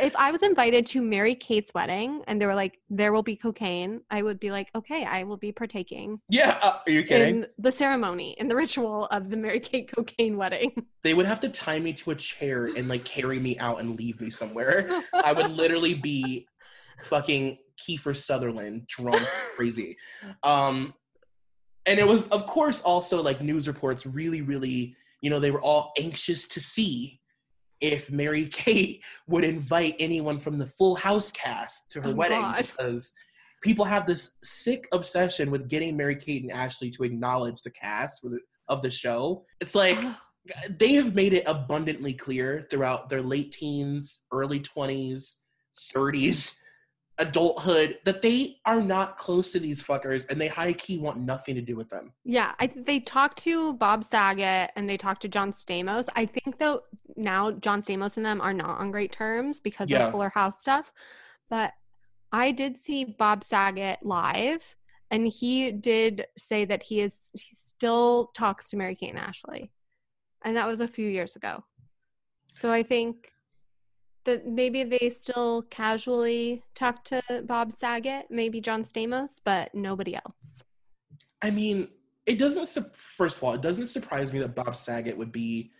if 0.00 0.14
I 0.16 0.30
was 0.30 0.42
invited 0.42 0.86
to 0.86 1.02
Mary 1.02 1.34
Kate's 1.34 1.72
wedding 1.74 2.22
and 2.26 2.40
they 2.40 2.46
were 2.46 2.54
like, 2.54 2.78
there 2.90 3.12
will 3.12 3.22
be 3.22 3.36
cocaine, 3.36 4.00
I 4.10 4.22
would 4.22 4.40
be 4.40 4.50
like, 4.50 4.70
okay, 4.74 5.04
I 5.04 5.24
will 5.24 5.36
be 5.36 5.52
partaking 5.52 6.20
yeah, 6.28 6.58
uh, 6.62 6.78
are 6.86 6.90
you 6.90 7.02
kidding? 7.02 7.42
in 7.42 7.46
the 7.58 7.72
ceremony, 7.72 8.32
in 8.38 8.48
the 8.48 8.56
ritual 8.56 9.06
of 9.06 9.30
the 9.30 9.36
Mary 9.36 9.60
Kate 9.60 9.90
cocaine 9.94 10.36
wedding. 10.36 10.72
they 11.02 11.14
would 11.14 11.26
have 11.26 11.40
to 11.40 11.48
tie 11.48 11.78
me 11.78 11.92
to 11.94 12.10
a 12.10 12.14
chair 12.14 12.66
and 12.66 12.88
like 12.88 13.04
carry 13.04 13.38
me 13.38 13.58
out 13.58 13.80
and 13.80 13.96
leave 13.96 14.20
me 14.20 14.30
somewhere. 14.30 15.02
I 15.12 15.32
would 15.32 15.50
literally 15.50 15.94
be 15.94 16.46
fucking 17.02 17.58
Kiefer 17.78 18.16
Sutherland, 18.16 18.86
drunk, 18.86 19.26
crazy. 19.56 19.96
Um, 20.42 20.94
and 21.86 21.98
it 21.98 22.06
was, 22.06 22.28
of 22.28 22.46
course, 22.46 22.82
also 22.82 23.22
like 23.22 23.40
news 23.40 23.68
reports 23.68 24.06
really, 24.06 24.42
really, 24.42 24.96
you 25.20 25.30
know, 25.30 25.40
they 25.40 25.50
were 25.50 25.60
all 25.60 25.92
anxious 25.98 26.48
to 26.48 26.60
see 26.60 27.20
if 27.84 28.10
Mary 28.10 28.46
Kate 28.52 29.02
would 29.28 29.44
invite 29.44 29.94
anyone 29.98 30.38
from 30.38 30.58
the 30.58 30.66
Full 30.66 30.94
House 30.96 31.30
cast 31.30 31.92
to 31.92 32.00
her 32.00 32.08
Oh, 32.08 32.14
wedding 32.14 32.40
God. 32.40 32.66
because 32.66 33.12
people 33.62 33.84
have 33.84 34.06
this 34.06 34.36
sick 34.42 34.88
obsession 34.92 35.50
with 35.50 35.68
getting 35.68 35.96
Mary 35.96 36.16
Kate 36.16 36.42
and 36.42 36.52
Ashley 36.52 36.90
to 36.92 37.02
acknowledge 37.02 37.60
the 37.62 37.70
cast 37.70 38.22
the, 38.22 38.40
of 38.68 38.80
the 38.82 38.90
show. 38.90 39.44
It's 39.60 39.74
like 39.74 39.98
they 40.78 40.94
have 40.94 41.14
made 41.14 41.34
it 41.34 41.44
abundantly 41.46 42.14
clear 42.14 42.66
throughout 42.70 43.08
their 43.08 43.22
late 43.22 43.52
teens, 43.52 44.22
early 44.32 44.60
20s, 44.60 45.36
30s, 45.94 46.56
adulthood 47.18 47.98
that 48.04 48.22
they 48.22 48.56
are 48.66 48.82
not 48.82 49.18
close 49.18 49.52
to 49.52 49.60
these 49.60 49.82
fuckers 49.82 50.28
and 50.30 50.40
they 50.40 50.48
high 50.48 50.72
key 50.72 50.98
want 50.98 51.18
nothing 51.20 51.54
to 51.54 51.60
do 51.60 51.76
with 51.76 51.88
them. 51.88 52.12
Yeah, 52.24 52.52
I 52.58 52.70
they 52.74 52.98
talked 53.00 53.38
to 53.44 53.74
Bob 53.74 54.02
Saget 54.04 54.70
and 54.74 54.88
they 54.88 54.96
talked 54.96 55.22
to 55.22 55.28
John 55.28 55.52
Stamos. 55.52 56.08
I 56.16 56.26
think 56.26 56.58
though 56.58 56.80
now 57.16 57.52
John 57.52 57.82
Stamos 57.82 58.16
and 58.16 58.26
them 58.26 58.40
are 58.40 58.52
not 58.52 58.80
on 58.80 58.90
great 58.90 59.12
terms 59.12 59.60
because 59.60 59.90
Yeah. 59.90 60.06
of 60.06 60.10
Fuller 60.12 60.32
House 60.34 60.60
stuff. 60.60 60.92
But 61.48 61.72
I 62.32 62.50
did 62.50 62.82
see 62.82 63.04
Bob 63.04 63.44
Saget 63.44 64.00
live, 64.02 64.74
and 65.10 65.28
he 65.28 65.70
did 65.70 66.26
say 66.36 66.64
that 66.64 66.82
he 66.82 67.00
is 67.00 67.16
he 67.32 67.56
still 67.64 68.32
talks 68.34 68.70
to 68.70 68.76
Mary 68.76 68.96
Kate 68.96 69.10
and 69.10 69.18
Ashley, 69.20 69.70
and 70.42 70.56
that 70.56 70.66
was 70.66 70.80
a 70.80 70.88
few 70.88 71.08
years 71.08 71.36
ago. 71.36 71.62
So 72.50 72.72
I 72.72 72.82
think 72.82 73.30
that 74.24 74.46
maybe 74.46 74.84
they 74.84 75.10
still 75.10 75.62
casually 75.70 76.62
talk 76.74 77.04
to 77.04 77.22
Bob 77.46 77.72
Saget, 77.72 78.26
maybe 78.30 78.60
John 78.60 78.84
Stamos, 78.84 79.40
but 79.44 79.74
nobody 79.74 80.14
else. 80.16 80.64
I 81.42 81.50
mean, 81.50 81.88
it 82.26 82.38
doesn't, 82.38 82.66
su- 82.66 82.86
first 82.94 83.36
of 83.38 83.44
all, 83.44 83.54
it 83.54 83.60
doesn't 83.62 83.88
surprise 83.88 84.32
me 84.32 84.38
that 84.40 84.54
Bob 84.54 84.76
Saget 84.76 85.16
would 85.16 85.32
be 85.32 85.70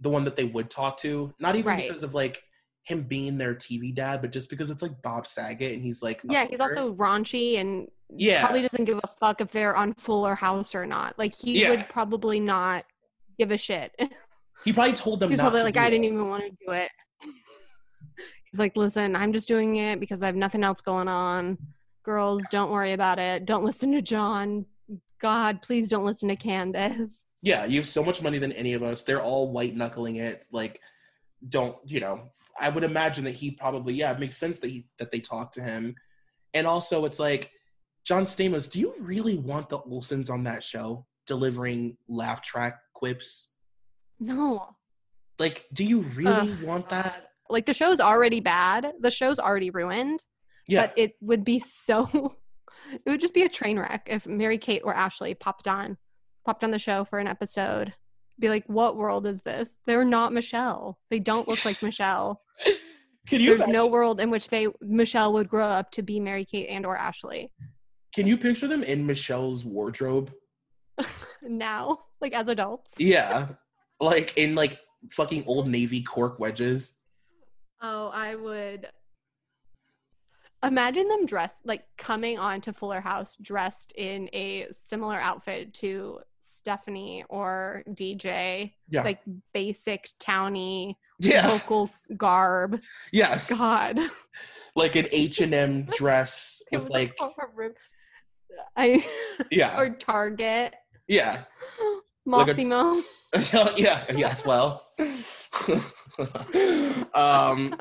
the 0.00 0.08
one 0.10 0.24
that 0.24 0.36
they 0.36 0.44
would 0.44 0.70
talk 0.70 0.96
to. 0.98 1.32
Not 1.40 1.56
even 1.56 1.66
Right. 1.72 1.88
because 1.88 2.02
of 2.02 2.14
like 2.14 2.42
him 2.84 3.02
being 3.02 3.38
their 3.38 3.54
TV 3.54 3.94
dad, 3.94 4.20
but 4.20 4.32
just 4.32 4.50
because 4.50 4.70
it's 4.70 4.82
like 4.82 5.00
Bob 5.02 5.26
Saget 5.26 5.72
and 5.74 5.82
he's 5.82 6.02
like, 6.02 6.20
Yeah, 6.24 6.46
he's 6.48 6.60
also 6.60 6.94
raunchy 6.94 7.58
and 7.58 7.88
Yeah. 8.16 8.40
probably 8.44 8.62
doesn't 8.62 8.84
give 8.84 8.98
a 9.02 9.06
fuck 9.20 9.40
if 9.40 9.50
they're 9.52 9.76
on 9.76 9.94
Fuller 9.94 10.34
House 10.34 10.74
or 10.74 10.86
not. 10.86 11.18
Like 11.18 11.34
he 11.36 11.60
Yeah. 11.62 11.70
would 11.70 11.88
probably 11.88 12.40
not 12.40 12.84
give 13.38 13.50
a 13.50 13.56
shit. 13.56 13.92
he 14.64 14.72
probably 14.72 14.94
told 14.94 15.20
them 15.20 15.30
He's 15.30 15.38
not 15.38 15.44
probably 15.44 15.62
like, 15.62 15.76
I 15.76 15.86
it. 15.86 15.90
didn't 15.90 16.04
even 16.06 16.28
want 16.28 16.44
to 16.44 16.50
do 16.50 16.72
it. 16.72 16.90
He's 18.52 18.58
like, 18.58 18.76
listen, 18.76 19.16
I'm 19.16 19.32
just 19.32 19.48
doing 19.48 19.76
it 19.76 19.98
because 19.98 20.22
I 20.22 20.26
have 20.26 20.36
nothing 20.36 20.62
else 20.62 20.82
going 20.82 21.08
on. 21.08 21.56
Girls, 22.02 22.44
don't 22.50 22.70
worry 22.70 22.92
about 22.92 23.18
it. 23.18 23.46
Don't 23.46 23.64
listen 23.64 23.92
to 23.92 24.02
John. 24.02 24.66
God, 25.20 25.62
please 25.62 25.88
don't 25.88 26.04
listen 26.04 26.28
to 26.28 26.36
Candace. 26.36 27.24
Yeah, 27.42 27.64
you 27.64 27.80
have 27.80 27.88
so 27.88 28.04
much 28.04 28.22
money 28.22 28.38
than 28.38 28.52
any 28.52 28.74
of 28.74 28.82
us. 28.82 29.04
They're 29.04 29.22
all 29.22 29.50
white 29.50 29.74
knuckling 29.74 30.16
it. 30.16 30.44
Like, 30.52 30.80
don't 31.48 31.76
you 31.84 32.00
know? 32.00 32.30
I 32.60 32.68
would 32.68 32.84
imagine 32.84 33.24
that 33.24 33.34
he 33.34 33.50
probably 33.50 33.94
yeah, 33.94 34.12
it 34.12 34.20
makes 34.20 34.36
sense 34.36 34.58
that 34.58 34.68
he 34.68 34.86
that 34.98 35.10
they 35.10 35.20
talk 35.20 35.52
to 35.52 35.62
him. 35.62 35.94
And 36.54 36.66
also, 36.66 37.04
it's 37.06 37.18
like 37.18 37.50
John 38.04 38.24
Stamos. 38.24 38.70
Do 38.70 38.80
you 38.80 38.94
really 39.00 39.38
want 39.38 39.68
the 39.68 39.78
Olsens 39.78 40.30
on 40.30 40.44
that 40.44 40.62
show 40.62 41.06
delivering 41.26 41.96
laugh 42.06 42.42
track 42.42 42.78
quips? 42.92 43.52
No. 44.20 44.68
Like, 45.38 45.64
do 45.72 45.84
you 45.84 46.00
really 46.00 46.52
Ugh, 46.52 46.62
want 46.62 46.88
God. 46.88 47.04
that? 47.04 47.31
Like 47.52 47.66
the 47.66 47.74
show's 47.74 48.00
already 48.00 48.40
bad. 48.40 48.92
The 49.00 49.10
show's 49.10 49.38
already 49.38 49.70
ruined. 49.70 50.20
Yeah, 50.68 50.86
but 50.86 50.98
it 50.98 51.12
would 51.20 51.44
be 51.44 51.58
so 51.58 52.08
it 52.92 53.10
would 53.10 53.20
just 53.20 53.34
be 53.34 53.42
a 53.42 53.48
train 53.48 53.78
wreck 53.78 54.06
if 54.08 54.26
mary 54.26 54.58
kate 54.58 54.82
or 54.84 54.94
ashley 54.94 55.34
popped 55.34 55.66
on 55.66 55.96
popped 56.46 56.62
on 56.62 56.70
the 56.70 56.78
show 56.78 57.04
for 57.04 57.18
an 57.18 57.26
episode 57.26 57.92
be 58.38 58.48
like 58.48 58.64
what 58.66 58.96
world 58.96 59.26
is 59.26 59.40
this 59.42 59.68
they're 59.86 60.04
not 60.04 60.32
michelle 60.32 60.98
they 61.10 61.18
don't 61.18 61.48
look 61.48 61.64
like 61.64 61.82
michelle 61.82 62.40
can 63.26 63.40
you 63.40 63.48
there's 63.48 63.56
imagine- 63.56 63.72
no 63.72 63.86
world 63.88 64.20
in 64.20 64.30
which 64.30 64.48
they 64.50 64.68
michelle 64.80 65.32
would 65.32 65.48
grow 65.48 65.66
up 65.66 65.90
to 65.90 66.00
be 66.02 66.20
mary 66.20 66.44
kate 66.44 66.68
and 66.68 66.86
or 66.86 66.96
ashley 66.96 67.50
can 68.14 68.26
you 68.28 68.36
picture 68.36 68.68
them 68.68 68.82
in 68.84 69.06
Michelle's 69.06 69.64
wardrobe? 69.64 70.30
now 71.42 71.98
like 72.20 72.34
as 72.34 72.46
adults 72.48 72.92
Yeah, 72.98 73.48
like 74.00 74.36
in 74.36 74.54
like 74.54 74.78
fucking 75.10 75.44
old 75.46 75.66
navy 75.66 76.02
cork 76.02 76.38
wedges. 76.38 76.98
Oh 77.82 78.08
i 78.14 78.34
would 78.34 78.88
imagine 80.64 81.08
them 81.08 81.26
dressed 81.26 81.60
like 81.64 81.84
coming 81.98 82.38
on 82.38 82.60
to 82.60 82.72
fuller 82.72 83.00
house 83.00 83.36
dressed 83.42 83.92
in 83.96 84.28
a 84.32 84.66
similar 84.86 85.18
outfit 85.20 85.74
to 85.74 86.18
stephanie 86.40 87.24
or 87.28 87.82
dj 87.90 88.72
Yeah, 88.88 89.02
like 89.02 89.20
basic 89.52 90.08
towny 90.20 90.96
yeah, 91.18 91.46
local 91.48 91.88
garb. 92.16 92.80
yes. 93.12 93.48
God, 93.48 94.00
like 94.74 94.96
an 94.96 95.06
H 95.12 95.40
and 95.40 95.54
M 95.54 95.84
dress 95.96 96.60
with 96.72 96.90
like. 96.90 97.16
I 98.76 99.04
yeah 99.52 99.78
or 99.78 99.90
Target, 99.90 100.74
yeah 101.06 101.44
Like 102.26 102.48
a- 102.48 103.02
yeah 103.76 104.04
yeah 104.12 104.30
as 104.30 104.44
well. 104.44 104.88
um, 107.14 107.74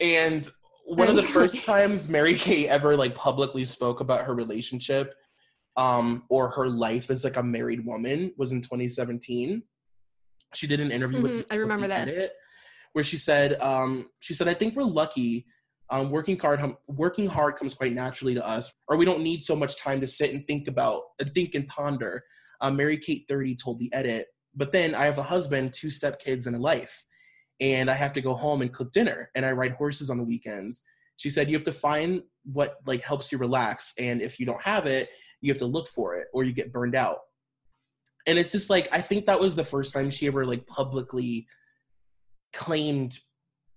and 0.00 0.50
one 0.84 1.08
of 1.08 1.16
the 1.16 1.22
first 1.22 1.64
times 1.64 2.08
Mary 2.08 2.34
Kate 2.34 2.68
ever 2.68 2.96
like 2.96 3.14
publicly 3.14 3.64
spoke 3.64 4.00
about 4.00 4.22
her 4.22 4.34
relationship 4.34 5.14
um 5.76 6.24
or 6.28 6.50
her 6.50 6.68
life 6.68 7.10
as 7.10 7.24
like 7.24 7.36
a 7.36 7.42
married 7.42 7.84
woman 7.86 8.30
was 8.36 8.52
in 8.52 8.60
2017 8.60 9.62
she 10.54 10.66
did 10.66 10.80
an 10.80 10.90
interview 10.90 11.22
with, 11.22 11.32
Mhm, 11.32 11.46
I 11.50 11.54
with 11.54 11.60
remember 11.62 11.88
The 11.88 11.94
this. 11.94 11.98
Edit, 12.18 12.32
where 12.92 13.04
she 13.04 13.16
said 13.16 13.58
um 13.60 14.10
she 14.20 14.34
said 14.34 14.48
i 14.48 14.54
think 14.54 14.76
we're 14.76 14.82
lucky 14.82 15.46
um 15.88 16.10
working 16.10 16.38
hard 16.38 16.60
hum- 16.60 16.76
working 16.88 17.26
hard 17.26 17.56
comes 17.56 17.74
quite 17.74 17.94
naturally 17.94 18.34
to 18.34 18.46
us 18.46 18.70
or 18.88 18.98
we 18.98 19.06
don't 19.06 19.22
need 19.22 19.42
so 19.42 19.56
much 19.56 19.78
time 19.78 19.98
to 20.02 20.06
sit 20.06 20.34
and 20.34 20.46
think 20.46 20.68
about 20.68 21.02
uh, 21.20 21.24
think 21.34 21.54
and 21.54 21.66
ponder. 21.68 22.22
Um, 22.60 22.76
mary 22.76 22.98
kate 22.98 23.24
30 23.28 23.56
told 23.56 23.78
the 23.78 23.90
edit 23.94 24.26
but 24.54 24.72
then 24.72 24.94
i 24.94 25.04
have 25.04 25.18
a 25.18 25.22
husband 25.22 25.72
two 25.72 25.90
step 25.90 26.20
kids 26.20 26.46
and 26.46 26.56
a 26.56 26.58
life. 26.58 27.04
And 27.60 27.88
i 27.90 27.94
have 27.94 28.12
to 28.14 28.20
go 28.20 28.34
home 28.34 28.60
and 28.62 28.72
cook 28.72 28.92
dinner 28.92 29.30
and 29.34 29.44
i 29.46 29.52
ride 29.52 29.72
horses 29.72 30.10
on 30.10 30.18
the 30.18 30.24
weekends. 30.24 30.82
She 31.16 31.30
said 31.30 31.48
you 31.48 31.56
have 31.56 31.64
to 31.64 31.72
find 31.72 32.22
what 32.44 32.78
like 32.86 33.02
helps 33.02 33.30
you 33.30 33.38
relax 33.38 33.94
and 33.98 34.20
if 34.20 34.40
you 34.40 34.46
don't 34.46 34.62
have 34.62 34.86
it 34.86 35.08
you 35.40 35.52
have 35.52 35.58
to 35.58 35.66
look 35.66 35.88
for 35.88 36.16
it 36.16 36.26
or 36.32 36.44
you 36.44 36.52
get 36.52 36.72
burned 36.72 36.94
out. 36.96 37.18
And 38.26 38.38
it's 38.38 38.52
just 38.52 38.68
like 38.70 38.88
i 38.92 39.00
think 39.00 39.26
that 39.26 39.38
was 39.40 39.54
the 39.54 39.64
first 39.64 39.92
time 39.92 40.10
she 40.10 40.26
ever 40.26 40.44
like 40.46 40.66
publicly 40.66 41.46
claimed 42.52 43.18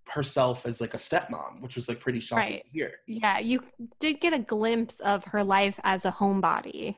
herself 0.10 0.66
as 0.68 0.80
like 0.82 0.94
a 0.94 0.98
stepmom 0.98 1.62
which 1.62 1.76
was 1.76 1.90
like 1.90 2.00
pretty 2.00 2.20
shocking 2.20 2.54
Right. 2.56 2.64
to 2.64 2.70
hear. 2.70 2.92
Yeah, 3.08 3.40
you 3.40 3.62
did 4.00 4.20
get 4.20 4.34
a 4.34 4.40
glimpse 4.40 5.00
of 5.00 5.24
her 5.26 5.44
life 5.44 5.80
as 5.84 6.06
a 6.06 6.12
homebody. 6.12 6.98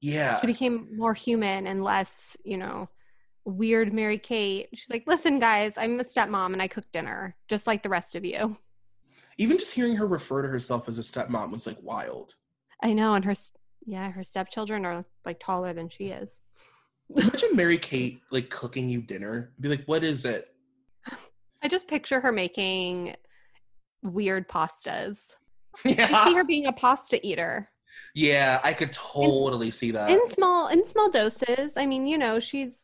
yeah. 0.00 0.40
She 0.40 0.46
became 0.48 0.88
more 0.96 1.14
human 1.14 1.66
and 1.68 1.84
less, 1.84 2.36
you 2.44 2.56
know, 2.56 2.88
weird 3.44 3.92
Mary 3.92 4.18
Kate. 4.18 4.68
She's 4.74 4.90
like, 4.90 5.04
listen, 5.06 5.38
guys, 5.38 5.74
I'm 5.76 5.98
a 6.00 6.04
stepmom 6.04 6.52
and 6.52 6.62
I 6.62 6.68
cook 6.68 6.84
dinner 6.92 7.36
just 7.48 7.66
like 7.66 7.82
the 7.82 7.88
rest 7.88 8.14
of 8.14 8.24
you. 8.24 8.56
even 9.38 9.58
just 9.58 9.74
hearing 9.74 9.96
her 9.96 10.06
refer 10.06 10.42
to 10.42 10.48
herself 10.48 10.88
as 10.88 10.98
a 10.98 11.02
stepmom 11.02 11.50
was 11.50 11.66
like 11.66 11.78
wild 11.82 12.34
I 12.84 12.92
know, 12.94 13.14
and 13.14 13.24
her, 13.24 13.34
yeah, 13.86 14.10
her 14.10 14.24
stepchildren 14.24 14.84
are 14.84 15.04
like 15.24 15.38
taller 15.38 15.72
than 15.72 15.88
she 15.88 16.08
is. 16.08 16.36
imagine 17.14 17.54
mary 17.54 17.78
kate 17.78 18.20
like 18.30 18.48
cooking 18.48 18.88
you 18.88 19.02
dinner 19.02 19.52
be 19.60 19.68
like 19.68 19.84
what 19.84 20.02
is 20.02 20.24
it 20.24 20.48
I 21.62 21.68
just 21.68 21.86
picture 21.86 22.18
her 22.20 22.32
making 22.32 23.14
weird 24.02 24.48
pastas. 24.48 25.36
I 25.84 26.24
see 26.24 26.34
her 26.34 26.42
being 26.42 26.66
a 26.66 26.72
pasta 26.72 27.24
eater 27.24 27.68
yeah, 28.14 28.60
I 28.62 28.72
could 28.72 28.92
totally 28.92 29.70
see 29.70 29.90
that. 29.92 30.10
in 30.10 30.30
small 30.30 30.68
in 30.68 30.86
small 30.86 31.10
doses. 31.10 31.72
I 31.76 31.86
mean, 31.86 32.06
you 32.06 32.18
know, 32.18 32.40
she's 32.40 32.81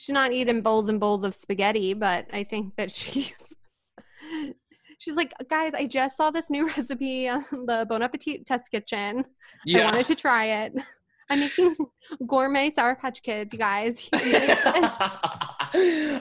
she's 0.00 0.14
not 0.14 0.32
eating 0.32 0.62
bowls 0.62 0.88
and 0.88 0.98
bowls 0.98 1.24
of 1.24 1.34
spaghetti, 1.34 1.92
but 1.92 2.26
I 2.32 2.44
think 2.44 2.74
that 2.76 2.90
she's 2.90 3.32
she's 4.98 5.14
like, 5.14 5.34
guys, 5.50 5.72
I 5.74 5.86
just 5.86 6.16
saw 6.16 6.30
this 6.30 6.48
new 6.50 6.66
recipe 6.76 7.28
on 7.28 7.44
the 7.66 7.84
Bon 7.86 8.02
Appetit 8.02 8.46
Test 8.46 8.70
Kitchen. 8.70 9.26
Yeah. 9.66 9.82
I 9.82 9.84
wanted 9.84 10.06
to 10.06 10.14
try 10.14 10.46
it. 10.46 10.72
I'm 11.28 11.40
making 11.40 11.76
gourmet 12.26 12.70
Sour 12.70 12.96
Patch 12.96 13.22
Kids, 13.22 13.52
you 13.52 13.58
guys. 13.58 14.08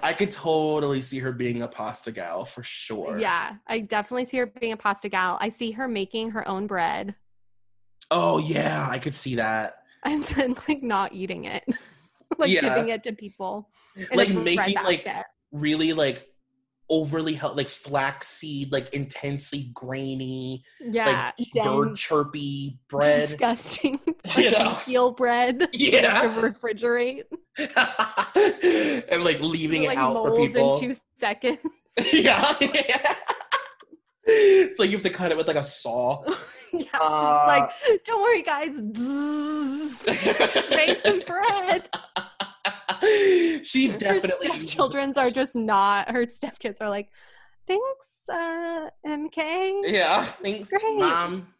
I 0.01 0.13
could 0.15 0.29
totally 0.29 1.01
see 1.01 1.19
her 1.19 1.31
being 1.31 1.61
a 1.63 1.67
pasta 1.67 2.11
gal 2.11 2.45
for 2.45 2.63
sure. 2.63 3.17
yeah, 3.17 3.55
I 3.65 3.79
definitely 3.79 4.25
see 4.25 4.37
her 4.37 4.45
being 4.45 4.73
a 4.73 4.77
pasta 4.77 5.09
gal. 5.09 5.37
I 5.41 5.49
see 5.49 5.71
her 5.71 5.87
making 5.87 6.31
her 6.31 6.47
own 6.47 6.67
bread 6.67 7.15
Oh 8.11 8.39
yeah, 8.39 8.87
I 8.89 8.99
could 8.99 9.13
see 9.13 9.35
that. 9.35 9.83
and 10.03 10.23
then 10.25 10.55
like 10.67 10.83
not 10.83 11.13
eating 11.13 11.45
it, 11.45 11.63
like 12.39 12.49
Yeah. 12.51 12.61
giving 12.61 12.89
it 12.89 13.03
to 13.03 13.13
people. 13.13 13.69
Like 14.13 14.29
making, 14.29 14.75
like, 14.83 15.03
basket. 15.05 15.25
Really 15.51 15.93
like 15.93 16.25
overly 16.91 17.39
like 17.53 17.67
flaxseed, 17.67 18.71
like 18.71 18.91
intensely 18.95 19.69
grainy, 19.75 20.63
yeah, 20.79 21.31
like 21.37 21.47
dense, 21.53 21.67
bird 21.67 21.95
chirpy 21.95 22.79
bread. 22.89 23.29
disgusting, 23.29 23.99
You 24.05 24.15
like 24.51 24.51
know? 24.59 24.69
heel 24.85 25.11
bread. 25.11 25.67
Yeah. 25.73 26.21
to 26.21 26.29
refrigerate, 26.41 27.23
and 29.11 29.23
like 29.23 29.39
leaving 29.41 29.83
like 29.83 29.97
it 29.97 29.97
out 30.01 30.13
for 30.15 30.35
people. 30.37 30.75
in 30.75 30.79
two 30.79 30.95
seconds. 31.19 31.59
yeah. 32.13 32.55
it's 34.25 34.79
like 34.79 34.89
you 34.89 34.95
have 34.97 35.03
to 35.03 35.09
cut 35.09 35.31
it 35.31 35.37
with 35.37 35.47
like 35.47 35.57
a 35.57 35.63
saw. 35.63 36.23
yeah, 36.73 36.85
Uh, 36.99 37.45
like 37.47 37.71
don't 38.05 38.21
worry, 38.21 38.41
guys. 38.43 38.69
Make 40.69 40.97
some 40.99 41.19
bread. 41.21 41.89
she 43.63 43.87
definitely. 43.97 44.47
Her 44.47 44.53
stepchildren's 44.55 45.17
are 45.17 45.31
just 45.31 45.55
not. 45.55 46.09
Her 46.11 46.25
stepkids 46.25 46.77
are 46.81 46.89
like, 46.89 47.09
thanks, 47.67 48.05
uh, 48.31 48.89
MK. 49.05 49.81
Yeah, 49.83 50.23
thanks, 50.23 50.69
Great. 50.69 50.99
mom. 50.99 51.53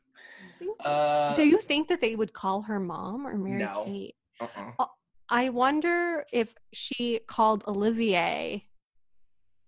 Uh, 0.84 1.36
Do 1.36 1.44
you 1.44 1.60
think 1.62 1.88
that 1.90 2.02
they 2.02 2.16
would 2.16 2.34
call 2.34 2.62
her 2.64 2.80
mom 2.80 3.26
or 3.26 3.36
Mary 3.38 3.60
No. 3.60 3.84
Kate? 3.86 4.16
uh-uh. 4.40 4.86
I 5.32 5.50
wonder 5.50 6.26
if 6.34 6.56
she 6.74 7.20
called 7.28 7.64
Olivier, 7.68 8.66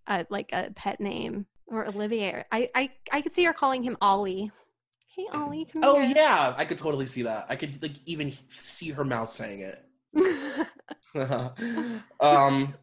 uh, 0.08 0.24
like 0.32 0.50
a 0.54 0.72
pet 0.76 1.00
name, 1.00 1.46
or 1.68 1.88
Olivier. 1.88 2.46
I 2.52 2.70
I 2.74 2.90
I 3.12 3.22
could 3.22 3.34
see 3.34 3.44
her 3.44 3.54
calling 3.54 3.84
him 3.84 3.96
Ollie. 4.02 4.52
Hey 5.16 5.28
Ollie, 5.34 5.66
come 5.66 5.84
Oh 5.84 6.00
here. 6.00 6.14
yeah, 6.16 6.56
I 6.58 6.66
could 6.66 6.80
totally 6.80 7.06
see 7.06 7.22
that. 7.24 7.46
I 7.48 7.56
could 7.56 7.80
like 7.84 7.92
even 8.08 8.34
see 8.50 8.90
her 8.90 9.04
mouth 9.04 9.30
saying 9.30 9.60
it. 9.60 9.86
um, 12.20 12.74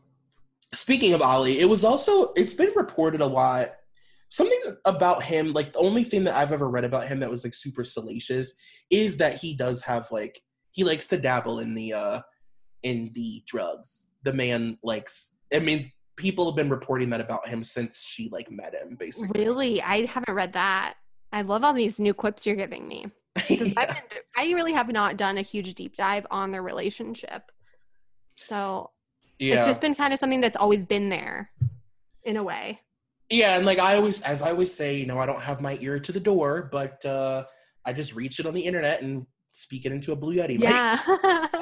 speaking 0.72 1.14
of 1.14 1.22
Ollie, 1.22 1.60
it 1.60 1.68
was 1.68 1.84
also 1.84 2.32
it's 2.34 2.54
been 2.54 2.72
reported 2.74 3.20
a 3.20 3.26
lot. 3.26 3.70
Something 4.30 4.60
about 4.84 5.22
him, 5.22 5.52
like 5.54 5.72
the 5.72 5.78
only 5.78 6.04
thing 6.04 6.24
that 6.24 6.36
I've 6.36 6.52
ever 6.52 6.68
read 6.68 6.84
about 6.84 7.08
him 7.08 7.20
that 7.20 7.30
was 7.30 7.44
like 7.44 7.54
super 7.54 7.84
salacious 7.84 8.54
is 8.90 9.16
that 9.16 9.36
he 9.36 9.56
does 9.56 9.82
have 9.82 10.10
like 10.10 10.40
he 10.72 10.84
likes 10.84 11.06
to 11.08 11.16
dabble 11.18 11.60
in 11.60 11.74
the 11.74 11.94
uh 11.94 12.20
in 12.82 13.10
the 13.14 13.42
drugs. 13.46 14.10
The 14.24 14.32
man 14.32 14.78
likes. 14.82 15.34
I 15.52 15.60
mean, 15.60 15.90
people 16.16 16.46
have 16.46 16.56
been 16.56 16.68
reporting 16.68 17.10
that 17.10 17.20
about 17.20 17.48
him 17.48 17.64
since 17.64 18.02
she 18.02 18.28
like 18.30 18.50
met 18.50 18.74
him, 18.74 18.96
basically. 18.98 19.44
really, 19.44 19.80
I 19.80 20.04
haven't 20.06 20.34
read 20.34 20.52
that. 20.52 20.94
I 21.32 21.42
love 21.42 21.64
all 21.64 21.72
these 21.72 21.98
new 21.98 22.14
quips 22.14 22.46
you're 22.46 22.56
giving 22.56 22.86
me. 22.86 23.06
Yeah. 23.48 23.72
I've 23.76 23.88
been, 24.10 24.20
I 24.36 24.44
really 24.52 24.72
have 24.72 24.88
not 24.88 25.16
done 25.16 25.38
a 25.38 25.42
huge 25.42 25.74
deep 25.74 25.96
dive 25.96 26.26
on 26.30 26.50
their 26.50 26.62
relationship. 26.62 27.50
So 28.36 28.90
yeah. 29.38 29.56
it's 29.56 29.66
just 29.66 29.80
been 29.80 29.94
kind 29.94 30.12
of 30.12 30.18
something 30.18 30.40
that's 30.40 30.56
always 30.56 30.84
been 30.84 31.08
there 31.08 31.50
in 32.24 32.36
a 32.36 32.42
way. 32.42 32.80
Yeah, 33.30 33.56
and 33.56 33.66
like 33.66 33.78
I 33.78 33.96
always, 33.96 34.22
as 34.22 34.42
I 34.42 34.50
always 34.50 34.72
say, 34.72 34.96
you 34.96 35.06
know, 35.06 35.18
I 35.18 35.26
don't 35.26 35.42
have 35.42 35.60
my 35.60 35.76
ear 35.80 35.98
to 36.00 36.12
the 36.12 36.20
door, 36.20 36.68
but 36.72 37.04
uh, 37.04 37.44
I 37.84 37.92
just 37.92 38.14
reach 38.14 38.40
it 38.40 38.46
on 38.46 38.54
the 38.54 38.60
internet 38.60 39.02
and 39.02 39.26
speak 39.52 39.84
it 39.84 39.92
into 39.92 40.12
a 40.12 40.16
Blue 40.16 40.36
Yeti. 40.36 40.58
Yeah. 40.58 40.98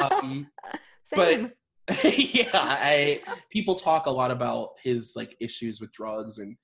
Um, 0.01 0.49
Same. 1.14 1.53
yeah, 2.05 2.49
I 2.53 3.22
people 3.51 3.77
talk 3.77 4.07
a 4.07 4.11
lot 4.11 4.33
about 4.33 4.70
his 4.83 5.12
like 5.14 5.37
issues 5.39 5.81
with 5.81 5.93
drugs 5.93 6.39
and 6.39 6.57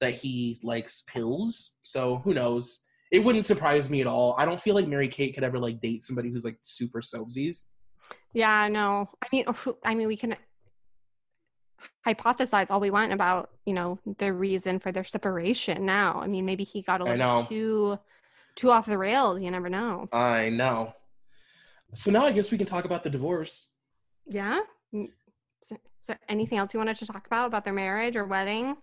that 0.00 0.14
he 0.14 0.60
likes 0.62 1.02
pills. 1.06 1.76
So 1.82 2.18
who 2.18 2.34
knows? 2.34 2.82
It 3.10 3.24
wouldn't 3.24 3.44
surprise 3.44 3.88
me 3.88 4.00
at 4.00 4.06
all. 4.06 4.34
I 4.38 4.44
don't 4.44 4.60
feel 4.60 4.74
like 4.74 4.86
Mary 4.86 5.08
Kate 5.08 5.34
could 5.34 5.44
ever 5.44 5.58
like 5.58 5.80
date 5.80 6.02
somebody 6.02 6.30
who's 6.30 6.44
like 6.44 6.58
super 6.62 7.00
soapsies. 7.00 7.66
Yeah, 8.32 8.68
no. 8.68 9.08
I 9.22 9.26
mean, 9.32 9.44
I 9.84 9.94
mean, 9.94 10.08
we 10.08 10.16
can 10.16 10.36
hypothesize 12.06 12.70
all 12.70 12.80
we 12.80 12.90
want 12.90 13.12
about, 13.12 13.50
you 13.64 13.72
know, 13.72 13.98
the 14.18 14.32
reason 14.32 14.78
for 14.78 14.92
their 14.92 15.04
separation. 15.04 15.86
Now, 15.86 16.20
I 16.22 16.26
mean, 16.26 16.44
maybe 16.44 16.64
he 16.64 16.82
got 16.82 17.00
a 17.00 17.04
little 17.04 17.44
too, 17.44 17.98
too 18.54 18.70
off 18.70 18.86
the 18.86 18.98
rails. 18.98 19.40
You 19.40 19.50
never 19.50 19.68
know. 19.68 20.08
I 20.12 20.50
know. 20.50 20.94
So 21.94 22.10
now 22.10 22.24
I 22.24 22.32
guess 22.32 22.50
we 22.50 22.58
can 22.58 22.66
talk 22.66 22.84
about 22.84 23.02
the 23.02 23.10
divorce. 23.10 23.68
Yeah. 24.26 24.60
Mm, 24.94 25.08
So, 25.62 25.78
so 26.00 26.14
anything 26.28 26.58
else 26.58 26.74
you 26.74 26.78
wanted 26.78 26.96
to 26.96 27.06
talk 27.06 27.26
about 27.26 27.46
about 27.46 27.64
their 27.64 27.72
marriage 27.72 28.16
or 28.16 28.26
wedding? 28.26 28.76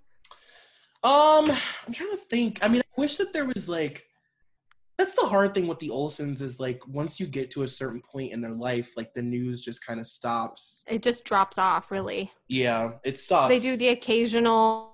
Um, 1.04 1.52
I'm 1.86 1.94
trying 1.94 2.12
to 2.12 2.18
think. 2.18 2.60
I 2.64 2.68
mean, 2.68 2.82
I 2.82 3.00
wish 3.02 3.18
that 3.18 3.32
there 3.32 3.46
was 3.46 3.70
like 3.70 4.06
that's 4.98 5.14
the 5.14 5.26
hard 5.26 5.54
thing 5.54 5.68
with 5.68 5.80
the 5.80 5.90
Olsens 5.90 6.42
is 6.42 6.60
like 6.60 6.86
once 6.88 7.20
you 7.20 7.28
get 7.28 7.52
to 7.52 7.64
a 7.64 7.68
certain 7.68 8.02
point 8.02 8.32
in 8.32 8.42
their 8.42 8.54
life, 8.54 8.96
like 8.96 9.14
the 9.14 9.22
news 9.22 9.64
just 9.64 9.86
kind 9.86 10.00
of 10.00 10.08
stops. 10.08 10.84
It 10.88 11.04
just 11.04 11.26
drops 11.26 11.58
off. 11.58 11.92
Really. 11.92 12.32
Yeah, 12.48 12.94
it 13.04 13.20
sucks. 13.20 13.50
They 13.50 13.60
do 13.60 13.78
the 13.78 13.90
occasional 13.90 14.94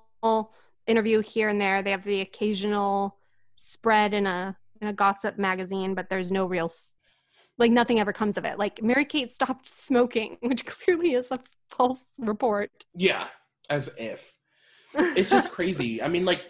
interview 0.88 1.20
here 1.20 1.50
and 1.50 1.60
there. 1.62 1.84
They 1.84 1.92
have 1.92 2.04
the 2.04 2.22
occasional 2.22 3.18
spread 3.56 4.14
in 4.14 4.26
a 4.26 4.58
in 4.82 4.88
a 4.88 4.94
gossip 4.94 5.38
magazine, 5.38 5.94
but 5.94 6.10
there's 6.10 6.32
no 6.32 6.46
real 6.46 6.72
like 7.58 7.72
nothing 7.72 8.00
ever 8.00 8.12
comes 8.12 8.38
of 8.38 8.46
it. 8.46 8.58
Like 8.58 8.82
Mary 8.82 9.06
Kate 9.06 9.32
stopped 9.32 9.72
smoking, 9.72 10.38
which 10.42 10.66
clearly 10.66 11.14
is 11.14 11.30
a 11.32 11.40
false 11.70 12.04
report. 12.18 12.72
yeah, 12.96 13.26
as 13.70 13.94
if 13.98 14.36
it's 14.94 15.30
just 15.30 15.52
crazy. 15.52 16.02
I 16.02 16.08
mean, 16.08 16.26
like 16.26 16.44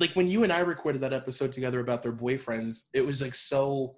like 0.00 0.10
when 0.12 0.28
you 0.28 0.44
and 0.44 0.52
I 0.52 0.60
recorded 0.60 1.00
that 1.02 1.12
episode 1.12 1.52
together 1.52 1.80
about 1.80 2.02
their 2.02 2.12
boyfriends, 2.12 2.86
it 2.92 3.04
was 3.04 3.22
like 3.22 3.34
so 3.34 3.96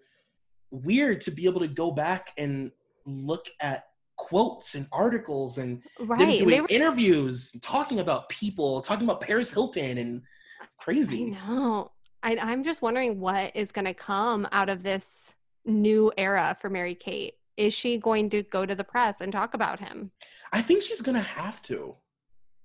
weird 0.71 1.21
to 1.23 1.31
be 1.31 1.47
able 1.47 1.61
to 1.61 1.69
go 1.69 1.91
back 1.91 2.33
and 2.37 2.71
look 3.07 3.47
at 3.61 3.85
quotes 4.17 4.75
and 4.75 4.87
articles 4.93 5.59
and 5.59 5.83
right. 6.01 6.41
doing 6.41 6.63
were, 6.63 6.69
interviews, 6.69 7.55
talking 7.63 8.01
about 8.01 8.29
people, 8.29 8.81
talking 8.81 9.05
about 9.05 9.21
Paris 9.21 9.53
Hilton, 9.53 9.99
and 9.99 10.23
that's 10.61 10.75
crazy. 10.75 11.27
I 11.27 11.47
know. 11.47 11.93
I, 12.23 12.37
I'm 12.41 12.63
just 12.65 12.83
wondering 12.83 13.21
what 13.21 13.55
is 13.55 13.73
going 13.73 13.85
to 13.85 13.95
come 13.95 14.49
out 14.53 14.69
of 14.69 14.83
this 14.83 15.33
new 15.65 16.13
era 16.17 16.57
for 16.61 16.71
Mary 16.71 16.95
Kate. 16.95 17.35
Is 17.57 17.73
she 17.73 17.99
going 17.99 18.29
to 18.31 18.43
go 18.43 18.67
to 18.67 18.75
the 18.75 18.85
press 18.85 19.21
and 19.21 19.33
talk 19.33 19.55
about 19.55 19.79
him? 19.79 20.11
I 20.53 20.61
think 20.61 20.83
she's 20.83 21.01
gonna 21.01 21.21
have 21.21 21.63
to. 21.63 21.95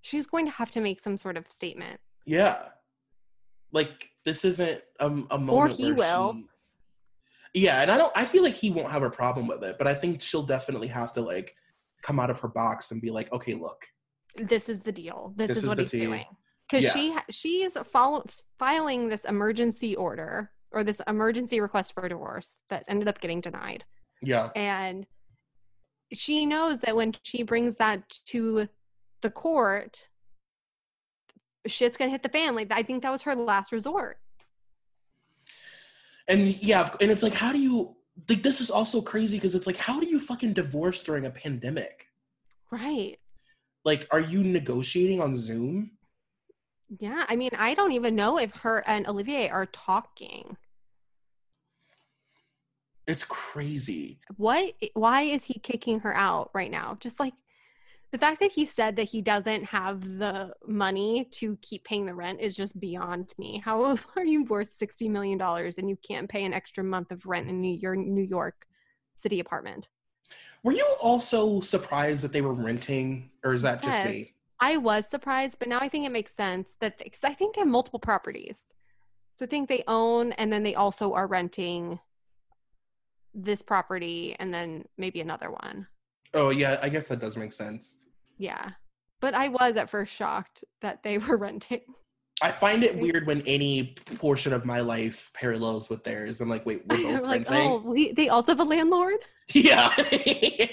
She's 0.01 0.27
going 0.27 0.45
to 0.45 0.51
have 0.51 0.71
to 0.71 0.81
make 0.81 0.99
some 0.99 1.17
sort 1.17 1.37
of 1.37 1.47
statement. 1.47 1.99
Yeah, 2.25 2.59
like 3.71 4.09
this 4.25 4.45
isn't 4.45 4.81
a, 4.99 5.05
a 5.05 5.09
moment. 5.09 5.49
Or 5.49 5.67
he 5.67 5.91
will. 5.93 6.33
she- 6.33 6.45
yeah, 7.53 7.81
and 7.81 7.91
I 7.91 7.97
don't. 7.97 8.13
I 8.15 8.23
feel 8.25 8.43
like 8.43 8.53
he 8.55 8.71
won't 8.71 8.91
have 8.91 9.03
a 9.03 9.09
problem 9.09 9.45
with 9.47 9.63
it, 9.63 9.77
but 9.77 9.85
I 9.87 9.93
think 9.93 10.21
she'll 10.21 10.43
definitely 10.43 10.87
have 10.87 11.11
to 11.13 11.21
like 11.21 11.53
come 12.01 12.19
out 12.19 12.29
of 12.29 12.39
her 12.39 12.47
box 12.47 12.91
and 12.91 13.01
be 13.01 13.11
like, 13.11 13.31
okay, 13.33 13.53
look, 13.55 13.85
this 14.37 14.69
is 14.69 14.79
the 14.81 14.91
deal. 14.91 15.33
This, 15.35 15.49
This 15.49 15.57
is, 15.57 15.63
is 15.63 15.69
what 15.69 15.79
he's 15.79 15.91
tea. 15.91 15.99
doing. 15.99 16.25
Because 16.69 16.85
Yeah. 16.85 16.91
she 16.93 17.15
she 17.29 17.63
is 17.63 17.77
follow- 17.91 18.25
filing 18.57 19.09
this 19.09 19.25
emergency 19.25 19.95
order 19.97 20.51
or 20.71 20.85
this 20.85 21.01
emergency 21.07 21.59
request 21.59 21.93
for 21.93 22.07
divorce 22.07 22.55
that 22.69 22.85
ended 22.87 23.09
up 23.09 23.19
getting 23.19 23.41
denied, 23.41 23.83
yeah, 24.21 24.49
and 24.55 25.05
she 26.13 26.45
knows 26.45 26.79
that 26.79 26.95
when 26.95 27.13
she 27.23 27.43
brings 27.43 27.75
that 27.77 28.03
to 28.27 28.69
the 29.21 29.29
court, 29.29 30.07
shit's 31.67 31.97
gonna 31.97 32.11
hit 32.11 32.23
the 32.23 32.29
fan. 32.29 32.55
Like 32.55 32.71
I 32.71 32.83
think 32.83 33.03
that 33.03 33.11
was 33.11 33.21
her 33.23 33.35
last 33.35 33.71
resort. 33.71 34.17
and 36.27 36.47
yeah, 36.63 36.89
and 37.01 37.11
it's 37.11 37.23
like, 37.23 37.33
how 37.33 37.51
do 37.51 37.59
you? 37.59 37.95
Like, 38.29 38.43
this 38.43 38.61
is 38.61 38.69
also 38.69 39.01
crazy 39.01 39.37
because 39.37 39.55
it's 39.55 39.67
like, 39.67 39.77
how 39.77 39.99
do 39.99 40.07
you 40.07 40.19
fucking 40.19 40.53
divorce 40.53 41.03
during 41.03 41.25
a 41.25 41.31
pandemic? 41.31 42.07
Right. 42.69 43.17
Like, 43.83 44.07
are 44.11 44.19
you 44.19 44.43
negotiating 44.43 45.21
on 45.21 45.35
Zoom? 45.35 45.91
Yeah. 46.99 47.25
I 47.27 47.35
mean, 47.35 47.51
I 47.57 47.73
don't 47.73 47.93
even 47.93 48.15
know 48.15 48.37
if 48.37 48.51
her 48.61 48.83
and 48.85 49.07
Olivier 49.07 49.49
are 49.49 49.65
talking. 49.65 50.57
It's 53.07 53.23
crazy. 53.23 54.19
what 54.37 54.73
why 54.93 55.23
is 55.23 55.45
he 55.45 55.59
kicking 55.59 55.99
her 56.01 56.15
out 56.15 56.51
right 56.53 56.71
now 56.71 56.97
just 56.99 57.19
like 57.19 57.33
The 58.11 58.17
fact 58.17 58.41
that 58.41 58.51
he 58.51 58.65
said 58.65 58.97
that 58.97 59.03
he 59.03 59.21
doesn't 59.21 59.63
have 59.65 60.17
the 60.17 60.53
money 60.67 61.29
to 61.31 61.57
keep 61.61 61.85
paying 61.85 62.05
the 62.05 62.13
rent 62.13 62.41
is 62.41 62.57
just 62.57 62.77
beyond 62.77 63.33
me. 63.37 63.61
How 63.63 63.95
are 64.15 64.25
you 64.25 64.43
worth 64.43 64.77
$60 64.77 65.09
million 65.09 65.41
and 65.41 65.89
you 65.89 65.97
can't 66.05 66.29
pay 66.29 66.43
an 66.43 66.53
extra 66.53 66.83
month 66.83 67.11
of 67.11 67.25
rent 67.25 67.47
in 67.47 67.61
New- 67.61 67.77
your 67.77 67.95
New 67.95 68.23
York 68.23 68.65
city 69.15 69.39
apartment? 69.39 69.87
Were 70.63 70.73
you 70.73 70.85
also 71.01 71.61
surprised 71.61 72.23
that 72.23 72.33
they 72.33 72.41
were 72.41 72.53
renting, 72.53 73.31
or 73.43 73.53
is 73.53 73.61
that 73.63 73.81
just 73.81 74.05
me? 74.05 74.33
I 74.59 74.77
was 74.77 75.07
surprised, 75.07 75.57
but 75.57 75.67
now 75.67 75.79
I 75.79 75.89
think 75.89 76.05
it 76.05 76.11
makes 76.11 76.35
sense 76.35 76.75
that 76.81 76.99
because 76.99 77.23
I 77.23 77.33
think 77.33 77.55
they 77.55 77.61
have 77.61 77.67
multiple 77.67 77.99
properties. 77.99 78.67
So 79.37 79.45
I 79.45 79.47
think 79.47 79.69
they 79.69 79.83
own 79.87 80.33
and 80.33 80.53
then 80.53 80.61
they 80.61 80.75
also 80.75 81.13
are 81.13 81.25
renting 81.25 81.99
this 83.33 83.63
property 83.63 84.35
and 84.37 84.53
then 84.53 84.85
maybe 84.97 85.19
another 85.19 85.49
one. 85.49 85.87
Oh 86.33 86.49
yeah, 86.49 86.77
I 86.81 86.89
guess 86.89 87.07
that 87.09 87.19
does 87.19 87.37
make 87.37 87.53
sense. 87.53 88.01
Yeah. 88.37 88.71
But 89.19 89.33
I 89.35 89.49
was 89.49 89.77
at 89.77 89.89
first 89.89 90.13
shocked 90.13 90.63
that 90.81 91.03
they 91.03 91.17
were 91.19 91.37
renting. 91.37 91.81
I 92.43 92.49
find 92.49 92.83
it 92.83 92.97
weird 92.97 93.27
when 93.27 93.41
any 93.45 93.95
portion 94.17 94.51
of 94.51 94.65
my 94.65 94.79
life 94.81 95.29
parallels 95.35 95.91
with 95.91 96.03
theirs. 96.03 96.41
I'm 96.41 96.49
like, 96.49 96.65
wait, 96.65 96.81
we're 96.89 96.97
both 96.97 97.21
like, 97.21 97.49
renting. 97.49 97.71
oh, 97.71 97.83
we, 97.85 98.13
they 98.13 98.29
also 98.29 98.53
have 98.53 98.59
a 98.59 98.63
landlord? 98.63 99.15
Yeah. 99.53 99.93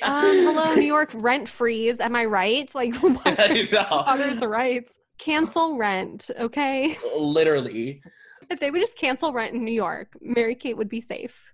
Um, 0.02 0.22
hello, 0.22 0.72
New 0.76 0.82
York 0.82 1.11
rent 1.12 1.48
freeze. 1.48 1.98
Am 1.98 2.14
I 2.14 2.26
right? 2.26 2.72
Like, 2.76 2.94
others' 3.02 4.40
rights? 4.40 4.94
Cancel 5.18 5.76
rent, 5.76 6.30
okay? 6.38 6.96
Literally. 7.16 8.00
If 8.48 8.61
they 8.61 8.70
would 8.70 8.80
just 8.80 8.96
cancel 8.96 9.32
rent 9.32 9.54
in 9.54 9.64
New 9.64 9.72
York, 9.72 10.16
Mary 10.20 10.54
Kate 10.54 10.76
would 10.76 10.88
be 10.88 11.00
safe. 11.00 11.52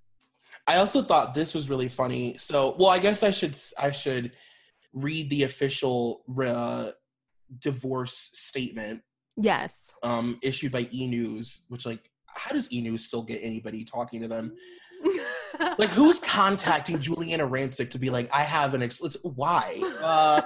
I 0.66 0.76
also 0.76 1.02
thought 1.02 1.34
this 1.34 1.54
was 1.54 1.68
really 1.68 1.88
funny. 1.88 2.36
So, 2.38 2.74
well, 2.78 2.88
I 2.88 2.98
guess 2.98 3.22
I 3.22 3.30
should 3.30 3.56
I 3.78 3.90
should 3.90 4.32
read 4.92 5.28
the 5.30 5.42
official 5.42 6.22
uh, 6.42 6.90
divorce 7.58 8.30
statement 8.32 9.02
Yes. 9.36 9.78
um, 10.02 10.38
issued 10.42 10.72
by 10.72 10.88
E 10.92 11.06
News, 11.06 11.64
which 11.68 11.84
like, 11.84 12.10
how 12.26 12.52
does 12.52 12.72
E 12.72 12.80
News 12.80 13.04
still 13.04 13.22
get 13.22 13.40
anybody 13.42 13.84
talking 13.84 14.20
to 14.22 14.28
them? 14.28 14.54
Like, 15.78 15.90
who's 15.90 16.18
contacting 16.18 16.98
Giuliana 16.98 17.48
Rancic 17.48 17.90
to 17.90 17.98
be 17.98 18.10
like, 18.10 18.28
I 18.34 18.42
have 18.42 18.74
an 18.74 18.82
ex? 18.82 19.00
Let's, 19.00 19.16
why? 19.22 19.80
Uh, 20.02 20.42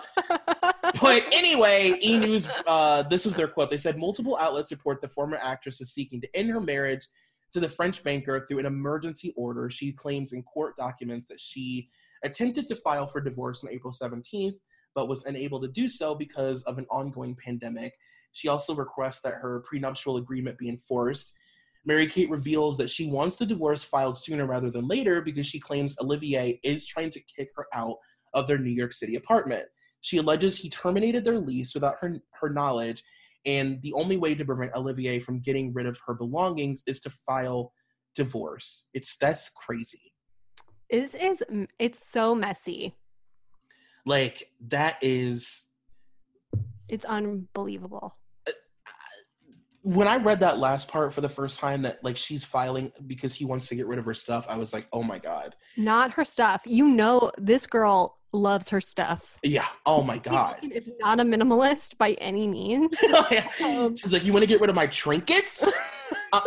but 1.01 1.23
anyway, 1.33 1.99
E 2.03 2.19
News, 2.19 2.47
uh, 2.67 3.03
this 3.05 3.25
was 3.25 3.35
their 3.35 3.49
quote. 3.49 3.71
They 3.71 3.79
said 3.79 3.99
multiple 3.99 4.37
outlets 4.39 4.71
report 4.71 5.01
the 5.01 5.09
former 5.09 5.39
actress 5.41 5.81
is 5.81 5.93
seeking 5.95 6.21
to 6.21 6.37
end 6.37 6.51
her 6.51 6.61
marriage 6.61 7.09
to 7.53 7.61
the 7.61 7.69
French 7.69 8.03
banker 8.05 8.47
through 8.47 8.59
an 8.59 8.67
emergency 8.67 9.33
order. 9.37 9.71
She 9.71 9.93
claims 9.93 10.33
in 10.33 10.43
court 10.43 10.77
documents 10.77 11.29
that 11.29 11.41
she 11.41 11.89
attempted 12.23 12.67
to 12.69 12.77
file 12.77 13.07
for 13.07 13.21
divorce 13.21 13.65
on 13.65 13.71
April 13.71 13.93
17th, 13.93 14.57
but 14.95 15.09
was 15.09 15.25
unable 15.27 15.61
to 15.61 15.69
do 15.69 15.89
so 15.89 16.15
because 16.15 16.63
of 16.65 16.79
an 16.79 16.87
ongoing 16.91 17.35
pandemic. 17.35 17.95
She 18.33 18.49
also 18.49 18.75
requests 18.75 19.21
that 19.21 19.35
her 19.35 19.61
prenuptial 19.61 20.17
agreement 20.17 20.59
be 20.59 20.69
enforced. 20.69 21.35
Mary 21.85 22.07
Kate 22.07 22.31
reveals 22.31 22.77
that 22.77 22.91
she 22.91 23.07
wants 23.07 23.37
the 23.37 23.47
divorce 23.47 23.83
filed 23.83 24.19
sooner 24.19 24.47
rather 24.47 24.71
than 24.71 24.87
later 24.87 25.23
because 25.23 25.47
she 25.47 25.61
claims 25.61 25.97
Olivier 26.01 26.61
is 26.63 26.87
trying 26.87 27.11
to 27.11 27.21
kick 27.21 27.51
her 27.57 27.67
out 27.73 27.97
of 28.35 28.47
their 28.47 28.59
New 28.59 28.71
York 28.71 28.93
City 28.93 29.17
apartment. 29.17 29.65
She 30.01 30.19
alleges 30.19 30.59
he 30.59 30.69
terminated 30.69 31.25
their 31.25 31.39
lease 31.39 31.75
without 31.75 31.97
her, 32.01 32.21
her 32.33 32.51
knowledge, 32.51 33.03
and 33.47 33.81
the 33.83 33.93
only 33.95 34.17
way 34.17 34.35
to 34.35 34.45
prevent 34.45 34.75
Olivier 34.75 35.19
from 35.21 35.41
getting 35.41 35.73
rid 35.73 35.87
of 35.87 35.99
her 36.07 36.15
belongings 36.15 36.83
is 36.87 37.01
to 37.01 37.11
file 37.11 37.73
divorce. 38.15 38.89
It's 38.95 39.17
that's 39.17 39.51
crazy. 39.51 40.13
This 40.91 41.15
is 41.15 41.43
it's 41.79 42.09
so 42.09 42.35
messy. 42.35 42.97
Like 44.05 44.51
that 44.69 44.97
is 45.03 45.67
It's 46.89 47.05
unbelievable. 47.05 48.17
Uh, 48.47 48.53
when 49.83 50.09
I 50.09 50.17
read 50.17 50.41
that 50.41 50.59
last 50.59 50.89
part 50.89 51.13
for 51.13 51.21
the 51.21 51.29
first 51.29 51.61
time 51.61 51.83
that 51.83 52.03
like 52.03 52.17
she's 52.17 52.45
filing 52.45 52.93
because 53.07 53.35
he 53.35 53.45
wants 53.45 53.69
to 53.69 53.77
get 53.77 53.87
rid 53.87 53.99
of 53.99 54.05
her 54.07 54.15
stuff, 54.15 54.47
I 54.49 54.57
was 54.57 54.73
like, 54.73 54.89
"Oh 54.93 55.03
my 55.03 55.19
god." 55.19 55.55
Not 55.77 56.13
her 56.13 56.25
stuff. 56.25 56.63
You 56.65 56.89
know 56.89 57.31
this 57.39 57.67
girl 57.67 58.18
loves 58.33 58.69
her 58.71 58.81
stuff. 58.81 59.39
Yeah. 59.43 59.67
Oh 59.87 60.03
my 60.03 60.19
god. 60.19 60.59
Is 60.63 60.89
not 61.01 61.21
a 61.21 61.25
minimalist 61.25 61.97
by 61.99 62.13
any 62.15 62.47
means. 62.47 62.97
Um, 63.63 63.97
She's 63.97 64.13
like, 64.13 64.25
"You 64.25 64.33
want 64.33 64.43
to 64.43 64.47
get 64.47 64.61
rid 64.61 64.71
of 64.71 64.77
my 64.77 64.87
trinkets?" 64.87 65.63
uh, 66.33 66.41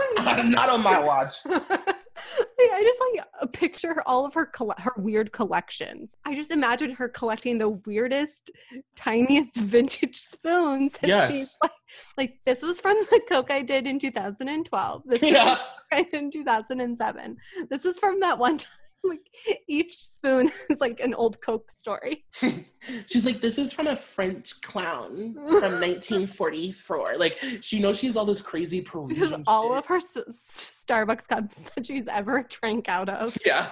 not 0.45 0.69
on 0.69 0.81
my 0.81 0.99
watch. 0.99 1.35
I 1.45 2.83
just 2.83 3.01
like 3.17 3.27
uh, 3.41 3.45
picture 3.47 4.01
all 4.05 4.25
of 4.25 4.33
her 4.35 4.45
colle- 4.45 4.75
her 4.77 4.93
weird 4.97 5.31
collections. 5.31 6.15
I 6.25 6.35
just 6.35 6.51
imagine 6.51 6.91
her 6.91 7.09
collecting 7.09 7.57
the 7.57 7.69
weirdest, 7.69 8.51
tiniest 8.95 9.55
vintage 9.55 10.17
spoons. 10.17 10.95
And 11.01 11.09
Yes. 11.09 11.31
she's 11.33 11.57
like, 11.63 11.71
like 12.17 12.39
this 12.45 12.63
is 12.63 12.79
from 12.79 12.97
the 13.09 13.21
Coke 13.27 13.51
I 13.51 13.61
did 13.61 13.87
in 13.87 13.99
2012. 13.99 15.03
This 15.05 15.23
is 15.23 15.29
Yeah. 15.29 15.43
the 15.45 15.55
Coke 15.55 15.65
I 15.91 16.03
did 16.03 16.13
in 16.13 16.31
2007. 16.31 17.37
This 17.69 17.85
is 17.85 17.97
from 17.99 18.19
that 18.21 18.37
one 18.37 18.57
time. 18.59 18.71
Like 19.11 19.29
each 19.67 19.97
spoon 19.97 20.51
is 20.69 20.79
like 20.79 20.99
an 20.99 21.13
old 21.15 21.41
Coke 21.41 21.71
story. 21.71 22.23
She's 23.07 23.25
like, 23.25 23.41
this 23.41 23.57
is 23.57 23.73
from 23.73 23.87
a 23.87 23.95
French 23.95 24.61
clown 24.61 25.33
from 25.33 25.79
1944. 25.81 27.15
Like, 27.17 27.39
she 27.61 27.79
knows 27.79 27.97
she 27.97 28.05
has 28.07 28.15
all 28.15 28.25
this 28.25 28.41
crazy 28.43 28.79
Parisian 28.81 29.43
all 29.47 29.69
shit. 29.69 29.77
of 29.79 29.85
her 29.87 29.97
s- 29.97 30.85
Starbucks 30.87 31.27
cups 31.27 31.55
that 31.75 31.85
she's 31.87 32.05
ever 32.07 32.45
drank 32.47 32.87
out 32.89 33.09
of. 33.09 33.35
Yeah. 33.45 33.69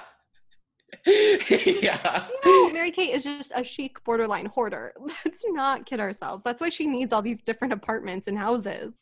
yeah. 1.05 2.25
No, 2.45 2.69
Mary 2.71 2.91
Kate 2.91 3.13
is 3.13 3.23
just 3.23 3.51
a 3.55 3.63
chic 3.63 4.03
borderline 4.03 4.47
hoarder. 4.47 4.93
Let's 4.99 5.43
not 5.47 5.86
kid 5.86 5.99
ourselves. 5.99 6.43
That's 6.43 6.59
why 6.61 6.69
she 6.69 6.88
needs 6.88 7.13
all 7.13 7.21
these 7.21 7.41
different 7.41 7.73
apartments 7.73 8.27
and 8.27 8.38
houses. 8.38 8.93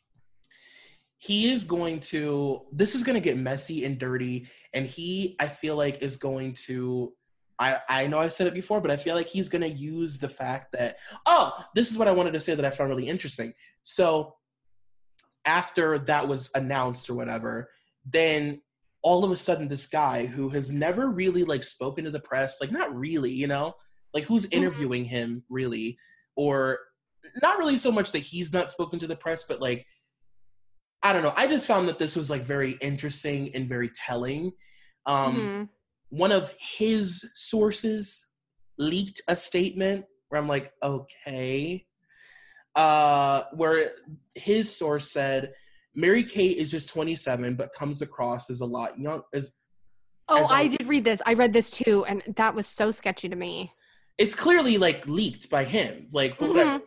He 1.18 1.50
is 1.50 1.64
going 1.64 2.00
to, 2.00 2.62
this 2.72 2.94
is 2.94 3.02
going 3.02 3.14
to 3.14 3.20
get 3.20 3.36
messy 3.36 3.84
and 3.84 3.98
dirty. 3.98 4.48
And 4.72 4.86
he, 4.86 5.36
I 5.40 5.48
feel 5.48 5.76
like, 5.76 6.02
is 6.02 6.16
going 6.16 6.52
to, 6.66 7.12
I, 7.58 7.78
I 7.88 8.06
know 8.06 8.20
i've 8.20 8.32
said 8.32 8.46
it 8.46 8.54
before, 8.54 8.80
but 8.80 8.92
I 8.92 8.96
feel 8.96 9.16
like 9.16 9.26
he's 9.26 9.48
going 9.48 9.62
to 9.62 9.68
use 9.68 10.18
the 10.18 10.28
fact 10.28 10.72
that, 10.72 10.98
oh, 11.26 11.64
this 11.74 11.90
is 11.90 11.98
what 11.98 12.06
I 12.06 12.12
wanted 12.12 12.34
to 12.34 12.40
say 12.40 12.54
that 12.54 12.64
I 12.64 12.70
found 12.70 12.90
really 12.90 13.08
interesting. 13.08 13.52
So, 13.82 14.34
after 15.44 15.98
that 15.98 16.28
was 16.28 16.50
announced 16.54 17.08
or 17.08 17.14
whatever, 17.14 17.70
then 18.04 18.60
all 19.02 19.24
of 19.24 19.30
a 19.30 19.36
sudden 19.36 19.68
this 19.68 19.86
guy 19.86 20.26
who 20.26 20.50
has 20.50 20.70
never 20.70 21.08
really 21.08 21.44
like 21.44 21.62
spoken 21.62 22.04
to 22.04 22.10
the 22.10 22.20
press, 22.20 22.60
like 22.60 22.70
not 22.70 22.94
really, 22.94 23.30
you 23.30 23.46
know, 23.46 23.74
like 24.12 24.24
who's 24.24 24.46
mm-hmm. 24.46 24.58
interviewing 24.58 25.04
him 25.04 25.42
really, 25.48 25.98
or 26.36 26.78
not 27.42 27.58
really 27.58 27.78
so 27.78 27.90
much 27.90 28.12
that 28.12 28.18
he's 28.18 28.52
not 28.52 28.70
spoken 28.70 28.98
to 28.98 29.06
the 29.06 29.16
press, 29.16 29.44
but 29.48 29.60
like 29.60 29.86
I 31.08 31.12
don't 31.14 31.22
know. 31.22 31.32
I 31.36 31.46
just 31.46 31.66
found 31.66 31.88
that 31.88 31.98
this 31.98 32.14
was 32.16 32.28
like 32.28 32.42
very 32.42 32.72
interesting 32.82 33.50
and 33.54 33.66
very 33.66 33.88
telling. 33.88 34.52
Um, 35.06 35.36
Mhm. 35.36 35.68
One 36.10 36.32
of 36.32 36.52
his 36.58 37.30
sources 37.34 38.26
leaked 38.78 39.22
a 39.28 39.34
statement 39.36 40.04
where 40.28 40.38
I'm 40.40 40.48
like, 40.48 40.70
okay, 40.82 41.86
uh, 42.74 43.44
where 43.54 43.92
his 44.34 44.74
source 44.76 45.10
said 45.10 45.52
Mary 45.94 46.24
Kate 46.24 46.58
is 46.58 46.70
just 46.70 46.88
27, 46.90 47.56
but 47.56 47.72
comes 47.72 48.02
across 48.02 48.50
as 48.50 48.60
a 48.60 48.66
lot 48.66 48.98
young. 48.98 49.22
As 49.32 49.54
Oh, 50.30 50.44
As 50.44 50.50
I 50.50 50.62
a- 50.64 50.68
did 50.68 50.86
read 50.86 51.04
this. 51.04 51.22
I 51.24 51.32
read 51.32 51.54
this 51.54 51.70
too, 51.70 52.04
and 52.04 52.22
that 52.36 52.54
was 52.54 52.66
so 52.66 52.90
sketchy 52.90 53.30
to 53.30 53.36
me. 53.36 53.72
it's 54.18 54.34
clearly 54.34 54.76
like 54.78 55.06
leaked 55.06 55.48
by 55.48 55.62
him. 55.64 56.08
Like 56.12 56.38
whatever. 56.40 56.82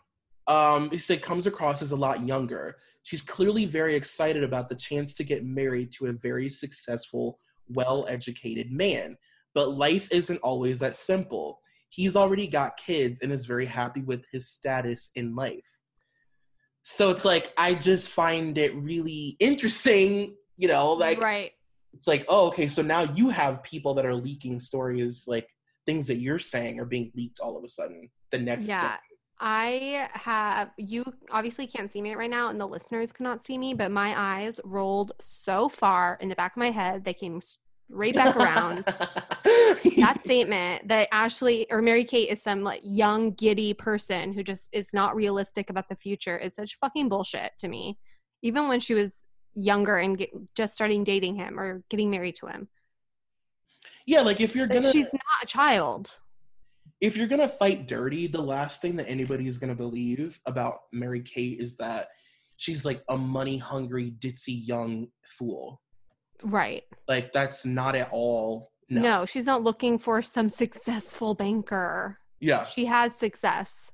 Um, 0.52 0.89
he 0.91 0.97
said 0.97 1.22
comes 1.22 1.47
across 1.47 1.82
as 1.82 1.91
a 1.91 1.95
lot 1.95 2.28
younger. 2.28 2.76
She's 3.04 3.22
clearly 3.22 3.66
very 3.66 3.95
excited 3.95 4.43
about 4.43 4.68
the 4.68 4.76
chance 4.76 5.14
to 5.14 5.24
get 5.24 5.45
married 5.45 5.93
to 5.93 6.08
a 6.08 6.14
very 6.14 6.49
successful, 6.49 7.39
well-educated 7.70 8.70
man. 8.70 9.18
But 9.54 9.78
life 9.78 10.10
isn't 10.12 10.39
always 10.43 10.80
that 10.80 10.97
simple. 10.97 11.62
He's 11.88 12.18
already 12.18 12.47
got 12.47 12.76
kids 12.76 13.22
and 13.22 13.32
is 13.32 13.45
very 13.45 13.66
happy 13.66 14.02
with 14.02 14.24
his 14.32 14.49
status 14.49 15.12
in 15.16 15.36
life. 15.36 15.72
So 16.84 17.12
it's 17.12 17.24
like 17.24 17.54
I 17.58 17.74
just 17.74 18.10
find 18.10 18.58
it 18.58 18.76
really 18.76 19.38
interesting, 19.39 20.36
you 20.58 20.68
know, 20.68 20.91
like 20.93 21.22
right. 21.22 21.52
it's 21.93 22.08
like, 22.08 22.26
oh, 22.28 22.47
okay, 22.47 22.68
so 22.68 22.82
now 22.82 23.04
you 23.04 23.30
have 23.30 23.64
people 23.64 23.93
that 23.93 24.06
are 24.06 24.16
leaking 24.16 24.60
stories, 24.60 25.28
like 25.28 25.47
things 25.86 26.08
that 26.08 26.18
you're 26.18 26.39
saying 26.39 26.80
are 26.80 26.86
being 26.86 27.12
leaked 27.16 27.39
all 27.39 27.58
of 27.58 27.64
a 27.64 27.70
sudden. 27.70 28.10
The 28.32 28.39
next 28.39 28.68
Yeah. 28.68 28.97
day. 28.97 29.11
I 29.44 30.08
have 30.14 30.70
you 30.78 31.04
obviously 31.32 31.66
can't 31.66 31.92
see 31.92 32.02
me 32.02 32.14
right 32.14 32.30
now, 32.30 32.50
and 32.50 32.60
the 32.60 32.68
listeners 32.68 33.12
cannot 33.12 33.44
see 33.44 33.58
me, 33.58 33.74
but 33.74 33.92
my 33.92 34.14
eyes 34.16 34.60
rolled 34.64 35.14
so 35.20 35.68
far 35.68 36.20
in 36.22 36.30
the 36.30 36.36
back 36.36 36.54
of 36.54 36.60
my 36.60 36.70
head 36.70 37.04
they 37.04 37.16
came 37.16 37.42
straight 37.42 38.14
back 38.14 38.36
around. 38.38 38.86
that 39.98 40.20
statement 40.24 40.88
that 40.88 41.10
Ashley 41.12 41.66
or 41.72 41.82
Mary 41.82 42.04
Kate 42.04 42.30
is 42.30 42.42
some 42.42 42.62
like 42.62 42.82
young 42.84 43.32
giddy 43.32 43.74
person 43.74 44.32
who 44.32 44.44
just 44.44 44.70
is 44.72 44.94
not 44.94 45.16
realistic 45.16 45.72
about 45.72 45.89
the 45.89 45.96
future 45.96 46.38
is 46.38 46.56
such 46.56 46.78
fucking 46.80 47.10
bullshit 47.10 47.52
to 47.58 47.68
me. 47.68 47.98
Even 48.44 48.68
when 48.68 48.80
she 48.80 48.94
was 48.94 49.24
younger 49.56 49.98
and 49.98 50.20
get, 50.20 50.30
just 50.56 50.76
starting 50.76 51.04
dating 51.04 51.36
him 51.36 51.60
or 51.60 51.84
getting 51.89 52.12
married 52.12 52.36
to 52.36 52.46
him, 52.46 52.68
yeah, 54.06 54.22
like 54.22 54.39
if 54.39 54.56
you're 54.56 54.68
gonna, 54.68 54.92
she's 54.92 55.12
not 55.12 55.44
a 55.44 55.46
child. 55.46 56.12
If 57.02 57.18
you're 57.18 57.28
gonna 57.28 57.47
fight 57.47 57.88
dirty, 57.88 58.28
the 58.28 58.41
last 58.41 58.82
thing 58.82 58.95
that 58.97 59.10
anybody 59.10 59.47
is 59.47 59.58
gonna 59.58 59.76
believe 59.76 60.39
about 60.45 60.76
Mary 60.93 61.22
Kate 61.22 61.60
is 61.60 61.76
that 61.78 62.08
she's 62.58 62.86
like 62.86 63.02
a 63.10 63.18
money 63.18 63.58
hungry, 63.58 64.14
ditzy 64.20 64.66
young 64.68 65.08
fool. 65.26 65.82
Right. 66.43 66.84
Like 67.08 67.34
that's 67.34 67.66
not 67.66 67.95
at 67.95 68.10
all. 68.12 68.72
No. 68.89 69.02
No. 69.02 69.26
she's 69.26 69.45
not 69.45 69.64
looking 69.64 69.97
for 69.97 70.22
some 70.22 70.49
successful 70.49 71.34
banker. 71.34 72.20
Yeah. 72.39 72.66
She 72.66 72.86
has 72.86 73.16
success. 73.16 73.91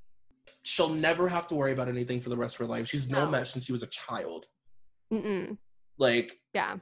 She'll 0.64 0.90
never 0.90 1.30
have 1.30 1.48
to 1.48 1.56
worry 1.56 1.72
about 1.72 1.88
anything 1.88 2.20
for 2.20 2.30
the 2.30 2.38
rest 2.38 2.56
of 2.56 2.60
her 2.60 2.66
life. 2.66 2.90
She's 2.90 3.10
known 3.10 3.32
No. 3.32 3.38
that 3.40 3.48
since 3.48 3.66
she 3.66 3.72
was 3.72 3.84
a 3.84 3.88
child. 3.88 4.48
Mm-mm. 5.14 5.58
Like 5.98 6.38
Yeah. 6.54 6.78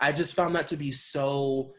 I 0.00 0.10
just 0.10 0.34
found 0.34 0.56
that 0.56 0.66
to 0.68 0.76
be 0.76 0.90
so. 0.90 1.72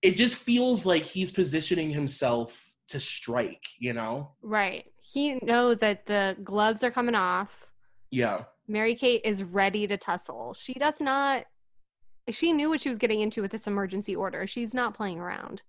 It 0.00 0.16
just 0.16 0.36
feels 0.36 0.86
like 0.86 1.02
he's 1.02 1.30
positioning 1.30 1.90
himself 1.90 2.71
to 2.92 3.00
strike. 3.00 3.64
You 3.78 3.92
know? 3.92 4.32
Right. 4.42 4.84
He 5.02 5.34
knows 5.42 5.78
that 5.78 6.06
the 6.06 6.36
gloves 6.42 6.82
are 6.82 6.90
coming 6.90 7.14
off. 7.14 7.66
Yeah. 8.10 8.44
Mary 8.68 8.94
Kate 8.94 9.20
is 9.24 9.42
ready 9.42 9.86
to 9.86 9.96
tussle. 9.96 10.54
She 10.54 10.74
does 10.74 11.00
not. 11.00 11.44
She 12.30 12.52
knew 12.52 12.70
what 12.70 12.80
she 12.80 12.88
was 12.88 12.98
getting 12.98 13.20
into 13.20 13.42
with 13.42 13.50
this 13.50 13.66
emergency 13.66 14.14
order. 14.14 14.46
She's 14.46 14.72
not 14.72 14.94
playing 14.94 15.18
around. 15.18 15.62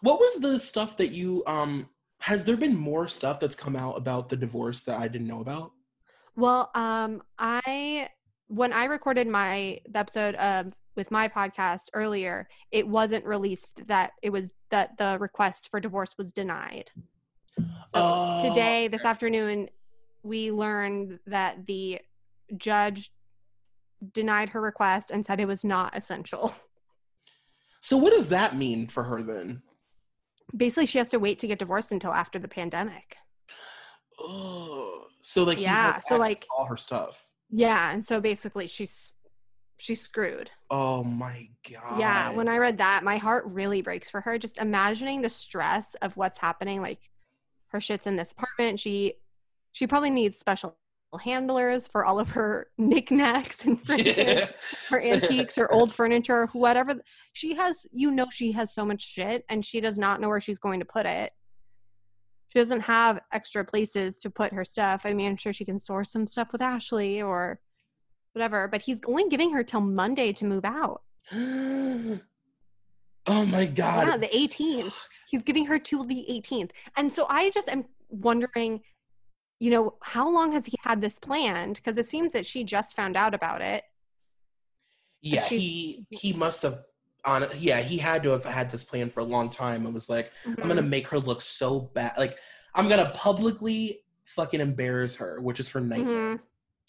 What 0.00 0.18
was 0.18 0.36
the 0.36 0.58
stuff 0.58 0.96
that 0.96 1.08
you 1.08 1.42
um? 1.46 1.88
Has 2.20 2.44
there 2.44 2.56
been 2.56 2.76
more 2.76 3.06
stuff 3.06 3.38
that's 3.38 3.54
come 3.54 3.76
out 3.76 3.96
about 3.96 4.28
the 4.28 4.36
divorce 4.36 4.80
that 4.84 4.98
I 4.98 5.06
didn't 5.06 5.28
know 5.28 5.40
about? 5.40 5.70
Well, 6.34 6.70
um, 6.74 7.22
I 7.38 8.08
when 8.48 8.72
I 8.72 8.84
recorded 8.84 9.28
my 9.28 9.80
the 9.88 9.98
episode 9.98 10.34
of 10.36 10.72
with 10.98 11.10
my 11.12 11.28
podcast 11.28 11.84
earlier, 11.94 12.48
it 12.72 12.86
wasn't 12.86 13.24
released 13.24 13.80
that 13.86 14.10
it 14.20 14.30
was 14.30 14.50
that 14.70 14.98
the 14.98 15.16
request 15.20 15.68
for 15.70 15.78
divorce 15.80 16.14
was 16.18 16.32
denied. 16.32 16.90
So 17.56 17.64
Oh, 17.94 18.42
today, 18.46 18.88
this 18.88 19.04
afternoon, 19.04 19.68
we 20.24 20.50
learned 20.50 21.20
that 21.26 21.66
the 21.66 22.00
judge 22.56 23.12
denied 24.12 24.50
her 24.50 24.60
request 24.60 25.10
and 25.12 25.24
said 25.24 25.38
it 25.40 25.46
was 25.46 25.64
not 25.64 25.96
essential. 25.96 26.52
So 27.80 27.96
what 27.96 28.12
does 28.12 28.28
that 28.30 28.56
mean 28.56 28.88
for 28.88 29.04
her 29.04 29.22
then? 29.22 29.62
Basically, 30.54 30.84
she 30.84 30.98
has 30.98 31.08
to 31.10 31.18
wait 31.18 31.38
to 31.38 31.46
get 31.46 31.60
divorced 31.60 31.92
until 31.92 32.12
after 32.12 32.38
the 32.40 32.48
pandemic. 32.48 33.16
Oh, 34.18 35.04
so 35.22 35.44
like 35.44 35.60
Yeah, 35.60 36.00
so, 36.00 36.16
like- 36.18 36.44
all 36.54 36.64
her 36.66 36.76
stuff. 36.76 37.28
Yeah, 37.50 37.92
and 37.92 38.04
so 38.04 38.20
basically, 38.20 38.66
she's 38.66 39.14
she's 39.78 40.00
screwed. 40.00 40.50
Oh 40.70 41.02
my 41.02 41.48
god. 41.70 41.98
Yeah, 41.98 42.30
when 42.30 42.48
I 42.48 42.58
read 42.58 42.78
that, 42.78 43.04
my 43.04 43.16
heart 43.16 43.44
really 43.46 43.80
breaks 43.80 44.10
for 44.10 44.20
her. 44.20 44.38
Just 44.38 44.58
imagining 44.58 45.22
the 45.22 45.30
stress 45.30 45.96
of 46.02 46.16
what's 46.16 46.38
happening. 46.38 46.82
Like 46.82 47.10
her 47.68 47.80
shit's 47.80 48.06
in 48.06 48.16
this 48.16 48.32
apartment. 48.32 48.80
She 48.80 49.14
she 49.72 49.86
probably 49.86 50.10
needs 50.10 50.38
special 50.38 50.76
handlers 51.22 51.88
for 51.88 52.04
all 52.04 52.18
of 52.18 52.28
her 52.30 52.68
knickknacks 52.78 53.64
and 53.64 53.82
trinkets, 53.86 54.52
her 54.90 55.00
antiques, 55.00 55.56
her 55.56 55.72
old 55.72 55.92
furniture, 55.92 56.48
whatever. 56.52 56.94
She 57.32 57.54
has, 57.54 57.86
you 57.92 58.10
know, 58.10 58.26
she 58.30 58.52
has 58.52 58.74
so 58.74 58.84
much 58.84 59.02
shit, 59.02 59.44
and 59.48 59.64
she 59.64 59.80
does 59.80 59.96
not 59.96 60.20
know 60.20 60.28
where 60.28 60.40
she's 60.40 60.58
going 60.58 60.80
to 60.80 60.86
put 60.86 61.06
it. 61.06 61.32
She 62.50 62.58
doesn't 62.58 62.80
have 62.80 63.20
extra 63.32 63.64
places 63.64 64.18
to 64.18 64.30
put 64.30 64.52
her 64.52 64.64
stuff. 64.64 65.02
I 65.04 65.12
mean, 65.12 65.28
I'm 65.28 65.36
sure 65.36 65.52
she 65.52 65.66
can 65.66 65.78
source 65.78 66.10
some 66.10 66.26
stuff 66.26 66.48
with 66.50 66.62
Ashley 66.62 67.20
or 67.20 67.60
whatever, 68.38 68.68
but 68.68 68.82
he's 68.82 68.98
only 69.06 69.28
giving 69.28 69.52
her 69.52 69.62
till 69.64 69.80
Monday 69.80 70.32
to 70.34 70.44
move 70.44 70.64
out. 70.64 71.02
oh 71.34 72.20
my 73.26 73.66
god. 73.66 74.06
Yeah, 74.06 74.16
the 74.16 74.28
18th. 74.28 74.92
He's 75.28 75.42
giving 75.42 75.66
her 75.66 75.78
till 75.78 76.04
the 76.04 76.24
18th. 76.30 76.70
And 76.96 77.12
so 77.12 77.26
I 77.28 77.50
just 77.50 77.68
am 77.68 77.84
wondering, 78.08 78.80
you 79.60 79.70
know, 79.70 79.96
how 80.02 80.30
long 80.30 80.52
has 80.52 80.66
he 80.66 80.74
had 80.82 81.00
this 81.00 81.18
planned? 81.18 81.76
Because 81.76 81.98
it 81.98 82.08
seems 82.08 82.32
that 82.32 82.46
she 82.46 82.64
just 82.64 82.94
found 82.96 83.16
out 83.16 83.34
about 83.34 83.60
it. 83.60 83.84
yeah, 85.20 85.42
he 85.42 86.06
he 86.10 86.32
must 86.32 86.62
have 86.62 86.84
on 87.24 87.44
yeah, 87.58 87.80
he 87.80 87.98
had 87.98 88.22
to 88.22 88.30
have 88.30 88.44
had 88.44 88.70
this 88.70 88.84
plan 88.84 89.10
for 89.10 89.20
a 89.20 89.24
long 89.24 89.50
time 89.50 89.84
and 89.84 89.92
was 89.92 90.08
like, 90.08 90.30
I'm 90.46 90.52
Mm-hmm. 90.54 90.68
gonna 90.68 90.82
make 90.82 91.08
her 91.08 91.18
look 91.18 91.42
so 91.42 91.80
bad. 91.80 92.12
Like 92.16 92.38
I'm 92.74 92.88
gonna 92.88 93.10
publicly 93.14 94.00
fucking 94.24 94.60
embarrass 94.60 95.16
her, 95.16 95.40
which 95.40 95.58
is 95.60 95.68
her 95.70 95.80
nightmare. 95.80 96.36
Mhm. 96.36 96.40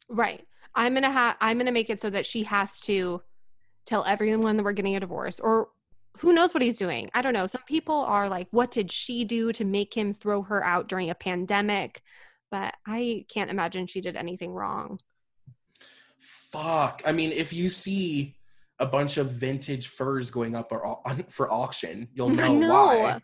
Right. 0.08 0.46
I'm 0.76 0.94
gonna 0.94 1.12
have. 1.12 1.38
I'm 1.42 1.58
gonna 1.58 1.72
make 1.72 1.90
it 1.90 2.02
so 2.02 2.10
that 2.10 2.26
she 2.26 2.44
has 2.44 2.80
to 2.82 3.22
tell 3.86 4.06
everyone 4.06 4.58
that 4.58 4.64
we're 4.64 4.74
getting 4.74 4.96
a 4.96 5.00
divorce, 5.00 5.40
or 5.40 5.70
who 6.18 6.34
knows 6.34 6.54
what 6.54 6.64
he's 6.64 6.78
doing. 6.78 7.10
I 7.14 7.22
don't 7.22 7.34
know. 7.34 7.48
Some 7.48 7.64
people 7.68 7.96
are 7.96 8.30
like, 8.30 8.48
"What 8.52 8.72
did 8.72 8.92
she 8.92 9.24
do 9.24 9.52
to 9.54 9.66
make 9.66 9.94
him 9.96 10.14
throw 10.14 10.42
her 10.44 10.64
out 10.64 10.88
during 10.88 11.10
a 11.10 11.16
pandemic?" 11.16 12.02
But 12.52 12.76
I 12.86 13.26
can't 13.30 13.52
imagine 13.52 13.88
she 13.88 14.02
did 14.02 14.16
anything 14.16 14.52
wrong. 14.54 15.00
Fuck. 16.20 17.02
I 17.06 17.12
mean, 17.12 17.32
if 17.32 17.54
you 17.54 17.70
see 17.70 18.36
a 18.80 18.86
bunch 18.86 19.18
of 19.18 19.30
vintage 19.30 19.88
furs 19.88 20.32
going 20.32 20.56
up 20.56 20.72
or 20.72 20.86
on, 21.08 21.24
for 21.30 21.52
auction, 21.52 22.08
you'll 22.14 22.30
know, 22.30 22.54
know. 22.54 22.70
why. 22.70 23.22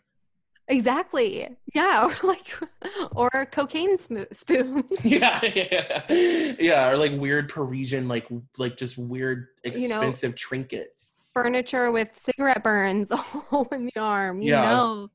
Exactly. 0.68 1.48
Yeah. 1.74 2.06
Or 2.06 2.26
like, 2.26 2.52
or 3.12 3.46
cocaine 3.52 3.96
smo- 3.98 4.34
spoon. 4.34 4.84
yeah, 5.04 5.40
yeah, 5.54 6.54
yeah, 6.58 6.88
or 6.90 6.96
like 6.96 7.12
weird 7.12 7.48
Parisian, 7.48 8.08
like 8.08 8.26
like 8.58 8.76
just 8.76 8.98
weird 8.98 9.46
You 9.64 9.88
know- 9.88 9.98
expensive 9.98 10.34
trinkets. 10.34 11.18
Furniture 11.34 11.92
with 11.92 12.18
cigarette 12.20 12.64
burns 12.64 13.10
all 13.50 13.68
in 13.70 13.86
the 13.86 14.00
arm. 14.00 14.40
You 14.40 14.52
Yeah. 14.52 14.70
know, 14.70 15.10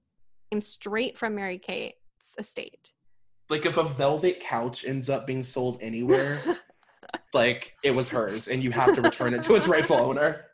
came 0.52 0.62
straight 0.62 1.18
from 1.18 1.34
Mary 1.36 1.58
Kate's 1.58 1.96
estate. 2.38 2.92
Like 3.50 3.66
if 3.66 3.76
a 3.78 3.84
velvet 3.84 4.40
couch 4.40 4.86
ends 4.86 5.10
up 5.10 5.26
being 5.28 5.44
sold 5.44 5.80
anywhere, 5.82 6.40
like 7.34 7.76
it 7.84 7.94
was 7.96 8.10
hers, 8.10 8.48
and 8.48 8.64
you 8.64 8.72
have 8.72 8.94
to 8.96 9.02
return 9.02 9.34
it 9.34 9.44
to 9.46 9.56
its 9.56 9.68
rightful 9.68 9.98
owner. 9.98 10.46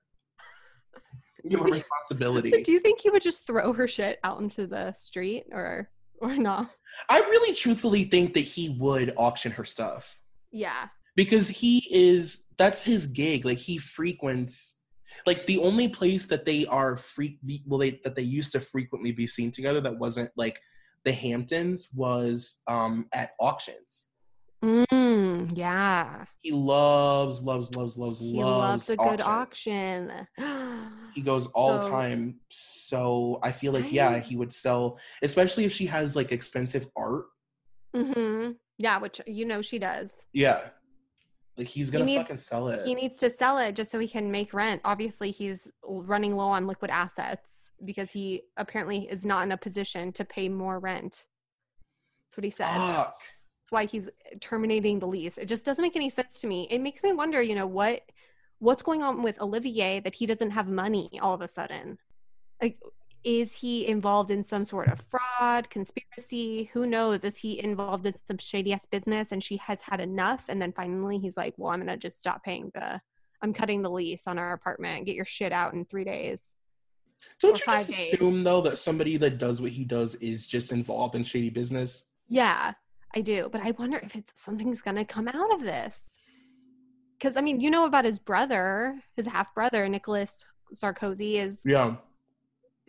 You 1.51 1.59
a 1.59 1.63
responsibility. 1.71 2.51
Do 2.63 2.71
you 2.71 2.79
think 2.79 3.01
he 3.01 3.09
would 3.09 3.21
just 3.21 3.45
throw 3.47 3.73
her 3.73 3.87
shit 3.87 4.19
out 4.23 4.39
into 4.41 4.67
the 4.67 4.93
street 4.93 5.45
or 5.51 5.89
or 6.19 6.35
not? 6.35 6.71
I 7.09 7.19
really 7.19 7.53
truthfully 7.53 8.05
think 8.05 8.33
that 8.33 8.41
he 8.41 8.75
would 8.79 9.13
auction 9.17 9.51
her 9.53 9.65
stuff. 9.65 10.17
Yeah. 10.51 10.87
because 11.15 11.47
he 11.49 11.85
is 11.91 12.45
that's 12.57 12.81
his 12.81 13.05
gig 13.07 13.43
like 13.43 13.57
he 13.57 13.77
frequents 13.77 14.79
like 15.25 15.45
the 15.45 15.59
only 15.59 15.87
place 15.89 16.25
that 16.27 16.45
they 16.45 16.65
are 16.67 16.95
freak 16.95 17.37
well 17.65 17.79
they 17.79 17.99
that 18.03 18.15
they 18.15 18.21
used 18.21 18.51
to 18.53 18.59
frequently 18.59 19.11
be 19.11 19.27
seen 19.27 19.51
together 19.51 19.81
that 19.81 19.97
wasn't 19.97 20.31
like 20.37 20.59
the 21.03 21.11
hamptons 21.11 21.89
was 21.93 22.61
um 22.67 23.07
at 23.13 23.31
auctions 23.39 24.07
Mm, 24.63 25.55
yeah. 25.55 26.25
he 26.39 26.51
loves 26.51 27.43
loves 27.43 27.75
loves 27.75 27.97
loves 27.97 28.19
He 28.19 28.33
loves 28.41 28.89
loves 28.89 28.89
a 28.89 28.95
good 28.97 29.21
auction. 29.21 30.11
he 31.13 31.21
goes 31.21 31.47
all 31.47 31.73
the 31.77 31.83
So- 31.83 31.89
time 31.89 32.39
so 32.49 33.39
i 33.43 33.51
feel 33.51 33.71
like 33.71 33.91
yeah 33.91 34.17
he 34.19 34.35
would 34.35 34.51
sell 34.51 34.97
especially 35.21 35.65
if 35.65 35.71
she 35.71 35.85
has 35.85 36.15
like 36.15 36.31
expensive 36.31 36.87
art 36.95 37.25
Mm-hmm. 37.95 38.51
Yeah, 38.79 38.99
which 38.99 39.21
you 39.25 39.45
know 39.45 39.61
she 39.61 39.79
does. 39.79 40.15
yeah 40.33 40.69
like 41.57 41.67
he's 41.67 41.89
gonna 41.89 42.05
he 42.05 42.11
needs- 42.13 42.23
fucking 42.23 42.37
sell 42.37 42.67
it 42.69 42.85
He 42.85 42.93
needs 42.95 43.17
to 43.17 43.31
sell 43.35 43.57
it 43.59 43.75
just 43.75 43.89
so 43.91 43.97
he 43.99 44.07
can 44.07 44.29
make 44.31 44.53
rent. 44.53 44.81
Obviously, 44.85 45.31
he's 45.31 45.71
running 45.83 46.35
low 46.35 46.49
on 46.49 46.67
liquid 46.67 46.91
assets 46.91 47.71
because 47.85 48.11
he 48.11 48.43
apparently 48.57 49.07
is 49.09 49.25
not 49.25 49.43
in 49.43 49.51
a 49.51 49.57
position 49.57 50.11
to 50.13 50.25
pay 50.25 50.47
more 50.49 50.77
rent. 50.79 51.25
That's 52.29 52.37
what 52.37 52.43
he 52.43 52.49
said. 52.51 52.75
Fuck. 52.75 53.19
That's 53.67 53.73
why 53.73 53.85
he's 53.85 54.07
terminating 54.39 54.99
the 54.99 55.07
lease. 55.07 55.37
It 55.37 55.47
just 55.47 55.65
doesn't 55.65 55.81
make 55.81 55.97
any 55.97 56.09
sense 56.09 56.39
to 56.39 56.47
me. 56.47 56.69
It 56.71 56.79
makes 56.79 57.03
me 57.03 57.11
wonder, 57.11 57.41
you 57.41 57.53
know, 57.53 57.67
what 57.67 58.01
what's 58.59 58.81
going 58.81 59.03
on 59.03 59.21
with 59.21 59.41
Olivier 59.41 59.99
that 59.99 60.15
he 60.15 60.25
doesn't 60.25 60.51
have 60.51 60.69
money 60.69 61.19
all 61.21 61.33
of 61.33 61.41
a 61.41 61.49
sudden? 61.49 61.97
Like 62.61 62.79
is 63.25 63.53
he 63.53 63.85
involved 63.85 64.31
in 64.31 64.45
some 64.45 64.63
sort 64.63 64.87
of 64.87 65.01
fraud, 65.01 65.69
conspiracy? 65.69 66.69
Who 66.71 66.87
knows? 66.87 67.25
Is 67.25 67.35
he 67.35 67.61
involved 67.61 68.05
in 68.05 68.13
some 68.25 68.37
shady 68.37 68.71
ass 68.71 68.85
business 68.85 69.33
and 69.33 69.43
she 69.43 69.57
has 69.57 69.81
had 69.81 69.99
enough 69.99 70.45
and 70.47 70.61
then 70.61 70.71
finally 70.71 71.17
he's 71.17 71.35
like, 71.35 71.53
"Well, 71.57 71.73
I'm 71.73 71.79
going 71.79 71.87
to 71.87 71.97
just 71.97 72.21
stop 72.21 72.45
paying 72.45 72.71
the 72.73 73.01
I'm 73.41 73.51
cutting 73.51 73.81
the 73.81 73.91
lease 73.91 74.27
on 74.27 74.39
our 74.39 74.53
apartment. 74.53 75.07
Get 75.07 75.15
your 75.15 75.25
shit 75.25 75.51
out 75.51 75.73
in 75.73 75.83
3 75.83 76.05
days." 76.05 76.53
Don't 77.41 77.59
you 77.59 77.65
just 77.65 77.89
days. 77.89 78.13
assume 78.13 78.45
though 78.45 78.61
that 78.61 78.77
somebody 78.77 79.17
that 79.17 79.39
does 79.39 79.61
what 79.61 79.71
he 79.71 79.83
does 79.83 80.15
is 80.15 80.47
just 80.47 80.71
involved 80.71 81.15
in 81.15 81.25
shady 81.25 81.49
business? 81.49 82.11
Yeah, 82.29 82.73
I 83.15 83.21
do. 83.21 83.49
But 83.51 83.61
I 83.61 83.71
wonder 83.71 83.97
if 84.01 84.15
it's 84.15 84.33
something's 84.35 84.81
going 84.81 84.97
to 84.97 85.05
come 85.05 85.27
out 85.27 85.53
of 85.53 85.61
this. 85.61 86.13
Because, 87.17 87.35
I 87.37 87.41
mean, 87.41 87.59
you 87.61 87.69
know 87.71 87.85
about 87.85 88.05
his 88.05 88.19
brother, 88.19 89.01
his 89.15 89.27
half 89.27 89.53
brother, 89.55 89.87
Nicolas 89.89 90.45
Sarkozy, 90.75 91.33
is 91.35 91.61
Yeah, 91.65 91.95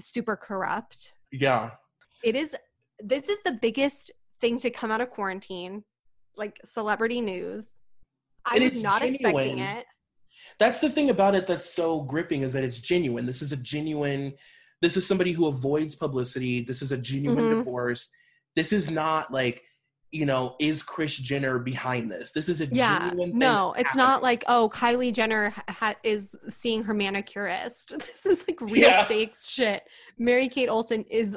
super 0.01 0.37
corrupt. 0.37 1.13
yeah. 1.33 1.71
It 2.23 2.35
is, 2.37 2.51
this 3.01 3.23
is 3.25 3.39
the 3.45 3.53
biggest 3.53 4.11
thing 4.41 4.59
to 4.61 4.71
come 4.71 4.91
out 4.91 5.01
of 5.01 5.11
quarantine, 5.11 5.85
like 6.37 6.59
celebrity 6.65 7.21
news. 7.21 7.69
I 8.45 8.59
was 8.59 8.83
not 8.83 9.03
expecting 9.03 9.59
it. 9.61 9.87
That's 10.59 10.81
the 10.81 10.91
thing 10.91 11.11
about 11.11 11.35
it 11.35 11.47
that's 11.47 11.69
so 11.73 12.01
gripping 12.03 12.43
is 12.43 12.53
that 12.53 12.65
it's 12.65 12.81
genuine. 12.81 13.25
This 13.27 13.43
is 13.43 13.53
a 13.53 13.57
genuine 13.57 14.35
This 14.81 14.97
is 14.97 15.05
somebody 15.05 15.33
who 15.33 15.47
avoids 15.47 15.97
publicity. 15.97 16.61
This 16.61 16.83
is 16.83 16.93
a 16.93 16.99
genuine 16.99 17.47
Mhm. 17.47 17.59
divorce. 17.59 18.11
This 18.55 18.73
is 18.73 18.89
not 18.89 19.33
like, 19.33 19.65
you 20.11 20.25
know, 20.25 20.57
is 20.59 20.83
Kris 20.83 21.17
Jenner 21.17 21.59
behind 21.59 22.11
this? 22.11 22.33
This 22.33 22.49
is 22.49 22.61
a 22.63 22.67
Yeah. 22.67 22.99
genuine 23.11 23.31
thing. 23.31 23.39
No, 23.39 23.75
it's 23.75 23.89
happening. 23.89 24.05
not 24.07 24.23
like, 24.23 24.43
oh, 24.49 24.71
Kylie 24.73 25.13
Jenner 25.13 25.51
ha- 25.51 25.65
ha- 25.69 25.95
is 26.03 26.35
seeing 26.49 26.83
her 26.85 26.95
manicurist. 26.95 27.91
This 27.99 28.25
is 28.25 28.45
like 28.49 28.61
real 28.61 28.89
Yeah. 28.89 29.05
stakes 29.05 29.49
shit. 29.49 29.83
Mary 30.19 30.49
Kate 30.49 30.69
Olsen 30.71 31.05
is 31.11 31.37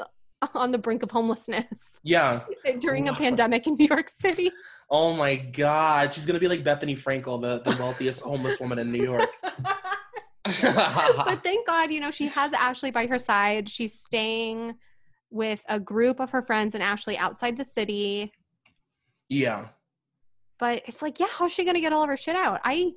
on 0.55 0.71
the 0.71 0.77
brink 0.77 1.03
of 1.03 1.11
homelessness 1.11 1.65
Yeah. 2.03 2.41
during 2.79 3.09
a 3.09 3.13
pandemic 3.13 3.67
in 3.67 3.75
New 3.75 3.87
York 3.87 4.09
City. 4.19 4.49
Oh 4.89 5.13
my 5.13 5.35
God. 5.35 6.13
She's 6.13 6.25
gonna 6.25 6.39
be 6.39 6.47
like 6.47 6.63
Bethenny 6.63 6.97
Frankel, 6.97 7.41
the, 7.41 7.59
the 7.69 7.75
wealthiest 7.81 8.23
homeless 8.23 8.59
woman 8.59 8.79
in 8.79 8.91
New 8.91 9.03
York. 9.03 9.29
but 10.43 11.43
thank 11.43 11.67
God, 11.67 11.91
you 11.91 11.99
know, 11.99 12.11
she 12.11 12.27
has 12.27 12.51
Ashley 12.53 12.91
by 12.91 13.05
her 13.07 13.19
side. 13.19 13.69
She's 13.69 13.99
staying 13.99 14.75
with 15.29 15.63
a 15.69 15.79
group 15.79 16.19
of 16.19 16.31
her 16.31 16.41
friends 16.41 16.73
and 16.73 16.83
Ashley 16.83 17.17
outside 17.17 17.57
the 17.57 17.65
city. 17.65 18.31
Yeah. 19.31 19.69
But 20.59 20.83
it's 20.85 21.01
like, 21.01 21.19
yeah, 21.19 21.27
how's 21.29 21.51
she 21.51 21.65
gonna 21.65 21.81
get 21.81 21.93
all 21.93 22.03
of 22.03 22.09
her 22.09 22.17
shit 22.17 22.35
out? 22.35 22.59
I 22.63 22.91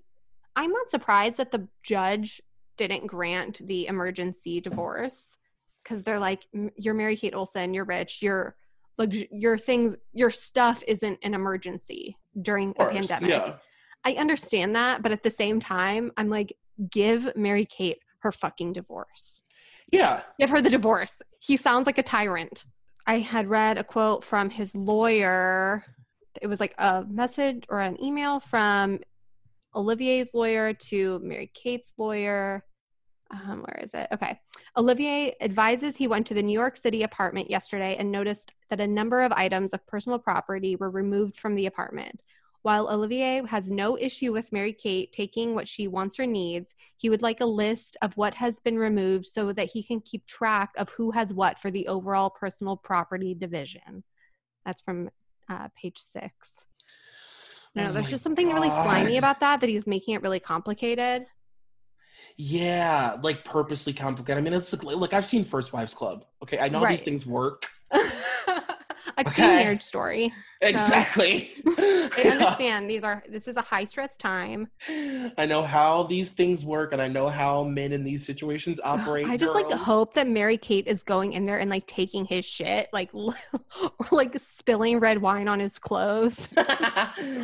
I'm 0.57 0.71
not 0.71 0.91
surprised 0.91 1.39
that 1.39 1.51
the 1.51 1.69
judge 1.83 2.43
didn't 2.77 3.07
grant 3.07 3.67
the 3.67 3.87
emergency 3.87 4.61
divorce 4.61 5.37
because 5.83 6.03
they're 6.03 6.19
like, 6.19 6.47
you're 6.77 6.95
Mary 6.95 7.17
Kate 7.17 7.35
Olsen, 7.35 7.73
you're 7.73 7.85
rich, 7.85 8.21
you're 8.21 8.57
like 8.99 9.13
your 9.31 9.59
things, 9.59 9.97
your 10.13 10.31
stuff 10.31 10.83
isn't 10.87 11.19
an 11.23 11.35
emergency 11.35 12.17
during 12.43 12.75
course. 12.75 12.95
pandemic. 12.95 13.31
Yeah. 13.31 13.55
I 14.05 14.13
understand 14.15 14.77
that, 14.77 15.03
but 15.03 15.13
at 15.13 15.23
the 15.23 15.31
same 15.31 15.61
time, 15.61 16.13
I'm 16.17 16.29
like, 16.29 16.57
give 16.91 17.35
Mary 17.37 17.65
Kate 17.65 17.99
her 18.21 18.33
fucking 18.33 18.73
divorce. 18.73 19.43
Yeah. 19.91 20.23
Give 20.39 20.51
her 20.51 20.61
the 20.61 20.71
divorce. 20.71 21.19
He 21.39 21.57
sounds 21.57 21.87
like 21.87 21.99
a 21.99 22.03
tyrant. 22.03 22.65
I 23.07 23.19
had 23.19 23.49
read 23.49 23.79
a 23.79 23.85
quote 23.85 24.25
from 24.25 24.51
his 24.51 24.75
lawyer. 24.75 25.85
It 26.43 26.47
was 26.47 26.61
like 26.61 26.75
a 26.79 27.05
message 27.09 27.65
or 27.69 27.81
an 27.81 28.03
email 28.03 28.41
from 28.41 29.01
Olivier's 29.75 30.35
lawyer 30.35 30.73
to 30.73 31.21
Mary 31.23 31.51
Kate's 31.55 31.95
lawyer. 31.99 32.65
Um, 33.31 33.65
where 33.67 33.81
is 33.83 33.91
it? 33.95 34.09
Okay. 34.13 34.39
Olivier 34.77 35.35
advises 35.41 35.97
he 35.97 36.07
went 36.07 36.27
to 36.27 36.35
the 36.35 36.43
New 36.43 36.53
York 36.53 36.77
City 36.77 37.03
apartment 37.03 37.51
yesterday 37.51 37.97
and 37.99 38.11
noticed 38.11 38.53
that 38.71 38.81
a 38.81 38.87
number 38.87 39.23
of 39.23 39.33
items 39.33 39.73
of 39.73 39.87
personal 39.87 40.19
property 40.19 40.77
were 40.77 40.91
removed 40.91 41.37
from 41.37 41.55
the 41.55 41.67
apartment. 41.67 42.23
While 42.63 42.89
Olivier 42.89 43.45
has 43.47 43.71
no 43.71 43.99
issue 43.99 44.33
with 44.33 44.51
Mary 44.51 44.73
Kate 44.73 45.13
taking 45.13 45.55
what 45.55 45.69
she 45.69 45.87
wants 45.87 46.19
or 46.19 46.27
needs, 46.27 46.75
he 46.97 47.11
would 47.11 47.21
like 47.21 47.41
a 47.41 47.47
list 47.47 47.99
of 48.01 48.17
what 48.17 48.33
has 48.35 48.59
been 48.61 48.79
removed 48.79 49.27
so 49.27 49.53
that 49.53 49.71
he 49.71 49.83
can 49.83 50.01
keep 50.01 50.27
track 50.27 50.71
of 50.79 50.89
who 50.89 51.11
has 51.11 51.33
what 51.35 51.59
for 51.59 51.71
the 51.71 51.87
overall 51.89 52.31
personal 52.31 52.77
property 52.77 53.35
division. 53.35 54.03
That's 54.65 54.81
from 54.81 55.11
uh, 55.49 55.69
page 55.81 55.99
six. 55.99 56.53
No, 57.75 57.89
Oh 57.89 57.93
there's 57.93 58.11
just 58.11 58.23
something 58.23 58.49
really 58.49 58.71
slimy 58.71 59.17
about 59.17 59.41
that 59.41 59.61
that 59.61 59.69
he's 59.69 59.87
making 59.87 60.15
it 60.15 60.23
really 60.23 60.41
complicated. 60.41 61.27
Yeah, 62.37 63.17
like 63.23 63.45
purposely 63.45 63.93
complicated. 63.93 64.39
I 64.39 64.43
mean, 64.43 64.53
it's 64.53 64.73
like, 64.73 64.97
look, 64.97 65.13
I've 65.13 65.27
seen 65.27 65.45
First 65.45 65.73
Wives 65.73 65.95
Club. 65.95 66.25
Okay, 66.43 66.59
I 66.59 66.69
know 66.69 66.81
how 66.81 66.87
these 66.87 67.03
things 67.03 67.27
work. 67.27 67.67
I've 69.17 69.29
seen 69.29 69.45
Okay. 69.45 69.57
Marriage 69.57 69.83
Story. 69.83 70.33
Exactly. 70.61 71.51
I 71.67 72.23
understand 72.31 72.89
these 72.89 73.05
are 73.05 73.23
this 73.29 73.49
is 73.49 73.57
a 73.57 73.63
high 73.63 73.85
stress 73.85 74.17
time. 74.17 74.69
I 74.89 75.47
know 75.47 75.63
how 75.63 76.05
these 76.05 76.33
things 76.33 76.65
work, 76.65 76.93
and 76.93 77.03
I 77.03 77.09
know 77.09 77.29
how 77.29 77.65
men 77.65 77.93
in 77.93 78.05
these 78.05 78.25
situations 78.25 78.81
operate. 78.83 79.27
I 79.27 79.37
just 79.37 79.55
like 79.55 79.69
to 79.69 79.77
hope 79.77 80.15
that 80.15 80.29
Mary 80.29 80.57
Kate 80.57 80.87
is 80.87 81.03
going 81.03 81.33
in 81.35 81.47
there 81.47 81.59
and 81.59 81.71
like 81.71 81.87
taking 81.87 82.25
his 82.25 82.45
shit, 82.45 82.89
like 82.93 83.11
or 83.15 83.35
like 84.11 84.37
spilling 84.41 85.01
red 85.01 85.19
wine 85.19 85.49
on 85.49 85.61
his 85.61 85.79
clothes. 85.79 86.49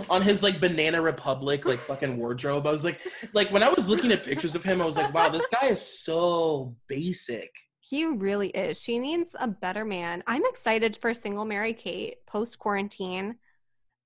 on 0.08 0.22
his 0.22 0.42
like 0.42 0.60
Banana 0.60 1.02
Republic 1.02 1.64
like 1.64 1.78
fucking 1.78 2.16
wardrobe. 2.16 2.66
I 2.66 2.70
was 2.70 2.84
like, 2.84 3.00
like 3.34 3.50
when 3.50 3.62
I 3.62 3.68
was 3.68 3.88
looking 3.88 4.12
at 4.12 4.24
pictures 4.24 4.54
of 4.54 4.64
him, 4.64 4.80
I 4.80 4.86
was 4.86 4.96
like, 4.96 5.12
wow, 5.12 5.28
this 5.28 5.46
guy 5.48 5.68
is 5.68 5.80
so 5.80 6.74
basic. 6.86 7.50
He 7.90 8.06
really 8.06 8.50
is. 8.50 8.80
She 8.80 9.00
needs 9.00 9.34
a 9.36 9.48
better 9.48 9.84
man. 9.84 10.22
I'm 10.28 10.44
excited 10.44 10.96
for 10.96 11.12
single 11.12 11.44
Mary 11.44 11.72
Kate 11.72 12.24
post 12.24 12.56
quarantine. 12.56 13.34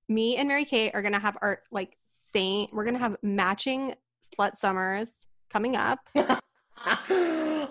Me 0.09 0.37
and 0.37 0.47
Mary 0.47 0.65
Kate 0.65 0.89
are 0.95 1.03
gonna 1.03 1.19
have 1.19 1.37
our 1.39 1.61
like 1.69 1.95
same. 2.33 2.69
We're 2.73 2.85
gonna 2.85 2.97
have 2.97 3.15
matching 3.21 3.93
slut 4.35 4.57
summers 4.57 5.13
coming 5.51 5.75
up. 5.75 5.99
I 6.15 6.39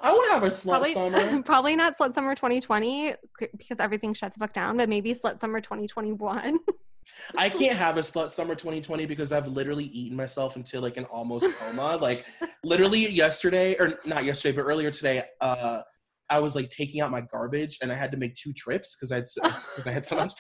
want 0.04 0.28
to 0.28 0.34
have 0.34 0.42
a 0.44 0.50
slut 0.50 0.70
Probably, 0.70 0.92
summer. 0.94 1.42
probably 1.44 1.74
not 1.74 1.98
slut 1.98 2.14
summer 2.14 2.36
2020 2.36 3.14
because 3.58 3.80
everything 3.80 4.14
shuts 4.14 4.36
the 4.36 4.38
fuck 4.38 4.52
down. 4.52 4.76
But 4.76 4.88
maybe 4.88 5.14
slut 5.14 5.40
summer 5.40 5.60
2021. 5.60 6.60
I 7.36 7.48
can't 7.48 7.76
have 7.76 7.96
a 7.96 8.02
slut 8.02 8.30
summer 8.30 8.54
2020 8.54 9.06
because 9.06 9.32
I've 9.32 9.48
literally 9.48 9.86
eaten 9.86 10.16
myself 10.16 10.54
into 10.54 10.80
like 10.80 10.96
an 10.96 11.06
almost 11.06 11.48
coma. 11.58 11.96
Like 11.96 12.24
literally 12.62 13.10
yesterday, 13.10 13.74
or 13.80 13.98
not 14.06 14.22
yesterday, 14.22 14.54
but 14.54 14.62
earlier 14.62 14.92
today, 14.92 15.24
uh, 15.40 15.82
I 16.30 16.38
was 16.38 16.56
like 16.56 16.70
taking 16.70 17.00
out 17.00 17.10
my 17.10 17.20
garbage 17.20 17.78
and 17.82 17.92
I 17.92 17.94
had 17.94 18.10
to 18.12 18.16
make 18.16 18.34
two 18.34 18.52
trips 18.52 18.96
because 18.96 19.12
I 19.12 19.16
had 19.16 19.24
because 19.34 19.86
I 19.86 19.90
had 19.90 20.06
so 20.06 20.16
much. 20.16 20.32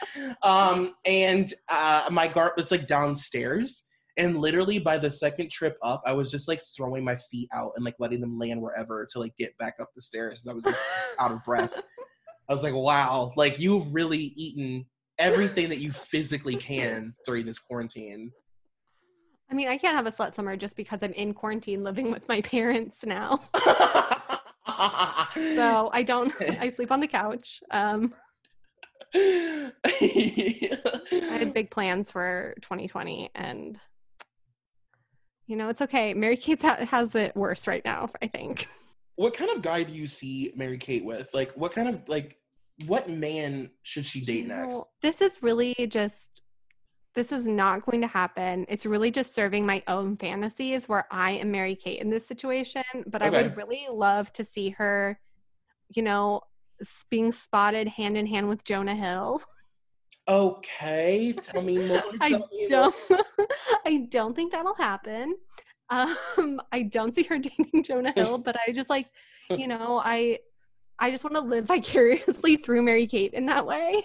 Um, 0.42 0.94
and 1.04 1.52
uh, 1.68 2.08
my 2.10 2.28
gar 2.28 2.54
it's 2.56 2.70
like 2.70 2.88
downstairs. 2.88 3.86
And 4.16 4.38
literally 4.38 4.78
by 4.78 4.96
the 4.96 5.10
second 5.10 5.50
trip 5.50 5.76
up, 5.82 6.00
I 6.06 6.12
was 6.12 6.30
just 6.30 6.46
like 6.46 6.60
throwing 6.76 7.04
my 7.04 7.16
feet 7.16 7.48
out 7.52 7.72
and 7.74 7.84
like 7.84 7.96
letting 7.98 8.20
them 8.20 8.38
land 8.38 8.62
wherever 8.62 9.06
to 9.10 9.18
like 9.18 9.36
get 9.36 9.56
back 9.58 9.74
up 9.80 9.90
the 9.96 10.02
stairs. 10.02 10.46
I 10.48 10.54
was 10.54 10.64
just 10.64 10.82
out 11.18 11.32
of 11.32 11.42
breath. 11.44 11.72
I 12.48 12.52
was 12.52 12.62
like, 12.62 12.74
wow, 12.74 13.32
like 13.36 13.58
you've 13.58 13.92
really 13.92 14.32
eaten 14.36 14.86
everything 15.18 15.68
that 15.70 15.80
you 15.80 15.90
physically 15.90 16.56
can 16.56 17.14
during 17.26 17.46
this 17.46 17.58
quarantine. 17.58 18.30
I 19.50 19.54
mean, 19.54 19.68
I 19.68 19.76
can't 19.76 19.96
have 19.96 20.06
a 20.06 20.12
slut 20.12 20.34
summer 20.34 20.56
just 20.56 20.76
because 20.76 21.02
I'm 21.02 21.12
in 21.12 21.34
quarantine 21.34 21.84
living 21.84 22.10
with 22.10 22.26
my 22.28 22.40
parents 22.40 23.04
now. 23.04 23.40
So 24.66 25.90
I 25.92 26.02
don't. 26.06 26.32
I 26.60 26.70
sleep 26.70 26.90
on 26.92 27.00
the 27.00 27.06
couch. 27.08 27.60
Um, 27.70 28.14
I 29.14 29.72
had 31.30 31.54
big 31.54 31.70
plans 31.70 32.10
for 32.10 32.54
2020, 32.62 33.30
and 33.34 33.78
you 35.46 35.56
know, 35.56 35.68
it's 35.68 35.82
okay. 35.82 36.14
Mary 36.14 36.36
Kate 36.36 36.60
ha- 36.62 36.84
has 36.88 37.14
it 37.14 37.36
worse 37.36 37.66
right 37.66 37.84
now. 37.84 38.10
I 38.22 38.26
think. 38.26 38.66
what 39.16 39.36
kind 39.36 39.50
of 39.50 39.62
guy 39.62 39.82
do 39.82 39.92
you 39.92 40.06
see 40.06 40.52
Mary 40.56 40.78
Kate 40.78 41.04
with? 41.04 41.30
Like, 41.34 41.52
what 41.52 41.72
kind 41.72 41.88
of 41.88 42.08
like, 42.08 42.36
what 42.86 43.08
man 43.08 43.70
should 43.82 44.06
she 44.06 44.20
date 44.20 44.42
You 44.42 44.48
next? 44.48 44.74
know, 44.74 44.84
This 45.02 45.20
is 45.20 45.42
really 45.42 45.74
just. 45.88 46.42
This 47.14 47.30
is 47.30 47.46
not 47.46 47.86
going 47.86 48.00
to 48.00 48.08
happen. 48.08 48.66
It's 48.68 48.84
really 48.84 49.10
just 49.10 49.34
serving 49.34 49.64
my 49.64 49.82
own 49.86 50.16
fantasies 50.16 50.88
where 50.88 51.06
I 51.10 51.32
am 51.32 51.52
Mary 51.52 51.76
Kate 51.76 52.00
in 52.00 52.10
this 52.10 52.26
situation. 52.26 52.82
But 53.06 53.22
I 53.22 53.30
would 53.30 53.56
really 53.56 53.86
love 53.90 54.32
to 54.34 54.44
see 54.44 54.70
her, 54.70 55.20
you 55.94 56.02
know, 56.02 56.40
being 57.10 57.30
spotted 57.30 57.86
hand 57.86 58.16
in 58.16 58.26
hand 58.26 58.48
with 58.48 58.64
Jonah 58.64 58.96
Hill. 58.96 59.40
Okay, 60.26 61.34
tell 61.40 61.62
me 61.62 61.86
more. 61.86 62.02
I 62.20 62.30
me 62.30 62.66
don't. 62.68 62.94
I 63.86 64.08
don't 64.10 64.34
think 64.34 64.52
that'll 64.52 64.74
happen. 64.74 65.36
Um, 65.90 66.60
I 66.72 66.82
don't 66.82 67.14
see 67.14 67.24
her 67.24 67.38
dating 67.38 67.84
Jonah 67.84 68.12
Hill, 68.12 68.38
but 68.38 68.56
I 68.66 68.72
just 68.72 68.90
like, 68.90 69.08
you 69.50 69.68
know, 69.68 70.00
I, 70.02 70.38
I 70.98 71.10
just 71.10 71.24
want 71.24 71.34
to 71.36 71.40
live 71.40 71.66
vicariously 71.66 72.56
through 72.56 72.82
Mary 72.82 73.06
Kate 73.06 73.34
in 73.34 73.46
that 73.46 73.66
way. 73.66 74.02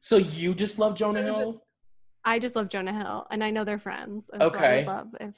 So 0.00 0.16
you 0.16 0.54
just 0.54 0.78
love 0.78 0.94
Jonah 0.96 1.22
Hill? 1.22 1.62
I 2.28 2.38
just 2.38 2.56
love 2.56 2.68
Jonah 2.68 2.92
Hill, 2.92 3.26
and 3.30 3.42
I 3.42 3.50
know 3.50 3.64
they're 3.64 3.78
friends. 3.78 4.28
And 4.32 4.42
So 4.42 4.48
I 4.48 4.50
Okay. 4.52 4.76
would 4.78 4.86
love 4.86 5.08
if 5.20 5.34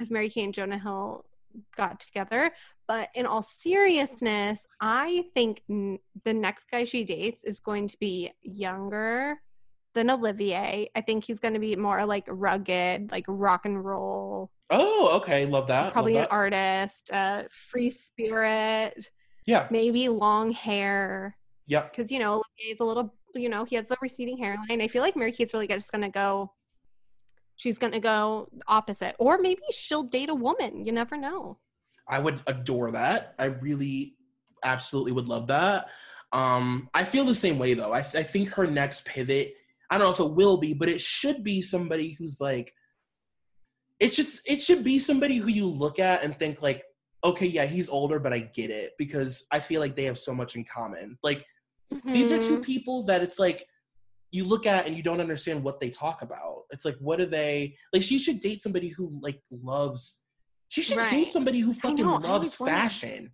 if 0.00 0.10
Mary 0.10 0.28
Kate 0.30 0.44
and 0.44 0.54
Jonah 0.54 0.78
Hill 0.78 1.24
got 1.76 1.98
together. 2.00 2.52
But 2.86 3.08
in 3.14 3.24
all 3.26 3.42
seriousness, 3.42 4.64
I 4.80 5.24
think 5.34 5.62
n- 5.68 5.98
the 6.24 6.32
next 6.34 6.70
guy 6.70 6.84
she 6.84 7.04
dates 7.04 7.42
is 7.44 7.58
going 7.60 7.88
to 7.88 7.96
be 7.98 8.30
younger 8.42 9.40
than 9.94 10.10
Olivier. 10.10 10.88
I 10.94 11.00
think 11.00 11.24
he's 11.24 11.40
going 11.40 11.54
to 11.54 11.60
be 11.60 11.74
more 11.76 12.04
like 12.06 12.24
rugged, 12.28 13.10
like 13.10 13.24
rock 13.28 13.64
and 13.66 13.84
roll, 13.84 14.50
Oh, 14.70 15.16
okay, 15.18 15.46
love 15.46 15.66
that. 15.68 15.92
probably 15.92 16.14
love 16.14 16.24
an 16.24 16.28
that. 16.28 16.34
artist, 16.34 17.10
uh, 17.10 17.44
free 17.50 17.90
spirit, 17.90 19.10
Yeah, 19.46 19.66
maybe 19.70 20.08
long 20.08 20.50
hair. 20.52 21.36
yep. 21.66 21.90
Because, 21.90 22.10
you 22.12 22.18
know, 22.18 22.34
Olivier's 22.34 22.80
a 22.80 22.84
little, 22.84 23.14
you 23.34 23.48
know, 23.48 23.64
he 23.64 23.76
has 23.76 23.86
the 23.86 23.96
receding 24.00 24.38
hairline. 24.38 24.80
I 24.80 24.88
feel 24.88 25.02
like 25.02 25.16
Mary 25.16 25.32
Kate's 25.32 25.52
really 25.52 25.68
just 25.68 25.92
going 25.92 26.02
to 26.02 26.08
go, 26.08 26.52
she's 27.56 27.78
going 27.78 27.92
to 27.92 28.00
go 28.00 28.48
opposite. 28.66 29.14
Or 29.18 29.38
maybe 29.38 29.62
she'll 29.70 30.04
date 30.04 30.28
a 30.28 30.34
woman. 30.34 30.86
You 30.86 30.92
never 30.92 31.16
know. 31.16 31.58
I 32.08 32.18
would 32.18 32.40
adore 32.46 32.90
that. 32.92 33.34
I 33.38 33.46
really, 33.46 34.14
absolutely 34.64 35.12
would 35.12 35.28
love 35.28 35.46
that. 35.48 35.88
Um, 36.32 36.88
I 36.94 37.04
feel 37.04 37.24
the 37.24 37.34
same 37.34 37.58
way 37.58 37.74
though. 37.74 37.92
I, 37.92 37.98
I 37.98 38.22
think 38.22 38.50
her 38.50 38.66
next 38.66 39.04
pivot, 39.04 39.54
I 39.90 39.98
don't 39.98 40.06
know 40.06 40.12
if 40.12 40.30
it 40.30 40.34
will 40.34 40.58
be, 40.58 40.74
but 40.74 40.88
it 40.88 41.00
should 41.00 41.42
be 41.42 41.62
somebody 41.62 42.16
who's 42.18 42.40
like, 42.40 42.72
it 44.00 44.14
should 44.14 44.28
it 44.46 44.62
should 44.62 44.84
be 44.84 44.98
somebody 44.98 45.38
who 45.38 45.48
you 45.48 45.66
look 45.66 45.98
at 45.98 46.22
and 46.22 46.38
think 46.38 46.62
like 46.62 46.84
okay, 47.24 47.46
yeah, 47.46 47.66
he's 47.66 47.88
older, 47.88 48.20
but 48.20 48.32
I 48.32 48.38
get 48.38 48.70
it 48.70 48.92
because 48.96 49.46
I 49.50 49.58
feel 49.58 49.80
like 49.80 49.96
they 49.96 50.04
have 50.04 50.18
so 50.18 50.32
much 50.32 50.54
in 50.54 50.64
common. 50.64 51.18
Like 51.22 51.44
these 52.04 52.30
are 52.32 52.38
two 52.42 52.58
Mhm. 52.58 52.62
people 52.64 53.02
that 53.04 53.22
it's 53.22 53.38
like 53.38 53.66
you 54.30 54.44
look 54.44 54.66
at 54.66 54.86
and 54.86 54.96
you 54.96 55.02
don't 55.02 55.20
understand 55.20 55.62
what 55.64 55.80
they 55.80 55.88
talk 55.90 56.22
about. 56.22 56.64
It's 56.70 56.84
like 56.84 56.96
what 56.98 57.18
do 57.18 57.26
they 57.26 57.76
like? 57.92 58.02
She 58.02 58.18
should 58.18 58.40
date 58.40 58.60
somebody 58.62 58.88
who 58.88 59.18
like 59.22 59.40
loves. 59.50 60.24
She 60.68 60.82
should 60.82 61.08
date 61.08 61.32
somebody 61.32 61.60
who 61.60 61.72
fucking 61.72 62.04
know, 62.04 62.16
loves 62.16 62.58
wondered. 62.60 62.74
fashion 62.76 63.32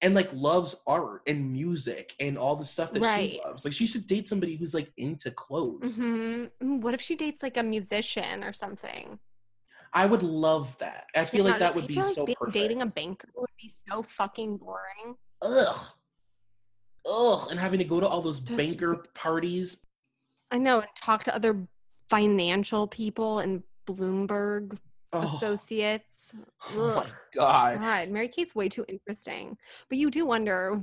and 0.00 0.14
like 0.14 0.30
loves 0.32 0.76
art 0.86 1.22
and 1.26 1.52
music 1.52 2.14
and 2.20 2.38
all 2.38 2.54
the 2.54 2.64
stuff 2.64 2.92
that 2.92 3.02
she 3.04 3.40
loves. 3.44 3.64
Like 3.64 3.74
she 3.74 3.86
should 3.86 4.06
date 4.06 4.28
somebody 4.28 4.54
who's 4.54 4.72
like 4.72 4.92
into 4.96 5.32
clothes. 5.32 5.98
Mhm. 5.98 6.50
Mm, 6.62 6.80
What 6.80 6.94
if 6.94 7.00
she 7.00 7.16
dates 7.16 7.42
like 7.42 7.56
a 7.56 7.62
musician 7.64 8.44
or 8.44 8.52
something? 8.52 9.18
I 9.92 10.06
would 10.06 10.22
love 10.22 10.78
that. 10.78 11.06
I 11.16 11.24
feel 11.24 11.44
Yeah, 11.44 11.50
like 11.52 11.60
that 11.60 11.74
would 11.74 11.88
be 11.88 11.96
like 11.96 12.14
so 12.14 12.24
perfect. 12.26 12.52
Dating 12.52 12.82
a 12.82 12.86
banker 12.86 13.30
would 13.34 13.50
be 13.60 13.72
so 13.90 14.02
fucking 14.04 14.58
boring. 14.58 15.16
ugh, 15.42 15.94
ugh, 17.10 17.48
and 17.50 17.58
having 17.58 17.78
to 17.78 17.84
go 17.84 18.00
to 18.00 18.06
all 18.06 18.22
those 18.22 18.40
Just- 18.40 18.56
banker 18.56 19.04
parties. 19.14 19.84
I 20.50 20.58
know, 20.58 20.80
and 20.80 20.88
talk 20.96 21.24
to 21.24 21.34
other 21.34 21.66
financial 22.08 22.86
people 22.86 23.38
and 23.40 23.62
Bloomberg 23.86 24.78
Oh, 25.12 25.26
associates. 25.36 26.32
oh 26.74 26.96
my 27.04 27.06
god. 27.34 27.78
God, 27.80 28.08
Mary 28.10 28.28
Kate's 28.28 28.54
way 28.54 28.68
too 28.68 28.84
interesting. 28.88 29.56
But 29.88 29.98
you 29.98 30.10
do 30.10 30.26
wonder, 30.26 30.82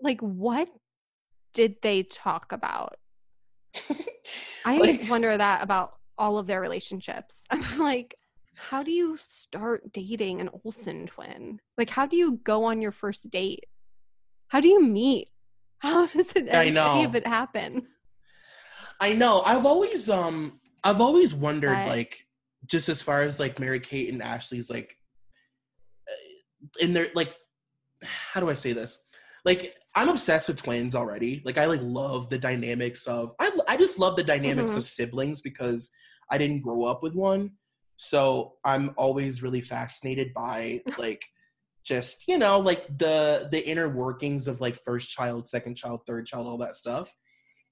like, 0.00 0.20
what 0.20 0.68
did 1.52 1.76
they 1.82 2.02
talk 2.02 2.52
about? 2.52 2.96
I 4.64 4.78
Like- 4.78 5.08
wonder 5.08 5.36
that 5.36 5.62
about 5.62 5.94
all 6.18 6.38
of 6.38 6.46
their 6.46 6.60
relationships. 6.60 7.42
I'm 7.50 7.78
like, 7.78 8.16
how 8.56 8.82
do 8.82 8.90
you 8.90 9.16
start 9.18 9.92
dating 9.92 10.40
an 10.40 10.48
Olsen 10.64 11.06
twin? 11.06 11.60
Like, 11.76 11.90
how 11.90 12.06
do 12.06 12.16
you 12.16 12.32
go 12.42 12.64
on 12.64 12.80
your 12.82 12.92
first 12.92 13.28
date? 13.30 13.64
How 14.48 14.60
do 14.60 14.68
you 14.68 14.82
meet? 14.82 15.28
How 15.78 16.06
does 16.12 16.30
it, 16.34 16.48
I 16.54 16.64
any 16.64 17.04
of 17.04 17.14
it 17.14 17.26
happen? 17.26 17.86
I 19.00 19.12
know. 19.12 19.42
I've 19.44 19.66
always 19.66 20.08
um 20.08 20.60
I've 20.84 21.00
always 21.00 21.34
wondered 21.34 21.70
Right. 21.70 21.88
like 21.88 22.26
just 22.66 22.88
as 22.88 23.02
far 23.02 23.22
as 23.22 23.38
like 23.38 23.58
Mary 23.58 23.80
Kate 23.80 24.12
and 24.12 24.22
Ashley's 24.22 24.70
like 24.70 24.96
uh, 26.08 26.66
in 26.80 26.92
their 26.92 27.08
like 27.14 27.34
how 28.04 28.40
do 28.40 28.48
I 28.50 28.54
say 28.54 28.72
this? 28.72 29.02
Like 29.44 29.74
I'm 29.94 30.08
obsessed 30.08 30.48
with 30.48 30.62
twins 30.62 30.94
already. 30.94 31.42
Like 31.44 31.58
I 31.58 31.66
like 31.66 31.80
love 31.82 32.28
the 32.30 32.38
dynamics 32.38 33.06
of 33.06 33.32
I 33.40 33.50
I 33.68 33.76
just 33.76 33.98
love 33.98 34.16
the 34.16 34.24
dynamics 34.24 34.72
Mhm. 34.72 34.78
of 34.78 34.84
siblings 34.84 35.40
because 35.40 35.90
I 36.30 36.38
didn't 36.38 36.62
grow 36.62 36.84
up 36.84 37.02
with 37.02 37.14
one. 37.14 37.52
So 37.98 38.54
I'm 38.64 38.92
always 38.98 39.42
really 39.42 39.62
fascinated 39.62 40.34
by 40.34 40.82
like 40.98 41.24
just, 41.86 42.24
you 42.28 42.36
know, 42.38 42.58
like 42.60 42.86
the 42.98 43.48
the 43.50 43.66
inner 43.66 43.88
workings 43.88 44.48
of 44.48 44.60
like 44.60 44.76
first 44.84 45.10
child, 45.10 45.46
second 45.48 45.76
child, 45.76 46.00
third 46.06 46.26
child, 46.26 46.46
all 46.46 46.58
that 46.58 46.74
stuff 46.76 47.14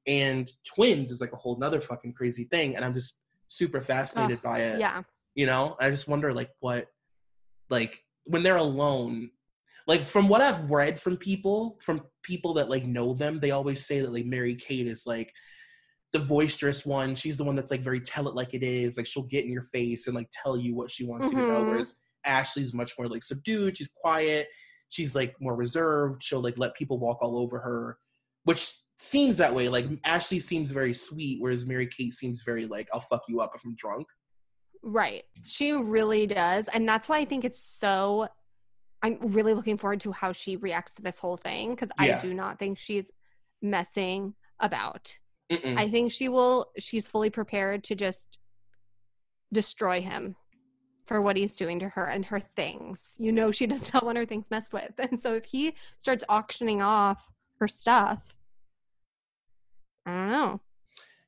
and 0.06 0.50
twins 0.66 1.10
is 1.10 1.20
like 1.20 1.32
a 1.32 1.36
whole 1.36 1.56
nother 1.58 1.80
fucking 1.80 2.12
crazy 2.12 2.44
thing 2.52 2.76
and 2.76 2.84
i'm 2.84 2.92
just 2.92 3.18
super 3.48 3.80
fascinated 3.80 4.42
by 4.42 4.58
it 4.58 4.78
Yeah. 4.78 5.02
you 5.34 5.46
know 5.46 5.76
i 5.80 5.88
just 5.88 6.06
wonder 6.08 6.32
like 6.34 6.50
what 6.60 6.88
like 7.70 8.00
when 8.26 8.42
they're 8.42 8.56
alone 8.56 9.30
like 9.86 10.04
from 10.04 10.28
what 10.28 10.42
i've 10.42 10.70
read 10.70 11.00
from 11.00 11.16
people 11.16 11.78
from 11.80 12.02
people 12.22 12.52
that 12.54 12.68
like 12.68 12.84
know 12.84 13.14
them 13.14 13.40
they 13.40 13.50
always 13.50 13.86
say 13.86 14.00
that 14.02 14.12
like 14.12 14.26
mary 14.26 14.54
kate 14.56 14.86
is 14.86 15.06
like 15.06 15.32
the 16.12 16.18
boisterous 16.18 16.84
one 16.84 17.14
she's 17.14 17.38
the 17.38 17.44
one 17.44 17.56
that's 17.56 17.70
like 17.70 17.80
very 17.80 18.00
tell 18.00 18.28
it 18.28 18.34
like 18.34 18.52
it 18.52 18.62
is 18.62 18.98
like 18.98 19.06
she'll 19.06 19.22
get 19.26 19.44
in 19.46 19.50
your 19.52 19.62
face 19.72 20.06
and 20.06 20.14
like 20.14 20.28
tell 20.30 20.54
you 20.56 20.74
what 20.74 20.90
she 20.90 21.06
wants 21.06 21.32
you 21.32 21.38
to 21.38 21.46
know 21.46 21.62
Mhm. 21.64 21.68
whereas 21.68 21.94
ashley's 22.24 22.74
much 22.74 22.92
more 22.98 23.08
like 23.08 23.22
subdued 23.22 23.76
she's 23.76 23.90
quiet 24.00 24.48
she's 24.90 25.14
like 25.14 25.34
more 25.40 25.54
reserved 25.56 26.22
she'll 26.22 26.42
like 26.42 26.58
let 26.58 26.74
people 26.74 26.98
walk 26.98 27.18
all 27.20 27.36
over 27.38 27.58
her 27.58 27.98
which 28.44 28.72
seems 28.98 29.36
that 29.36 29.54
way 29.54 29.68
like 29.68 29.86
ashley 30.04 30.38
seems 30.38 30.70
very 30.70 30.94
sweet 30.94 31.40
whereas 31.40 31.66
mary 31.66 31.86
kate 31.86 32.14
seems 32.14 32.42
very 32.42 32.66
like 32.66 32.88
i'll 32.92 33.00
fuck 33.00 33.22
you 33.28 33.40
up 33.40 33.52
if 33.54 33.62
i'm 33.64 33.74
drunk 33.76 34.06
Right. 34.84 35.24
She 35.46 35.72
really 35.72 36.26
does. 36.26 36.68
And 36.72 36.86
that's 36.86 37.08
why 37.08 37.18
I 37.18 37.24
think 37.24 37.44
it's 37.44 37.62
so 37.62 38.28
I'm 39.02 39.18
really 39.20 39.54
looking 39.54 39.76
forward 39.76 40.00
to 40.02 40.12
how 40.12 40.32
she 40.32 40.56
reacts 40.56 40.94
to 40.94 41.02
this 41.02 41.18
whole 41.18 41.36
thing 41.38 41.70
because 41.70 41.88
Yeah. 42.00 42.18
I 42.18 42.20
do 42.20 42.34
not 42.34 42.58
think 42.58 42.78
she's 42.78 43.04
messing 43.62 44.34
about. 44.60 45.18
Mm-mm. 45.50 45.78
I 45.78 45.88
think 45.88 46.12
she 46.12 46.28
will 46.28 46.70
she's 46.78 47.08
fully 47.08 47.30
prepared 47.30 47.84
to 47.84 47.94
just 47.94 48.38
destroy 49.52 50.00
him 50.00 50.36
for 51.06 51.20
what 51.20 51.36
he's 51.36 51.54
doing 51.56 51.78
to 51.80 51.88
her 51.90 52.06
and 52.06 52.24
her 52.26 52.40
things. 52.40 52.98
You 53.18 53.32
know 53.32 53.50
she 53.52 53.66
does 53.72 53.92
not 53.92 54.04
want 54.04 54.18
her 54.18 54.26
things 54.26 54.50
messed 54.50 54.72
with. 54.72 54.92
And 54.98 55.18
so 55.20 55.34
if 55.34 55.44
he 55.44 55.74
starts 55.98 56.24
auctioning 56.28 56.82
off 56.82 57.28
her 57.60 57.68
stuff, 57.68 58.34
I 60.06 60.12
don't 60.12 60.28
know. 60.30 60.60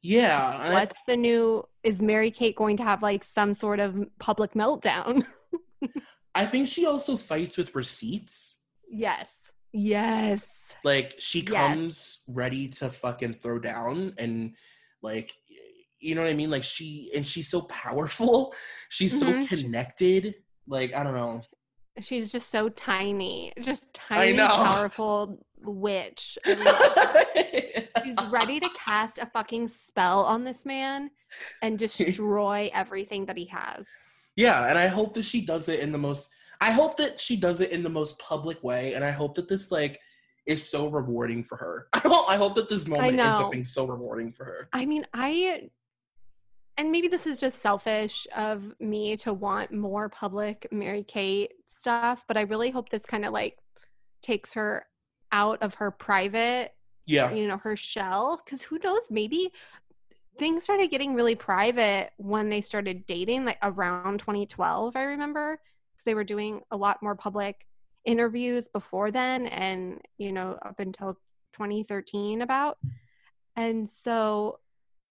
yeah 0.03 0.59
I- 0.63 0.73
What's 0.75 1.01
the 1.07 1.17
new? 1.17 1.67
Is 1.83 2.03
Mary 2.03 2.31
Kate 2.31 2.57
going 2.57 2.77
to 2.79 2.83
have 2.85 3.03
like 3.03 3.25
some 3.25 3.55
sort 3.55 3.81
of 3.81 3.97
public 4.19 4.53
meltdown? 4.55 5.25
I 6.35 6.45
think 6.47 6.69
she 6.69 6.85
also 6.87 7.17
fights 7.17 7.57
with 7.57 7.75
receipts. 7.75 8.59
yes. 8.91 9.31
Yes. 9.73 10.51
Like 10.85 11.15
she 11.19 11.41
Yes. 11.41 11.53
comes 11.53 12.19
ready 12.29 12.69
to 12.69 12.89
fucking 12.89 13.35
throw 13.35 13.59
down 13.59 14.15
and 14.17 14.55
like 15.03 15.35
you 16.01 16.15
know 16.15 16.23
what 16.23 16.31
I 16.31 16.35
mean? 16.35 16.51
Like 16.51 16.65
she 16.65 17.11
and 17.15 17.27
she's 17.27 17.49
so 17.49 17.63
powerful. 17.63 18.55
She's 18.89 19.19
so 19.19 19.33
Mhm. 19.33 19.49
connected. 19.49 20.35
Like 20.69 20.95
I 20.95 21.03
don't 21.03 21.15
know. 21.15 21.43
She's 22.01 22.31
just 22.31 22.51
so 22.51 22.69
tiny, 22.69 23.53
just 23.61 23.93
tiny, 23.95 24.37
powerful 24.37 25.45
witch. 25.63 26.37
She's 28.05 28.23
ready 28.31 28.61
to 28.61 28.69
cast 28.77 29.19
a 29.19 29.27
fucking 29.27 29.69
spell 29.69 30.21
on 30.21 30.45
this 30.45 30.65
man 30.67 31.11
and 31.63 31.79
destroy 31.79 32.71
everything 32.75 33.25
that 33.27 33.37
he 33.37 33.47
has. 33.47 33.89
yeah, 34.37 34.69
and 34.69 34.79
I 34.79 34.87
hope 34.87 35.15
that 35.15 35.25
she 35.25 35.41
does 35.45 35.69
it 35.69 35.81
in 35.81 35.91
the 35.93 35.99
most 35.99 36.31
I 36.61 36.71
hope 36.71 36.97
that 36.99 37.19
she 37.19 37.37
does 37.37 37.61
it 37.61 37.71
in 37.71 37.83
the 37.83 37.91
most 37.91 38.19
public 38.19 38.63
way 38.63 38.95
and 38.95 39.05
I 39.05 39.11
hope 39.11 39.35
that 39.37 39.49
this 39.49 39.71
like 39.71 39.99
is 40.47 40.67
so 40.69 40.89
rewarding 40.89 41.43
for 41.43 41.57
her. 41.57 41.89
I 41.95 41.99
hope, 41.99 42.31
I 42.31 42.37
hope 42.37 42.55
that 42.55 42.69
this 42.69 42.87
moment 42.87 43.19
ends 43.25 43.41
up 43.41 43.51
being 43.51 43.65
so 43.65 43.87
rewarding 43.87 44.33
for 44.33 44.45
her. 44.45 44.69
I 44.73 44.87
mean, 44.87 45.07
I 45.13 45.69
and 46.79 46.93
maybe 46.93 47.09
this 47.09 47.27
is 47.27 47.39
just 47.39 47.59
selfish 47.61 48.27
of 48.37 48.75
me 48.81 49.17
to 49.19 49.33
want 49.33 49.73
more 49.73 50.09
public 50.09 50.67
Mary 50.71 51.03
Kate 51.05 51.53
stuff, 51.65 52.25
but 52.29 52.37
I 52.37 52.43
really 52.43 52.71
hope 52.71 52.89
this 52.89 53.07
kind 53.07 53.25
of 53.25 53.33
like 53.33 53.59
takes 54.23 54.55
her 54.55 54.87
out 55.33 55.63
of 55.63 55.75
her 55.75 55.91
private, 55.91 56.75
Yeah. 57.07 57.33
you 57.33 57.47
know, 57.49 57.59
her 57.59 57.77
shell. 57.77 58.41
Because 58.45 58.63
who 58.63 58.79
knows, 58.83 59.09
maybe 59.11 59.53
things 60.39 60.65
started 60.65 60.91
getting 60.91 61.15
really 61.15 61.35
private 61.35 62.11
when 62.19 62.49
they 62.51 62.61
started 62.61 63.07
dating, 63.07 63.45
like 63.45 63.59
around 63.63 64.19
2012, 64.19 64.97
I 64.97 65.03
remember, 65.05 65.59
because 65.95 66.05
they 66.05 66.15
were 66.15 66.25
doing 66.25 66.61
a 66.71 66.77
lot 66.77 67.03
more 67.03 67.15
public 67.15 67.67
interviews 68.05 68.69
before 68.69 69.11
then 69.11 69.47
and, 69.47 70.01
you 70.19 70.33
know, 70.33 70.59
up 70.65 70.79
until 70.79 71.15
2013 71.55 72.43
about. 72.43 72.79
And 73.57 73.89
so 73.89 74.61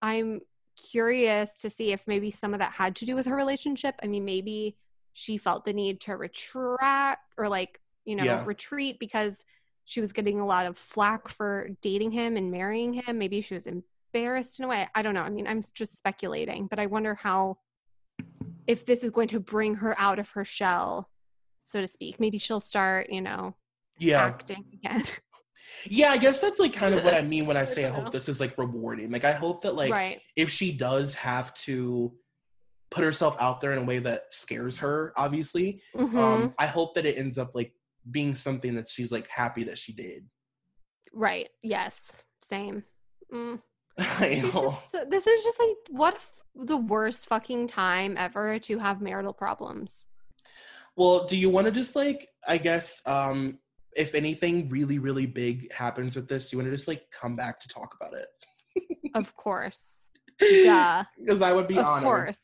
I'm 0.02 0.42
curious 0.76 1.54
to 1.56 1.70
see 1.70 1.92
if 1.92 2.04
maybe 2.08 2.32
some 2.32 2.54
of 2.54 2.60
that 2.60 2.72
had 2.74 2.96
to 2.98 3.06
do 3.06 3.16
with 3.16 3.26
her 3.26 3.36
relationship. 3.36 3.96
I 4.04 4.08
mean, 4.08 4.26
maybe 4.26 4.78
she 5.14 5.38
felt 5.38 5.66
the 5.66 5.74
need 5.74 6.02
to 6.02 6.18
retract 6.18 7.34
or 7.38 7.48
like, 7.50 7.80
you 8.06 8.16
know, 8.16 8.24
Yeah. 8.24 8.44
retreat 8.46 9.00
because 9.00 9.44
she 9.86 10.02
was 10.02 10.12
getting 10.12 10.40
a 10.40 10.46
lot 10.46 10.66
of 10.66 10.78
flack 10.78 11.28
for 11.30 11.70
dating 11.82 12.12
him 12.12 12.38
and 12.38 12.52
marrying 12.52 12.94
him. 12.94 13.18
Maybe 13.18 13.40
she 13.42 13.54
was 13.54 13.68
embarrassed 13.68 14.60
in 14.60 14.66
a 14.66 14.68
way. 14.68 14.88
I 14.96 15.02
don't 15.02 15.14
know. 15.14 15.22
I 15.22 15.30
mean, 15.30 15.48
I'm 15.48 15.62
just 15.74 15.96
speculating, 15.98 16.68
but 16.68 16.80
I 16.80 16.88
wonder 16.88 17.16
how 17.16 17.58
if 18.68 18.86
this 18.86 19.04
is 19.04 19.12
going 19.12 19.28
to 19.30 19.40
bring 19.40 19.76
her 19.76 19.96
out 20.00 20.18
of 20.20 20.30
her 20.30 20.44
shell, 20.44 21.10
so 21.66 21.82
to 21.82 21.88
speak. 21.88 22.20
Maybe 22.20 22.38
she'll 22.38 22.60
start, 22.60 23.10
you 23.12 23.22
know, 23.22 23.56
Yeah. 24.00 24.24
acting 24.24 24.66
again. 24.74 25.04
Yeah, 25.86 26.10
I 26.12 26.18
guess 26.18 26.42
that's 26.42 26.60
like 26.60 26.74
kind 26.74 26.96
of 26.96 27.04
what 27.04 27.14
I 27.14 27.22
mean 27.34 27.46
when 27.46 27.58
I 27.58 27.66
say 27.66 27.86
I 27.86 27.90
hope 27.90 28.12
this 28.12 28.28
is 28.30 28.40
like 28.40 28.58
rewarding. 28.58 29.12
Like 29.12 29.24
I 29.26 29.34
hope 29.34 29.62
that 29.64 29.76
like 29.76 29.92
right. 29.92 30.20
if 30.36 30.50
she 30.50 30.72
does 30.72 31.14
have 31.16 31.54
to 31.66 32.14
put 32.92 33.04
herself 33.04 33.36
out 33.40 33.62
there 33.62 33.72
in 33.74 33.80
a 33.80 33.86
way 33.86 34.00
that 34.00 34.24
scares 34.32 34.78
her, 34.78 35.14
obviously, 35.18 35.82
Mhm. 35.96 36.18
um, 36.18 36.54
I 36.58 36.66
hope 36.68 36.96
that 36.96 37.06
it 37.06 37.18
ends 37.18 37.38
up 37.38 37.52
like 37.54 37.74
being 38.12 38.36
something 38.36 38.76
that 38.76 38.88
she's 38.88 39.12
like 39.12 39.28
happy 39.28 39.64
that 39.66 39.78
she 39.78 39.92
did. 39.94 40.26
right. 41.12 41.50
Yes. 41.64 42.12
Same. 42.42 42.84
Mm. 43.34 43.62
I 43.98 44.42
know. 44.54 44.70
just- 44.92 45.10
this 45.10 45.26
is 45.28 45.44
just 45.44 45.60
like 45.60 45.78
what 45.90 46.20
the 46.56 46.78
worst 46.78 47.26
fucking 47.28 47.68
time 47.68 48.16
ever 48.18 48.60
to 48.60 48.78
have 48.80 49.02
marital 49.02 49.34
problems. 49.34 50.06
Well, 50.96 51.26
do 51.26 51.36
you 51.38 51.50
want 51.50 51.66
to 51.66 51.72
just 51.72 51.96
like 51.96 52.30
I 52.48 52.58
guess 52.58 53.02
um 53.06 53.60
if 53.96 54.14
anything 54.16 54.70
really 54.70 55.00
really 55.00 55.26
big 55.26 55.72
happens 55.72 56.16
with 56.16 56.28
this, 56.28 56.52
you 56.52 56.58
want 56.60 56.68
to 56.68 56.76
just 56.76 56.88
like 56.88 57.04
come 57.12 57.36
back 57.36 57.60
to 57.62 57.68
talk 57.68 57.96
about 58.00 58.14
it? 58.14 58.28
Of 59.16 59.36
course. 59.38 60.10
yeah 60.42 61.06
Because 61.18 61.42
I 61.42 61.54
would 61.54 61.68
be 61.70 61.78
of 61.78 61.86
honored. 61.86 62.04
course. 62.04 62.38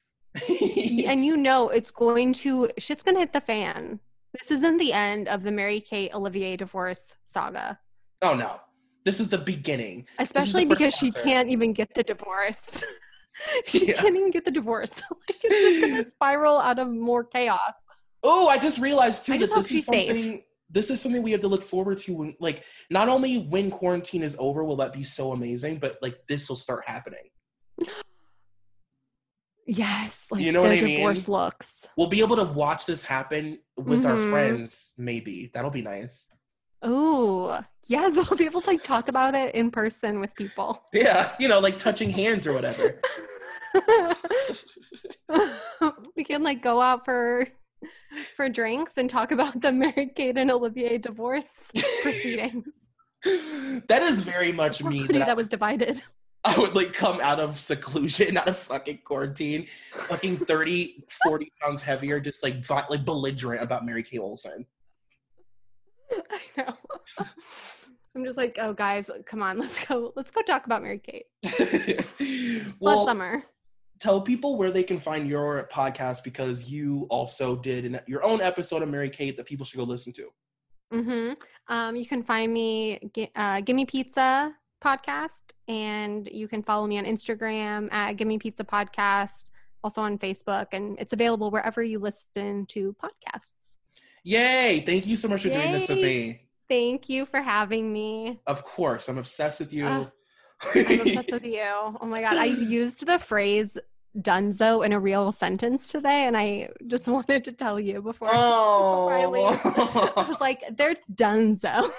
And 1.08 1.26
you 1.26 1.36
know 1.36 1.68
it's 1.70 1.92
going 1.92 2.32
to 2.46 2.70
shit's 2.78 3.04
gonna 3.04 3.20
hit 3.20 3.34
the 3.34 3.42
fan 3.42 4.00
This 4.40 4.52
isn't 4.52 4.78
the 4.78 4.94
end 4.94 5.28
of 5.28 5.44
the 5.44 5.52
Mary 5.52 5.82
Kate 5.82 6.14
Olivier 6.16 6.56
divorce 6.56 7.16
saga. 7.26 7.78
Oh 8.22 8.34
no. 8.36 8.62
This 9.04 9.20
is 9.20 9.28
the 9.30 9.38
beginning. 9.40 10.06
Especially 10.20 10.64
first 10.66 10.78
because 10.78 10.94
she 10.96 11.12
can't 11.12 11.50
even 11.50 11.74
get 11.74 11.94
the 11.96 12.04
divorce. 12.04 12.62
she 13.66 13.88
Yeah. 13.88 14.02
can't 14.02 14.16
even 14.16 14.32
get 14.32 14.46
the 14.46 14.52
divorce. 14.52 14.94
like 14.94 15.40
it's 15.44 15.82
just 15.82 15.82
gonna 15.92 16.12
spiral 16.12 16.60
out 16.60 16.80
of 16.80 16.88
more 16.90 17.26
chaos. 17.26 17.74
Oh, 18.24 18.48
I 18.48 18.58
just 18.60 18.78
realized 18.80 19.26
too 19.26 19.34
I 19.34 19.38
that 19.40 19.50
this 19.50 19.66
is 19.66 19.68
she's 19.68 19.86
safe. 19.88 20.42
This 20.72 20.90
is 20.90 21.02
something 21.02 21.22
we 21.22 21.32
have 21.32 21.42
to 21.42 21.48
look 21.48 21.62
forward 21.62 21.98
to 22.00 22.14
when 22.14 22.34
like 22.40 22.64
not 22.90 23.10
only 23.10 23.40
when 23.40 23.70
quarantine 23.70 24.24
is 24.24 24.36
over 24.40 24.64
will 24.64 24.78
that 24.78 24.94
be 24.94 25.04
so 25.04 25.34
amazing, 25.34 25.78
but 25.78 25.98
like 26.02 26.26
this 26.28 26.50
will 26.50 26.56
start 26.56 26.84
happening. 26.88 27.30
Yes, 29.68 30.26
like 30.32 30.44
You 30.44 30.52
know 30.52 30.62
what 30.62 30.72
I 30.72 30.82
mean? 30.82 31.16
looks. 31.28 31.86
We'll 31.96 32.10
be 32.10 32.22
able 32.22 32.36
to 32.38 32.46
watch 32.46 32.86
this 32.86 33.04
happen 33.04 33.60
with 33.78 34.06
our 34.06 34.16
Mhm. 34.16 34.30
friends, 34.30 34.94
maybe. 34.98 35.52
That'll 35.54 35.72
be 35.72 35.84
nice. 35.84 36.30
Oh, 36.82 37.62
yeah, 37.88 38.10
they'll 38.14 38.38
be 38.38 38.46
able 38.46 38.62
to 38.62 38.68
like 38.68 38.84
talk 38.84 39.08
about 39.08 39.36
it 39.36 39.54
in 39.56 39.72
person 39.72 40.20
with 40.20 40.34
people. 40.36 40.84
Yeah, 40.94 41.34
you 41.40 41.48
know, 41.48 41.60
like 41.60 41.78
touching 41.78 42.10
hands 42.10 42.48
or 42.48 42.54
whatever. 42.54 43.00
we 46.16 46.24
can 46.24 46.44
like 46.44 46.62
go 46.62 46.82
out 46.82 47.06
for 47.06 47.48
for 48.36 48.50
drinks 48.50 48.94
and 48.98 49.10
talk 49.10 49.32
about 49.32 49.62
the 49.62 49.72
Mary 49.72 50.12
Kate 50.16 50.38
and 50.38 50.52
Olivier 50.52 50.98
divorce 50.98 51.70
proceedings. 52.02 52.66
that 53.24 54.02
is 54.02 54.22
very 54.22 54.52
much 54.52 54.84
me. 54.84 55.06
That 55.08 55.30
I, 55.30 55.34
was 55.34 55.48
divided. 55.48 56.02
I 56.44 56.58
would 56.58 56.76
like 56.76 56.94
come 56.94 57.20
out 57.22 57.40
of 57.40 57.60
seclusion, 57.60 58.38
out 58.38 58.48
of 58.48 58.58
fucking 58.58 59.00
quarantine, 59.04 59.68
fucking 59.92 60.38
30, 60.38 61.04
40 61.24 61.52
pounds 61.62 61.82
heavier, 61.82 62.20
just 62.20 62.44
like 62.44 62.68
like 62.70 63.06
belligerent 63.06 63.64
about 63.64 63.86
Mary 63.86 64.04
Kate 64.04 64.20
Olsen. 64.20 64.66
I 66.12 66.40
know. 66.58 66.74
I'm 68.14 68.26
just 68.26 68.36
like, 68.36 68.58
oh 68.60 68.74
guys, 68.74 69.10
come 69.26 69.42
on, 69.42 69.58
let's 69.58 69.86
go. 69.86 70.12
Let's 70.16 70.32
go 70.32 70.42
talk 70.42 70.66
about 70.66 70.82
Mary 70.82 71.00
Kate. 71.00 71.26
Well, 72.80 73.06
Summer. 73.06 73.44
Tell 74.02 74.20
people 74.20 74.58
where 74.58 74.72
they 74.72 74.84
can 74.84 74.98
find 74.98 75.28
your 75.28 75.70
podcast 75.72 76.24
because 76.24 76.70
you 76.70 77.06
also 77.10 77.56
did 77.56 77.86
an, 77.86 78.00
your 78.08 78.26
own 78.26 78.42
episode 78.42 78.82
of 78.82 78.90
Mary 78.90 79.10
Kate 79.10 79.38
that 79.38 79.46
people 79.46 79.66
should 79.66 79.78
go 79.78 79.84
listen 79.84 80.12
to. 80.14 80.28
hmm 80.92 81.34
Um, 81.68 81.96
you 81.96 82.08
can 82.08 82.24
find 82.24 82.52
me, 82.52 83.00
uh, 83.36 83.62
Gimme 83.62 83.86
Pizza 83.86 84.54
podcast, 84.84 85.44
and 85.68 86.28
you 86.32 86.48
can 86.48 86.64
follow 86.64 86.88
me 86.88 86.98
on 86.98 87.06
Instagram 87.06 87.94
at 87.94 88.14
Gimme 88.14 88.40
Pizza 88.40 88.64
Podcast, 88.64 89.44
also 89.84 90.02
on 90.02 90.18
Facebook, 90.18 90.68
and 90.74 90.98
it's 91.00 91.14
available 91.14 91.52
wherever 91.52 91.84
you 91.84 92.00
listen 92.00 92.66
to 92.70 92.96
podcasts. 93.02 93.54
Yay! 94.24 94.84
Thank 94.86 95.06
you 95.06 95.16
so 95.16 95.28
much 95.28 95.44
for 95.44 95.50
doing 95.50 95.72
this 95.72 95.88
with 95.88 96.00
me. 96.00 96.48
Thank 96.68 97.10
you 97.10 97.26
for 97.26 97.42
having 97.42 97.94
me. 97.94 98.40
Of 98.48 98.64
course, 98.64 99.08
I'm 99.10 99.18
obsessed 99.20 99.60
with 99.60 99.74
you. 99.74 99.86
Uh, 99.86 100.10
I'm 100.76 101.02
obsessed 101.02 101.32
with 101.32 101.46
you. 101.46 101.64
Oh 101.64 102.06
my 102.06 102.22
god, 102.22 102.38
I 102.38 102.46
used 102.80 103.06
the 103.06 103.20
phrase 103.20 103.70
"dunzo" 104.18 104.86
in 104.86 104.94
a 104.94 105.00
real 105.00 105.32
sentence 105.32 105.92
today, 105.92 106.26
and 106.26 106.38
I 106.38 106.70
just 106.88 107.08
wanted 107.16 107.44
to 107.46 107.52
tell 107.52 107.80
you 107.80 108.02
before. 108.02 108.28
before 108.32 109.14
I 109.14 109.26
leave. 109.26 109.60
I 109.66 110.12
oh. 110.18 110.26
was 110.30 110.42
like, 110.42 110.64
"They're 110.72 110.96
dunzo." 111.14 111.92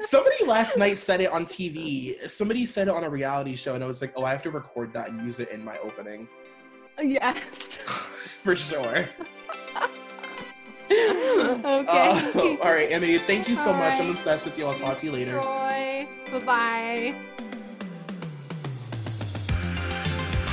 Somebody 0.00 0.44
last 0.44 0.76
night 0.76 0.98
said 0.98 1.22
it 1.22 1.32
on 1.32 1.46
TV. 1.46 2.30
Somebody 2.30 2.66
said 2.66 2.88
it 2.88 2.94
on 2.94 3.04
a 3.04 3.10
reality 3.10 3.56
show, 3.56 3.74
and 3.74 3.82
I 3.82 3.86
was 3.86 4.00
like, 4.00 4.12
"Oh, 4.16 4.24
I 4.24 4.32
have 4.32 4.42
to 4.42 4.50
record 4.50 4.92
that 4.92 5.08
and 5.10 5.24
use 5.24 5.40
it 5.40 5.50
in 5.50 5.64
my 5.64 5.78
opening 5.78 6.28
yes. 7.00 7.38
for 7.38 8.54
sure." 8.54 9.08
okay. 10.90 12.30
Uh, 12.34 12.56
all 12.62 12.72
right, 12.72 12.90
Emily. 12.90 13.18
Thank 13.18 13.48
you 13.48 13.56
so 13.56 13.70
All 13.70 13.76
much. 13.76 14.00
I'm 14.00 14.10
obsessed 14.10 14.44
with 14.44 14.58
you. 14.58 14.66
I'll 14.66 14.74
talk 14.74 14.98
to 14.98 15.06
you 15.06 15.12
later. 15.12 15.36
Bye 15.36 16.06
bye. 16.44 17.14